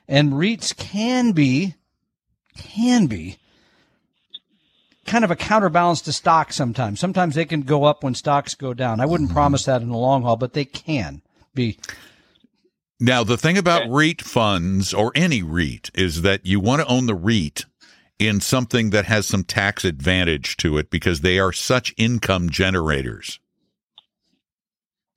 And 0.08 0.32
REITs 0.34 0.74
can 0.74 1.32
be, 1.32 1.74
can 2.56 3.06
be 3.06 3.36
kind 5.04 5.24
of 5.24 5.30
a 5.30 5.36
counterbalance 5.36 6.00
to 6.02 6.12
stocks 6.12 6.56
sometimes. 6.56 7.00
Sometimes 7.00 7.34
they 7.34 7.44
can 7.44 7.62
go 7.62 7.84
up 7.84 8.02
when 8.02 8.14
stocks 8.14 8.54
go 8.54 8.72
down. 8.72 9.00
I 9.00 9.06
wouldn't 9.06 9.30
promise 9.32 9.64
that 9.64 9.82
in 9.82 9.88
the 9.90 9.96
long 9.98 10.22
haul, 10.22 10.36
but 10.36 10.52
they 10.54 10.64
can 10.64 11.22
be. 11.56 11.78
Now, 13.00 13.24
the 13.24 13.36
thing 13.36 13.58
about 13.58 13.82
Okay. 13.82 13.90
REIT 13.90 14.22
funds 14.22 14.94
or 14.94 15.12
any 15.14 15.42
REIT 15.42 15.90
is 15.94 16.22
that 16.22 16.46
you 16.46 16.60
want 16.60 16.80
to 16.80 16.88
own 16.88 17.06
the 17.06 17.14
REIT 17.14 17.66
in 18.18 18.40
something 18.40 18.90
that 18.90 19.04
has 19.04 19.26
some 19.26 19.44
tax 19.44 19.84
advantage 19.84 20.56
to 20.58 20.78
it 20.78 20.88
because 20.88 21.20
they 21.20 21.38
are 21.38 21.52
such 21.52 21.94
income 21.98 22.48
generators. 22.48 23.38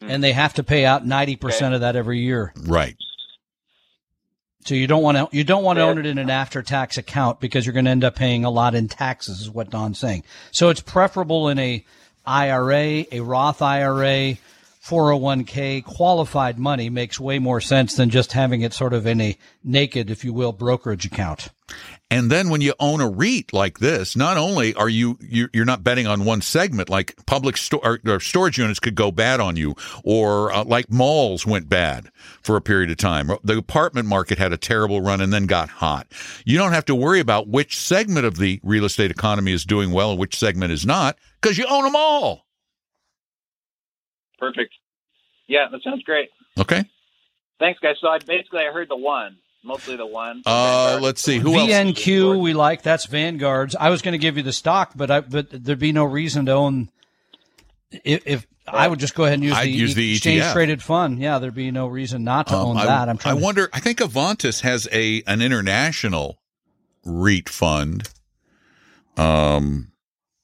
And 0.01 0.23
they 0.23 0.33
have 0.33 0.53
to 0.55 0.63
pay 0.63 0.85
out 0.85 1.05
90% 1.05 1.73
of 1.73 1.81
that 1.81 1.95
every 1.95 2.19
year. 2.19 2.53
Right. 2.57 2.95
So 4.65 4.75
you 4.75 4.87
don't 4.87 5.01
want 5.01 5.17
to 5.17 5.35
you 5.35 5.45
don't 5.45 5.63
want 5.63 5.77
to 5.77 5.83
own 5.83 5.97
it 5.97 6.05
in 6.05 6.17
an 6.17 6.29
after 6.29 6.61
tax 6.61 6.97
account 6.97 7.39
because 7.39 7.65
you're 7.65 7.73
going 7.73 7.85
to 7.85 7.91
end 7.91 8.03
up 8.03 8.15
paying 8.15 8.43
a 8.43 8.49
lot 8.49 8.75
in 8.75 8.89
taxes 8.89 9.41
is 9.41 9.49
what 9.49 9.69
Don's 9.69 9.97
saying. 9.97 10.23
So 10.51 10.69
it's 10.69 10.81
preferable 10.81 11.47
in 11.47 11.57
a 11.59 11.85
IRA, 12.25 13.05
a 13.11 13.21
Roth 13.21 13.61
IRA, 13.61 14.37
401k, 14.83 15.83
qualified 15.83 16.57
money 16.57 16.89
makes 16.89 17.19
way 17.19 17.37
more 17.37 17.59
sense 17.59 17.95
than 17.95 18.09
just 18.09 18.31
having 18.31 18.61
it 18.61 18.73
sort 18.73 18.93
of 18.93 19.05
in 19.05 19.19
a 19.19 19.37
naked, 19.63 20.09
if 20.09 20.23
you 20.23 20.33
will, 20.33 20.53
brokerage 20.53 21.05
account. 21.05 21.49
And 22.11 22.31
then 22.31 22.49
when 22.49 22.61
you 22.61 22.73
own 22.79 23.01
a 23.01 23.09
REIT 23.09 23.53
like 23.53 23.77
this, 23.77 24.15
not 24.15 24.37
only 24.37 24.73
are 24.73 24.89
you 24.89 25.19
you're 25.21 25.65
not 25.65 25.83
betting 25.83 26.07
on 26.07 26.25
one 26.25 26.41
segment, 26.41 26.89
like 26.89 27.15
public 27.27 27.55
store 27.55 27.99
or, 28.03 28.19
storage 28.19 28.57
units 28.57 28.79
could 28.79 28.95
go 28.95 29.11
bad 29.11 29.39
on 29.39 29.55
you, 29.55 29.75
or 30.03 30.51
uh, 30.51 30.63
like 30.63 30.89
malls 30.89 31.45
went 31.45 31.69
bad 31.69 32.09
for 32.41 32.55
a 32.55 32.61
period 32.61 32.89
of 32.89 32.97
time. 32.97 33.29
The 33.43 33.57
apartment 33.57 34.07
market 34.07 34.39
had 34.39 34.53
a 34.53 34.57
terrible 34.57 35.01
run 35.01 35.21
and 35.21 35.31
then 35.31 35.45
got 35.45 35.69
hot. 35.69 36.07
You 36.45 36.57
don't 36.57 36.71
have 36.71 36.85
to 36.85 36.95
worry 36.95 37.19
about 37.19 37.47
which 37.47 37.77
segment 37.77 38.25
of 38.25 38.37
the 38.37 38.59
real 38.63 38.85
estate 38.85 39.11
economy 39.11 39.51
is 39.51 39.63
doing 39.63 39.91
well 39.91 40.09
and 40.09 40.19
which 40.19 40.37
segment 40.37 40.71
is 40.71 40.87
not 40.87 41.15
because 41.39 41.59
you 41.59 41.67
own 41.69 41.83
them 41.83 41.95
all. 41.95 42.47
Perfect. 44.39 44.73
Yeah, 45.47 45.67
that 45.71 45.81
sounds 45.83 46.03
great. 46.03 46.29
Okay. 46.57 46.85
Thanks, 47.59 47.79
guys. 47.79 47.95
So 47.99 48.07
I 48.07 48.19
basically 48.19 48.59
I 48.59 48.71
heard 48.71 48.89
the 48.89 48.95
one 48.95 49.37
mostly 49.63 49.95
the 49.95 50.05
one. 50.05 50.41
Uh, 50.45 50.99
let's 51.01 51.21
see 51.21 51.37
who 51.37 51.51
VNQ 51.51 52.33
else? 52.33 52.41
we 52.41 52.53
like. 52.53 52.81
That's 52.81 53.05
Vanguard's. 53.05 53.75
I 53.75 53.89
was 53.89 54.01
going 54.01 54.13
to 54.13 54.17
give 54.17 54.37
you 54.37 54.43
the 54.43 54.53
stock, 54.53 54.93
but 54.95 55.11
I, 55.11 55.21
but 55.21 55.47
there'd 55.51 55.79
be 55.79 55.91
no 55.91 56.05
reason 56.05 56.45
to 56.47 56.53
own. 56.53 56.89
If, 57.91 58.23
if 58.25 58.47
I 58.67 58.87
would 58.87 58.99
just 58.99 59.15
go 59.15 59.23
ahead 59.23 59.35
and 59.35 59.43
use, 59.43 59.57
the, 59.57 59.69
use 59.69 59.95
the, 59.95 60.11
exchange 60.11 60.43
traded 60.51 60.83
fund, 60.83 61.19
yeah, 61.19 61.39
there'd 61.39 61.55
be 61.55 61.71
no 61.71 61.87
reason 61.87 62.23
not 62.23 62.47
to 62.47 62.55
um, 62.55 62.67
own 62.67 62.77
I, 62.77 62.85
that. 62.85 63.09
I'm 63.09 63.17
trying. 63.17 63.35
I 63.35 63.39
to... 63.39 63.43
wonder. 63.43 63.69
I 63.73 63.79
think 63.79 63.99
Avantis 63.99 64.61
has 64.61 64.87
a 64.91 65.23
an 65.25 65.41
international 65.41 66.39
REIT 67.05 67.49
fund. 67.49 68.09
Um, 69.17 69.91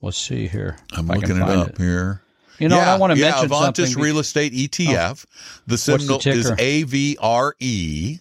let's 0.02 0.18
see 0.18 0.48
here. 0.48 0.78
I'm 0.92 1.08
looking 1.08 1.38
it 1.38 1.42
up 1.44 1.70
it. 1.70 1.78
here. 1.78 2.22
You 2.60 2.70
know, 2.70 2.78
yeah, 2.78 2.94
I 2.94 2.98
want 2.98 3.14
to 3.14 3.20
yeah, 3.20 3.32
mention 3.32 3.50
Avantis 3.50 3.88
something. 3.88 4.04
Real 4.04 4.20
Estate 4.20 4.54
ETF. 4.54 5.26
Oh. 5.28 5.62
The 5.68 5.78
symbol 5.78 6.18
is 6.18 6.52
AVRE. 6.52 8.20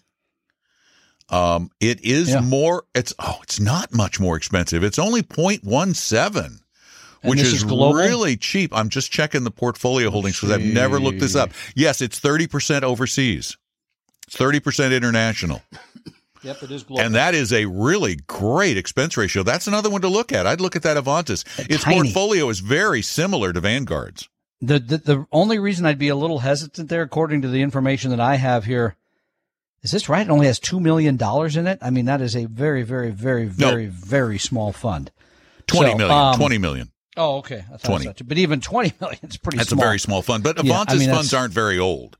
Um, 1.31 1.71
it 1.81 2.05
is 2.05 2.31
yeah. 2.31 2.41
more. 2.41 2.85
It's 2.95 3.15
oh, 3.19 3.39
it's 3.43 3.59
not 3.59 3.95
much 3.95 4.21
more 4.21 4.37
expensive. 4.37 4.85
It's 4.85 4.99
only 4.99 5.23
0.17, 5.23 6.61
which 7.23 7.41
is, 7.41 7.55
is 7.55 7.65
really 7.65 8.37
cheap. 8.37 8.77
I'm 8.77 8.89
just 8.89 9.11
checking 9.11 9.45
the 9.45 9.51
portfolio 9.51 10.11
holdings 10.11 10.37
because 10.37 10.51
I've 10.51 10.63
never 10.65 11.01
looked 11.01 11.21
this 11.21 11.35
up. 11.35 11.51
Yes, 11.75 12.01
it's 12.01 12.19
30 12.19 12.47
percent 12.47 12.85
overseas. 12.85 13.57
It's 14.27 14.37
30 14.37 14.61
percent 14.61 14.93
international. 14.93 15.63
Yep, 16.45 16.63
it 16.65 16.71
is 16.71 16.83
global. 16.83 17.03
And 17.03 17.15
that 17.15 17.35
is 17.35 17.53
a 17.53 17.65
really 17.65 18.17
great 18.27 18.77
expense 18.77 19.17
ratio. 19.17 19.43
That's 19.43 19.67
another 19.67 19.89
one 19.89 20.03
to 20.03 20.09
look 20.09 20.33
at. 20.33 20.47
I'd 20.47 20.61
look 20.61 20.77
at 20.77 20.83
that 20.83 20.97
Avantis. 20.97 21.45
Its 21.71 21.85
Tiny. 21.85 21.97
portfolio 21.97 22.49
is 22.51 22.61
very 22.61 23.01
similar 23.03 23.53
to 23.53 23.61
Vanguard's. 23.61 24.29
The, 24.61 24.79
the 24.79 24.99
the 24.99 25.27
only 25.33 25.59
reason 25.59 25.85
I'd 25.85 25.99
be 25.99 26.09
a 26.09 26.17
little 26.17 26.39
hesitant 26.39 26.89
there, 26.89 27.03
according 27.03 27.43
to 27.43 27.49
the 27.49 27.63
information 27.63 28.11
that 28.11 28.21
I 28.21 28.37
have 28.37 28.65
here, 28.65 28.97
is 29.83 29.91
this 29.91 30.09
right? 30.09 30.27
It 30.27 30.31
only 30.31 30.47
has 30.47 30.59
$2 30.61 30.81
million 30.81 31.19
in 31.59 31.67
it. 31.67 31.79
I 31.83 31.91
mean, 31.91 32.07
that 32.07 32.23
is 32.23 32.35
a 32.35 32.47
very, 32.47 32.83
very, 32.83 33.11
very, 33.11 33.45
very, 33.45 33.87
no. 33.87 33.93
very 33.93 34.39
small 34.39 34.73
fund. 34.73 35.11
Twenty 35.67 35.93
so, 35.93 35.99
million. 35.99 36.17
Um, 36.17 36.37
20 36.37 36.59
million. 36.59 36.91
Oh, 37.17 37.37
okay. 37.39 37.65
20. 37.83 38.25
But 38.25 38.39
even 38.39 38.61
20 38.61 38.93
million 39.01 39.19
is 39.23 39.37
pretty 39.37 39.57
small. 39.57 39.61
That's 39.61 39.69
small. 39.71 39.83
a 39.83 39.87
very 39.87 39.99
small 39.99 40.23
fund. 40.23 40.43
But 40.43 40.57
Avantis 40.57 40.65
yeah, 40.65 40.85
I 40.89 40.97
mean, 40.97 41.11
funds 41.11 41.35
aren't 41.35 41.53
very 41.53 41.79
old. 41.79 42.17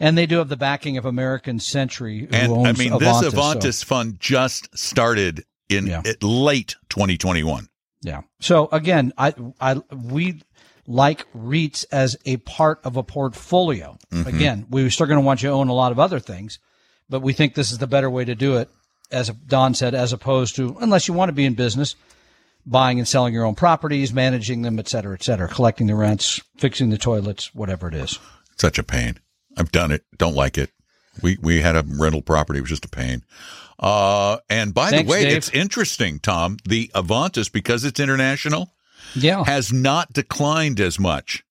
And 0.00 0.16
they 0.16 0.26
do 0.26 0.38
have 0.38 0.48
the 0.48 0.56
backing 0.56 0.96
of 0.96 1.04
American 1.04 1.60
Century. 1.60 2.26
and 2.32 2.66
I 2.66 2.72
mean, 2.72 2.92
Avantis, 2.92 3.20
this 3.20 3.34
Avantis 3.34 3.74
so. 3.74 3.86
fund 3.86 4.18
just 4.18 4.76
started 4.76 5.44
in 5.68 5.86
yeah. 5.86 6.02
late 6.22 6.76
2021. 6.88 7.68
Yeah. 8.02 8.22
So 8.40 8.68
again, 8.72 9.12
I, 9.18 9.34
I, 9.60 9.82
we 9.92 10.42
like 10.86 11.30
REITs 11.32 11.84
as 11.92 12.16
a 12.24 12.38
part 12.38 12.80
of 12.84 12.96
a 12.96 13.02
portfolio. 13.02 13.98
Mm-hmm. 14.10 14.28
Again, 14.28 14.66
we're 14.70 14.90
still 14.90 15.06
going 15.06 15.20
to 15.20 15.24
want 15.24 15.42
you 15.42 15.50
to 15.50 15.54
own 15.54 15.68
a 15.68 15.74
lot 15.74 15.92
of 15.92 15.98
other 15.98 16.18
things, 16.18 16.58
but 17.08 17.20
we 17.20 17.32
think 17.32 17.54
this 17.54 17.70
is 17.70 17.78
the 17.78 17.86
better 17.86 18.10
way 18.10 18.24
to 18.24 18.34
do 18.34 18.56
it, 18.56 18.68
as 19.10 19.28
Don 19.28 19.74
said, 19.74 19.94
as 19.94 20.12
opposed 20.12 20.56
to, 20.56 20.76
unless 20.80 21.08
you 21.08 21.14
want 21.14 21.28
to 21.28 21.34
be 21.34 21.44
in 21.44 21.54
business, 21.54 21.94
buying 22.66 22.98
and 22.98 23.06
selling 23.06 23.34
your 23.34 23.44
own 23.44 23.54
properties, 23.54 24.12
managing 24.12 24.62
them, 24.62 24.78
et 24.78 24.88
cetera, 24.88 25.14
et 25.14 25.22
cetera, 25.22 25.46
collecting 25.48 25.86
the 25.86 25.94
rents, 25.94 26.40
fixing 26.56 26.90
the 26.90 26.98
toilets, 26.98 27.54
whatever 27.54 27.88
it 27.88 27.94
is. 27.94 28.18
Such 28.56 28.78
a 28.78 28.82
pain. 28.82 29.18
I've 29.60 29.70
done 29.70 29.92
it. 29.92 30.04
Don't 30.16 30.34
like 30.34 30.58
it. 30.58 30.70
We 31.22 31.36
we 31.40 31.60
had 31.60 31.76
a 31.76 31.84
rental 31.86 32.22
property. 32.22 32.58
It 32.58 32.62
was 32.62 32.70
just 32.70 32.84
a 32.84 32.88
pain. 32.88 33.24
Uh, 33.78 34.38
and 34.48 34.74
by 34.74 34.90
Thanks, 34.90 35.04
the 35.04 35.10
way, 35.10 35.24
Dave. 35.24 35.36
it's 35.36 35.50
interesting, 35.50 36.18
Tom. 36.18 36.56
The 36.64 36.90
Avantis, 36.94 37.50
because 37.50 37.84
it's 37.84 38.00
international, 38.00 38.72
yeah, 39.14 39.44
has 39.44 39.72
not 39.72 40.12
declined 40.12 40.80
as 40.80 40.98
much 40.98 41.44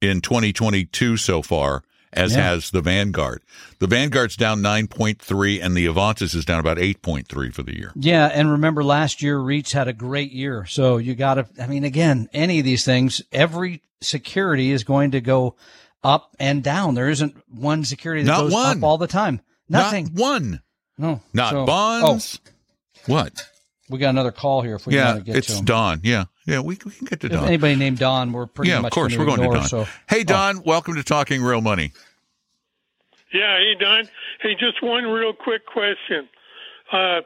in 0.00 0.20
2022 0.20 1.16
so 1.16 1.42
far 1.42 1.82
as 2.12 2.34
yeah. 2.34 2.50
has 2.50 2.70
the 2.70 2.82
Vanguard. 2.82 3.42
The 3.78 3.86
Vanguard's 3.86 4.36
down 4.36 4.60
9.3 4.60 5.62
and 5.62 5.74
the 5.74 5.86
Avantis 5.86 6.34
is 6.34 6.44
down 6.44 6.60
about 6.60 6.76
8.3 6.76 7.54
for 7.54 7.62
the 7.62 7.74
year. 7.74 7.92
Yeah. 7.94 8.26
And 8.26 8.50
remember 8.50 8.84
last 8.84 9.22
year, 9.22 9.38
REITs 9.38 9.72
had 9.72 9.88
a 9.88 9.94
great 9.94 10.30
year. 10.30 10.66
So 10.66 10.98
you 10.98 11.14
got 11.14 11.34
to, 11.34 11.46
I 11.58 11.66
mean, 11.66 11.84
again, 11.84 12.28
any 12.34 12.58
of 12.58 12.66
these 12.66 12.84
things, 12.84 13.22
every 13.32 13.82
security 14.02 14.72
is 14.72 14.84
going 14.84 15.12
to 15.12 15.22
go 15.22 15.54
up 16.02 16.34
and 16.38 16.62
down. 16.62 16.94
There 16.94 17.08
isn't 17.08 17.36
one 17.48 17.84
security 17.84 18.22
that 18.22 18.30
Not 18.30 18.40
goes 18.40 18.52
one. 18.52 18.78
up 18.78 18.84
all 18.84 18.98
the 18.98 19.06
time. 19.06 19.40
Nothing. 19.68 20.10
Not 20.12 20.20
one. 20.20 20.62
No. 20.98 21.20
Not 21.32 21.50
so, 21.50 21.66
bonds. 21.66 22.40
Oh, 22.46 22.50
what? 23.06 23.48
We 23.88 23.98
got 23.98 24.10
another 24.10 24.32
call 24.32 24.62
here. 24.62 24.76
If 24.76 24.86
we 24.86 24.94
yeah, 24.94 25.12
want 25.12 25.18
to 25.18 25.24
get 25.24 25.36
it's 25.36 25.48
to 25.48 25.58
him. 25.58 25.64
Don. 25.64 26.00
Yeah, 26.02 26.24
yeah, 26.46 26.60
we, 26.60 26.78
we 26.84 26.92
can 26.92 27.06
get 27.06 27.20
to 27.20 27.26
if 27.26 27.32
Don. 27.32 27.44
Anybody 27.44 27.76
named 27.76 27.98
Don, 27.98 28.32
we're 28.32 28.46
pretty 28.46 28.70
yeah, 28.70 28.80
much 28.80 28.92
of 28.92 28.94
course 28.94 29.16
we're 29.16 29.26
going 29.26 29.40
ignore, 29.40 29.54
to 29.54 29.58
Don. 29.60 29.68
So. 29.68 29.86
Hey, 30.08 30.24
Don, 30.24 30.58
oh. 30.58 30.62
welcome 30.64 30.94
to 30.94 31.02
Talking 31.02 31.42
Real 31.42 31.60
Money. 31.60 31.92
Yeah, 33.32 33.58
hey 33.58 33.74
Don. 33.78 34.08
Hey, 34.40 34.54
just 34.54 34.82
one 34.82 35.04
real 35.04 35.32
quick 35.32 35.66
question. 35.66 36.28
Uh, 36.90 37.20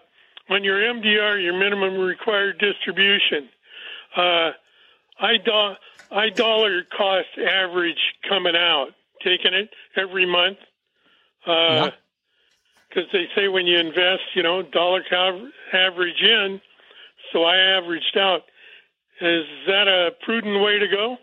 on 0.48 0.62
your 0.64 0.78
MDR, 0.78 1.42
your 1.42 1.58
minimum 1.58 1.98
required 1.98 2.58
distribution, 2.58 3.48
uh, 4.16 4.50
I, 5.20 5.36
do- 5.44 5.74
I 6.10 6.30
dollar 6.30 6.82
cost 6.96 7.28
average 7.38 7.98
coming 8.28 8.56
out, 8.56 8.88
taking 9.22 9.54
it 9.54 9.70
every 9.96 10.26
month. 10.26 10.58
Uh, 11.46 11.52
yeah 11.52 11.90
because 12.96 13.10
they 13.12 13.26
say 13.34 13.48
when 13.48 13.66
you 13.66 13.78
invest, 13.78 14.22
you 14.34 14.42
know, 14.42 14.62
dollar 14.62 15.02
average 15.72 16.20
in. 16.20 16.60
So 17.32 17.44
I 17.44 17.56
averaged 17.78 18.16
out. 18.16 18.42
Is 19.20 19.44
that 19.66 19.88
a 19.88 20.10
prudent 20.24 20.62
way 20.62 20.78
to 20.78 20.88
go? 20.88 21.16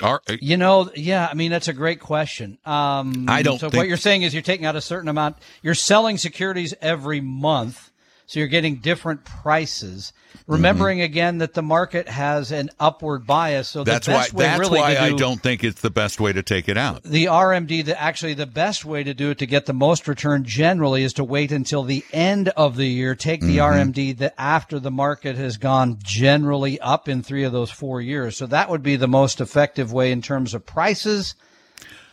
Are, 0.00 0.22
uh, 0.28 0.36
you 0.40 0.56
know, 0.56 0.90
yeah, 0.94 1.26
I 1.28 1.34
mean 1.34 1.50
that's 1.50 1.68
a 1.68 1.72
great 1.72 2.00
question. 2.00 2.58
Um, 2.64 3.26
I 3.28 3.42
don't. 3.42 3.58
So 3.58 3.68
think... 3.68 3.80
what 3.80 3.88
you're 3.88 3.96
saying 3.96 4.22
is 4.22 4.32
you're 4.32 4.42
taking 4.42 4.64
out 4.64 4.76
a 4.76 4.80
certain 4.80 5.08
amount. 5.08 5.38
You're 5.62 5.74
selling 5.74 6.18
securities 6.18 6.72
every 6.80 7.20
month, 7.20 7.87
so 8.28 8.40
you're 8.40 8.48
getting 8.48 8.76
different 8.76 9.24
prices. 9.24 10.12
Remembering 10.46 10.98
mm-hmm. 10.98 11.04
again 11.06 11.38
that 11.38 11.54
the 11.54 11.62
market 11.62 12.06
has 12.10 12.52
an 12.52 12.68
upward 12.78 13.26
bias, 13.26 13.68
so 13.68 13.84
that's 13.84 14.06
the 14.06 14.12
best 14.12 14.34
why 14.34 14.42
that's 14.42 14.60
really 14.60 14.80
why 14.80 14.92
do, 14.92 15.00
I 15.00 15.12
don't 15.16 15.42
think 15.42 15.64
it's 15.64 15.80
the 15.80 15.90
best 15.90 16.20
way 16.20 16.34
to 16.34 16.42
take 16.42 16.68
it 16.68 16.76
out. 16.76 17.04
The 17.04 17.24
RMD, 17.24 17.86
the, 17.86 17.98
actually 17.98 18.34
the 18.34 18.44
best 18.44 18.84
way 18.84 19.02
to 19.02 19.14
do 19.14 19.30
it 19.30 19.38
to 19.38 19.46
get 19.46 19.64
the 19.64 19.72
most 19.72 20.06
return 20.06 20.44
generally 20.44 21.04
is 21.04 21.14
to 21.14 21.24
wait 21.24 21.52
until 21.52 21.84
the 21.84 22.04
end 22.12 22.50
of 22.50 22.76
the 22.76 22.86
year. 22.86 23.14
Take 23.14 23.40
the 23.40 23.56
mm-hmm. 23.56 23.90
RMD 23.90 24.18
that 24.18 24.34
after 24.36 24.78
the 24.78 24.90
market 24.90 25.36
has 25.36 25.56
gone 25.56 25.98
generally 26.02 26.78
up 26.80 27.08
in 27.08 27.22
three 27.22 27.44
of 27.44 27.52
those 27.52 27.70
four 27.70 28.02
years. 28.02 28.36
So 28.36 28.46
that 28.46 28.68
would 28.68 28.82
be 28.82 28.96
the 28.96 29.08
most 29.08 29.40
effective 29.40 29.90
way 29.90 30.12
in 30.12 30.20
terms 30.20 30.52
of 30.52 30.66
prices 30.66 31.34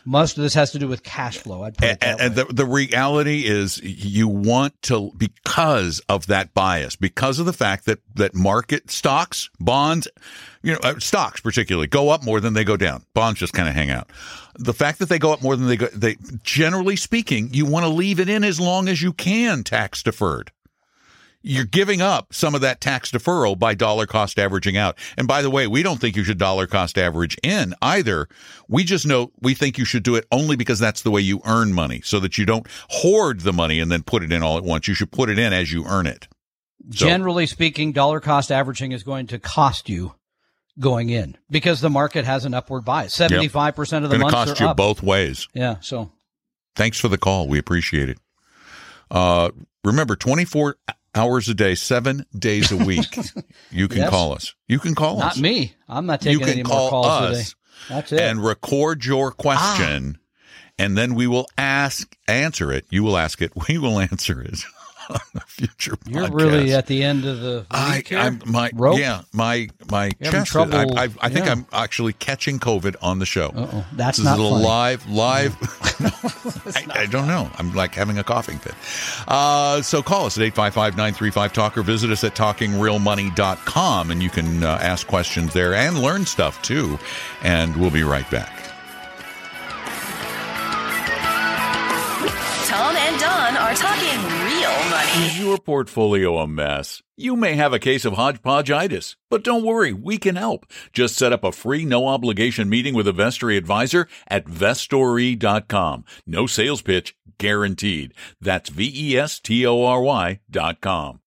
most 0.06 0.38
of 0.38 0.42
this 0.42 0.54
has 0.54 0.70
to 0.70 0.78
do 0.78 0.86
with 0.88 1.02
cash 1.02 1.38
flow. 1.38 1.64
I'd 1.64 1.76
put 1.76 1.88
it 1.88 1.98
and, 2.00 2.20
and 2.20 2.34
the, 2.34 2.44
the 2.44 2.64
reality 2.64 3.44
is 3.44 3.82
you 3.82 4.28
want 4.28 4.80
to, 4.82 5.12
because 5.16 6.00
of 6.08 6.28
that 6.28 6.54
bias, 6.54 6.96
because 6.96 7.38
of 7.38 7.46
the 7.46 7.52
fact 7.52 7.86
that, 7.86 7.98
that 8.14 8.34
market 8.34 8.90
stocks, 8.90 9.50
bonds, 9.58 10.06
you 10.62 10.72
know, 10.72 10.78
uh, 10.82 10.98
stocks 10.98 11.40
particularly 11.40 11.88
go 11.88 12.08
up 12.08 12.24
more 12.24 12.40
than 12.40 12.54
they 12.54 12.64
go 12.64 12.76
down. 12.76 13.04
Bonds 13.14 13.40
just 13.40 13.52
kind 13.52 13.68
of 13.68 13.74
hang 13.74 13.90
out. 13.90 14.08
The 14.54 14.72
fact 14.72 15.00
that 15.00 15.08
they 15.08 15.18
go 15.18 15.32
up 15.32 15.42
more 15.42 15.56
than 15.56 15.66
they 15.66 15.76
go, 15.76 15.86
they, 15.88 16.16
generally 16.42 16.96
speaking, 16.96 17.50
you 17.52 17.66
want 17.66 17.84
to 17.84 17.90
leave 17.90 18.20
it 18.20 18.28
in 18.28 18.44
as 18.44 18.60
long 18.60 18.88
as 18.88 19.02
you 19.02 19.12
can 19.12 19.64
tax 19.64 20.02
deferred 20.02 20.52
you're 21.46 21.64
giving 21.64 22.02
up 22.02 22.34
some 22.34 22.56
of 22.56 22.60
that 22.60 22.80
tax 22.80 23.12
deferral 23.12 23.56
by 23.56 23.72
dollar 23.72 24.04
cost 24.04 24.36
averaging 24.36 24.76
out. 24.76 24.98
And 25.16 25.28
by 25.28 25.42
the 25.42 25.50
way, 25.50 25.68
we 25.68 25.84
don't 25.84 26.00
think 26.00 26.16
you 26.16 26.24
should 26.24 26.38
dollar 26.38 26.66
cost 26.66 26.98
average 26.98 27.36
in 27.44 27.72
either. 27.80 28.26
We 28.68 28.82
just 28.82 29.06
know 29.06 29.30
we 29.40 29.54
think 29.54 29.78
you 29.78 29.84
should 29.84 30.02
do 30.02 30.16
it 30.16 30.26
only 30.32 30.56
because 30.56 30.80
that's 30.80 31.02
the 31.02 31.10
way 31.12 31.20
you 31.20 31.40
earn 31.44 31.72
money 31.72 32.00
so 32.04 32.18
that 32.18 32.36
you 32.36 32.46
don't 32.46 32.66
hoard 32.90 33.40
the 33.40 33.52
money 33.52 33.78
and 33.78 33.92
then 33.92 34.02
put 34.02 34.24
it 34.24 34.32
in 34.32 34.42
all 34.42 34.58
at 34.58 34.64
once. 34.64 34.88
You 34.88 34.94
should 34.94 35.12
put 35.12 35.30
it 35.30 35.38
in 35.38 35.52
as 35.52 35.72
you 35.72 35.84
earn 35.86 36.08
it. 36.08 36.26
So, 36.90 37.06
Generally 37.06 37.46
speaking, 37.46 37.92
dollar 37.92 38.18
cost 38.18 38.50
averaging 38.50 38.90
is 38.90 39.04
going 39.04 39.28
to 39.28 39.38
cost 39.38 39.88
you 39.88 40.14
going 40.80 41.10
in 41.10 41.38
because 41.48 41.80
the 41.80 41.90
market 41.90 42.24
has 42.24 42.44
an 42.44 42.54
upward 42.54 42.84
bias. 42.84 43.14
Seventy-five 43.14 43.68
yep. 43.68 43.76
percent 43.76 44.04
of 44.04 44.10
the 44.10 44.18
months 44.18 44.34
are 44.34 44.38
up. 44.38 44.44
Going 44.46 44.46
to 44.46 44.52
cost 44.52 44.60
you 44.60 44.66
up. 44.68 44.76
both 44.76 45.02
ways. 45.02 45.48
Yeah. 45.54 45.76
So, 45.80 46.10
thanks 46.74 46.98
for 46.98 47.06
the 47.08 47.18
call. 47.18 47.48
We 47.48 47.58
appreciate 47.58 48.08
it. 48.08 48.18
Uh, 49.10 49.50
remember, 49.84 50.16
twenty-four 50.16 50.76
hours 51.14 51.48
a 51.48 51.54
day, 51.54 51.74
seven 51.74 52.26
days 52.36 52.70
a 52.72 52.76
week. 52.76 53.06
You 53.70 53.88
can 53.88 53.98
yes. 53.98 54.10
call 54.10 54.32
us. 54.32 54.54
You 54.68 54.78
can 54.78 54.94
call 54.94 55.18
not 55.18 55.32
us. 55.32 55.36
Not 55.36 55.42
me. 55.42 55.74
I'm 55.88 56.06
not 56.06 56.20
taking 56.20 56.46
any 56.46 56.62
more 56.62 56.88
calls 56.88 57.06
us 57.06 57.38
today. 57.38 57.50
That's 57.88 58.12
it. 58.12 58.20
And 58.20 58.42
record 58.42 59.04
your 59.04 59.32
question, 59.32 60.18
ah. 60.18 60.42
and 60.78 60.96
then 60.96 61.14
we 61.14 61.26
will 61.26 61.46
ask 61.58 62.16
answer 62.26 62.72
it. 62.72 62.86
You 62.90 63.02
will 63.02 63.18
ask 63.18 63.42
it. 63.42 63.52
We 63.68 63.76
will 63.76 63.98
answer 63.98 64.40
it 64.40 64.64
on 65.10 65.40
future. 65.46 65.96
You're 66.06 66.30
really 66.30 66.72
at 66.72 66.86
the 66.86 67.02
end 67.02 67.24
of 67.24 67.40
the. 67.40 67.66
I, 67.70 68.02
I'm 68.12 68.42
my 68.46 68.70
rope? 68.74 68.98
yeah 68.98 69.22
my 69.32 69.68
my 69.90 70.10
You're 70.20 70.32
chest. 70.32 70.52
Trouble, 70.52 70.74
I, 70.74 71.04
I, 71.04 71.08
I 71.20 71.28
think 71.28 71.46
yeah. 71.46 71.52
I'm 71.52 71.66
actually 71.72 72.12
catching 72.14 72.58
COVID 72.58 72.96
on 73.02 73.18
the 73.18 73.26
show. 73.26 73.48
Uh-oh. 73.48 73.86
That's 73.92 74.18
this 74.18 74.24
not 74.24 74.38
is 74.38 74.44
a 74.44 74.48
live 74.48 75.08
live. 75.08 75.56
I, 76.90 77.02
I, 77.02 77.06
don't 77.06 77.26
know. 77.26 77.50
I'm 77.56 77.74
like 77.74 77.94
having 77.94 78.18
a 78.18 78.24
coughing 78.24 78.58
fit. 78.58 78.74
Uh, 79.28 79.82
so 79.82 80.02
call 80.02 80.26
us 80.26 80.38
at 80.38 80.54
855-935 80.54 81.52
talk 81.52 81.78
or 81.78 81.82
visit 81.82 82.10
us 82.10 82.24
at 82.24 82.34
talkingrealmoney.com 82.34 84.10
and 84.10 84.22
you 84.22 84.30
can 84.30 84.62
uh, 84.62 84.78
ask 84.80 85.06
questions 85.06 85.52
there 85.52 85.74
and 85.74 86.00
learn 86.00 86.26
stuff 86.26 86.60
too. 86.62 86.98
And 87.42 87.76
we'll 87.76 87.90
be 87.90 88.02
right 88.02 88.28
back. 88.30 88.65
Tom 92.66 92.96
and 92.96 93.20
Don 93.20 93.56
are 93.56 93.74
talking 93.74 94.20
real 94.44 94.90
money. 94.90 95.26
Is 95.26 95.38
your 95.38 95.56
portfolio 95.56 96.38
a 96.38 96.48
mess? 96.48 97.00
You 97.16 97.36
may 97.36 97.54
have 97.54 97.72
a 97.72 97.78
case 97.78 98.04
of 98.04 98.14
hodgepodgeitis, 98.14 99.14
but 99.30 99.44
don't 99.44 99.64
worry, 99.64 99.92
we 99.92 100.18
can 100.18 100.34
help. 100.34 100.66
Just 100.92 101.14
set 101.14 101.32
up 101.32 101.44
a 101.44 101.52
free, 101.52 101.84
no 101.84 102.08
obligation 102.08 102.68
meeting 102.68 102.92
with 102.92 103.06
a 103.06 103.12
Vestory 103.12 103.56
advisor 103.56 104.08
at 104.26 104.46
vestory.com. 104.46 106.04
No 106.26 106.48
sales 106.48 106.82
pitch 106.82 107.16
guaranteed. 107.38 108.12
That's 108.40 108.68
V 108.68 108.92
E 108.92 109.16
S 109.16 109.38
T 109.38 109.64
O 109.64 109.84
R 109.84 110.02
Y 110.02 110.40
com. 110.80 111.20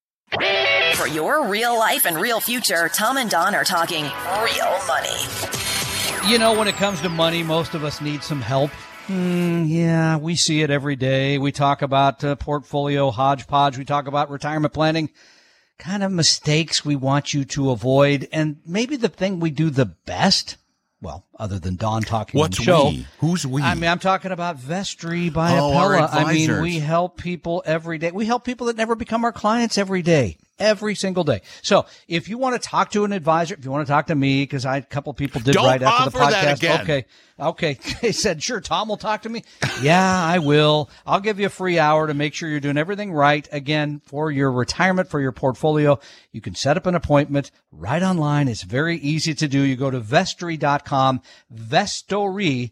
For 0.95 1.07
your 1.07 1.47
real 1.47 1.79
life 1.79 2.05
and 2.05 2.17
real 2.17 2.41
future, 2.41 2.89
Tom 2.89 3.15
and 3.15 3.29
Don 3.29 3.55
are 3.55 3.63
talking 3.63 4.03
real 4.03 4.77
money. 4.87 6.29
You 6.29 6.37
know, 6.37 6.53
when 6.53 6.67
it 6.67 6.75
comes 6.75 6.99
to 6.99 7.07
money, 7.07 7.43
most 7.43 7.75
of 7.75 7.85
us 7.85 8.01
need 8.01 8.23
some 8.23 8.41
help. 8.41 8.71
Mm, 9.10 9.68
yeah, 9.68 10.18
we 10.18 10.36
see 10.36 10.62
it 10.62 10.70
every 10.70 10.95
day. 10.95 11.39
We 11.39 11.51
talk 11.51 11.82
about 11.82 12.24
uh, 12.24 12.36
portfolio 12.36 13.10
hodgepodge. 13.10 13.76
We 13.76 13.84
talk 13.84 14.05
about 14.05 14.30
retirement 14.30 14.72
planning, 14.72 15.10
kind 15.80 16.03
of 16.03 16.12
mistakes 16.12 16.86
we 16.86 16.95
want 16.95 17.34
you 17.34 17.43
to 17.45 17.72
avoid. 17.72 18.28
And 18.32 18.57
maybe 18.68 18.97
the 18.97 19.10
thing 19.10 19.39
we 19.39 19.49
do 19.49 19.72
the 19.72 19.88
best, 19.88 20.57
well, 21.01 21.26
other 21.39 21.57
than 21.57 21.75
Don 21.75 22.03
talking 22.03 22.37
What's 22.37 22.59
on 22.59 22.65
the 22.65 22.71
show. 22.71 22.89
We? 22.89 23.07
Who's 23.19 23.47
we? 23.47 23.61
I 23.61 23.73
mean, 23.75 23.89
I'm 23.89 23.99
talking 23.99 24.31
about 24.31 24.57
Vestory 24.57 25.33
by 25.33 25.57
oh, 25.57 25.71
Apella. 25.71 26.09
I 26.11 26.33
mean, 26.33 26.61
we 26.61 26.79
help 26.79 27.17
people 27.17 27.63
every 27.65 27.97
day. 27.97 28.11
We 28.11 28.25
help 28.25 28.43
people 28.43 28.67
that 28.67 28.75
never 28.75 28.95
become 28.95 29.23
our 29.23 29.31
clients 29.31 29.77
every 29.77 30.01
day 30.01 30.37
every 30.59 30.93
single 30.93 31.23
day. 31.23 31.41
So 31.61 31.85
if 32.07 32.27
you 32.29 32.37
want 32.37 32.61
to 32.61 32.67
talk 32.67 32.91
to 32.91 33.05
an 33.05 33.13
advisor, 33.13 33.55
if 33.55 33.63
you 33.63 33.71
want 33.71 33.87
to 33.87 33.91
talk 33.91 34.07
to 34.07 34.15
me, 34.15 34.43
because 34.43 34.65
I 34.65 34.77
a 34.77 34.81
couple 34.81 35.13
people 35.13 35.41
did 35.41 35.53
Don't 35.53 35.65
right 35.65 35.81
after 35.81 36.09
the 36.09 36.17
podcast. 36.17 36.81
Okay. 36.81 37.05
Okay. 37.39 37.77
They 38.01 38.11
said, 38.11 38.41
sure, 38.41 38.61
Tom 38.61 38.87
will 38.87 38.97
talk 38.97 39.23
to 39.23 39.29
me. 39.29 39.43
yeah, 39.81 40.23
I 40.25 40.39
will. 40.39 40.89
I'll 41.05 41.19
give 41.19 41.39
you 41.39 41.47
a 41.47 41.49
free 41.49 41.79
hour 41.79 42.07
to 42.07 42.13
make 42.13 42.33
sure 42.33 42.49
you're 42.49 42.59
doing 42.59 42.77
everything 42.77 43.11
right. 43.11 43.47
Again, 43.51 44.01
for 44.05 44.31
your 44.31 44.51
retirement, 44.51 45.09
for 45.09 45.19
your 45.19 45.31
portfolio, 45.31 45.99
you 46.31 46.39
can 46.41 46.55
set 46.55 46.77
up 46.77 46.85
an 46.85 46.95
appointment 46.95 47.51
right 47.71 48.01
online. 48.01 48.47
It's 48.47 48.63
very 48.63 48.97
easy 48.97 49.33
to 49.33 49.47
do. 49.47 49.61
You 49.61 49.75
go 49.75 49.91
to 49.91 49.99
vestory.com, 51.49 52.71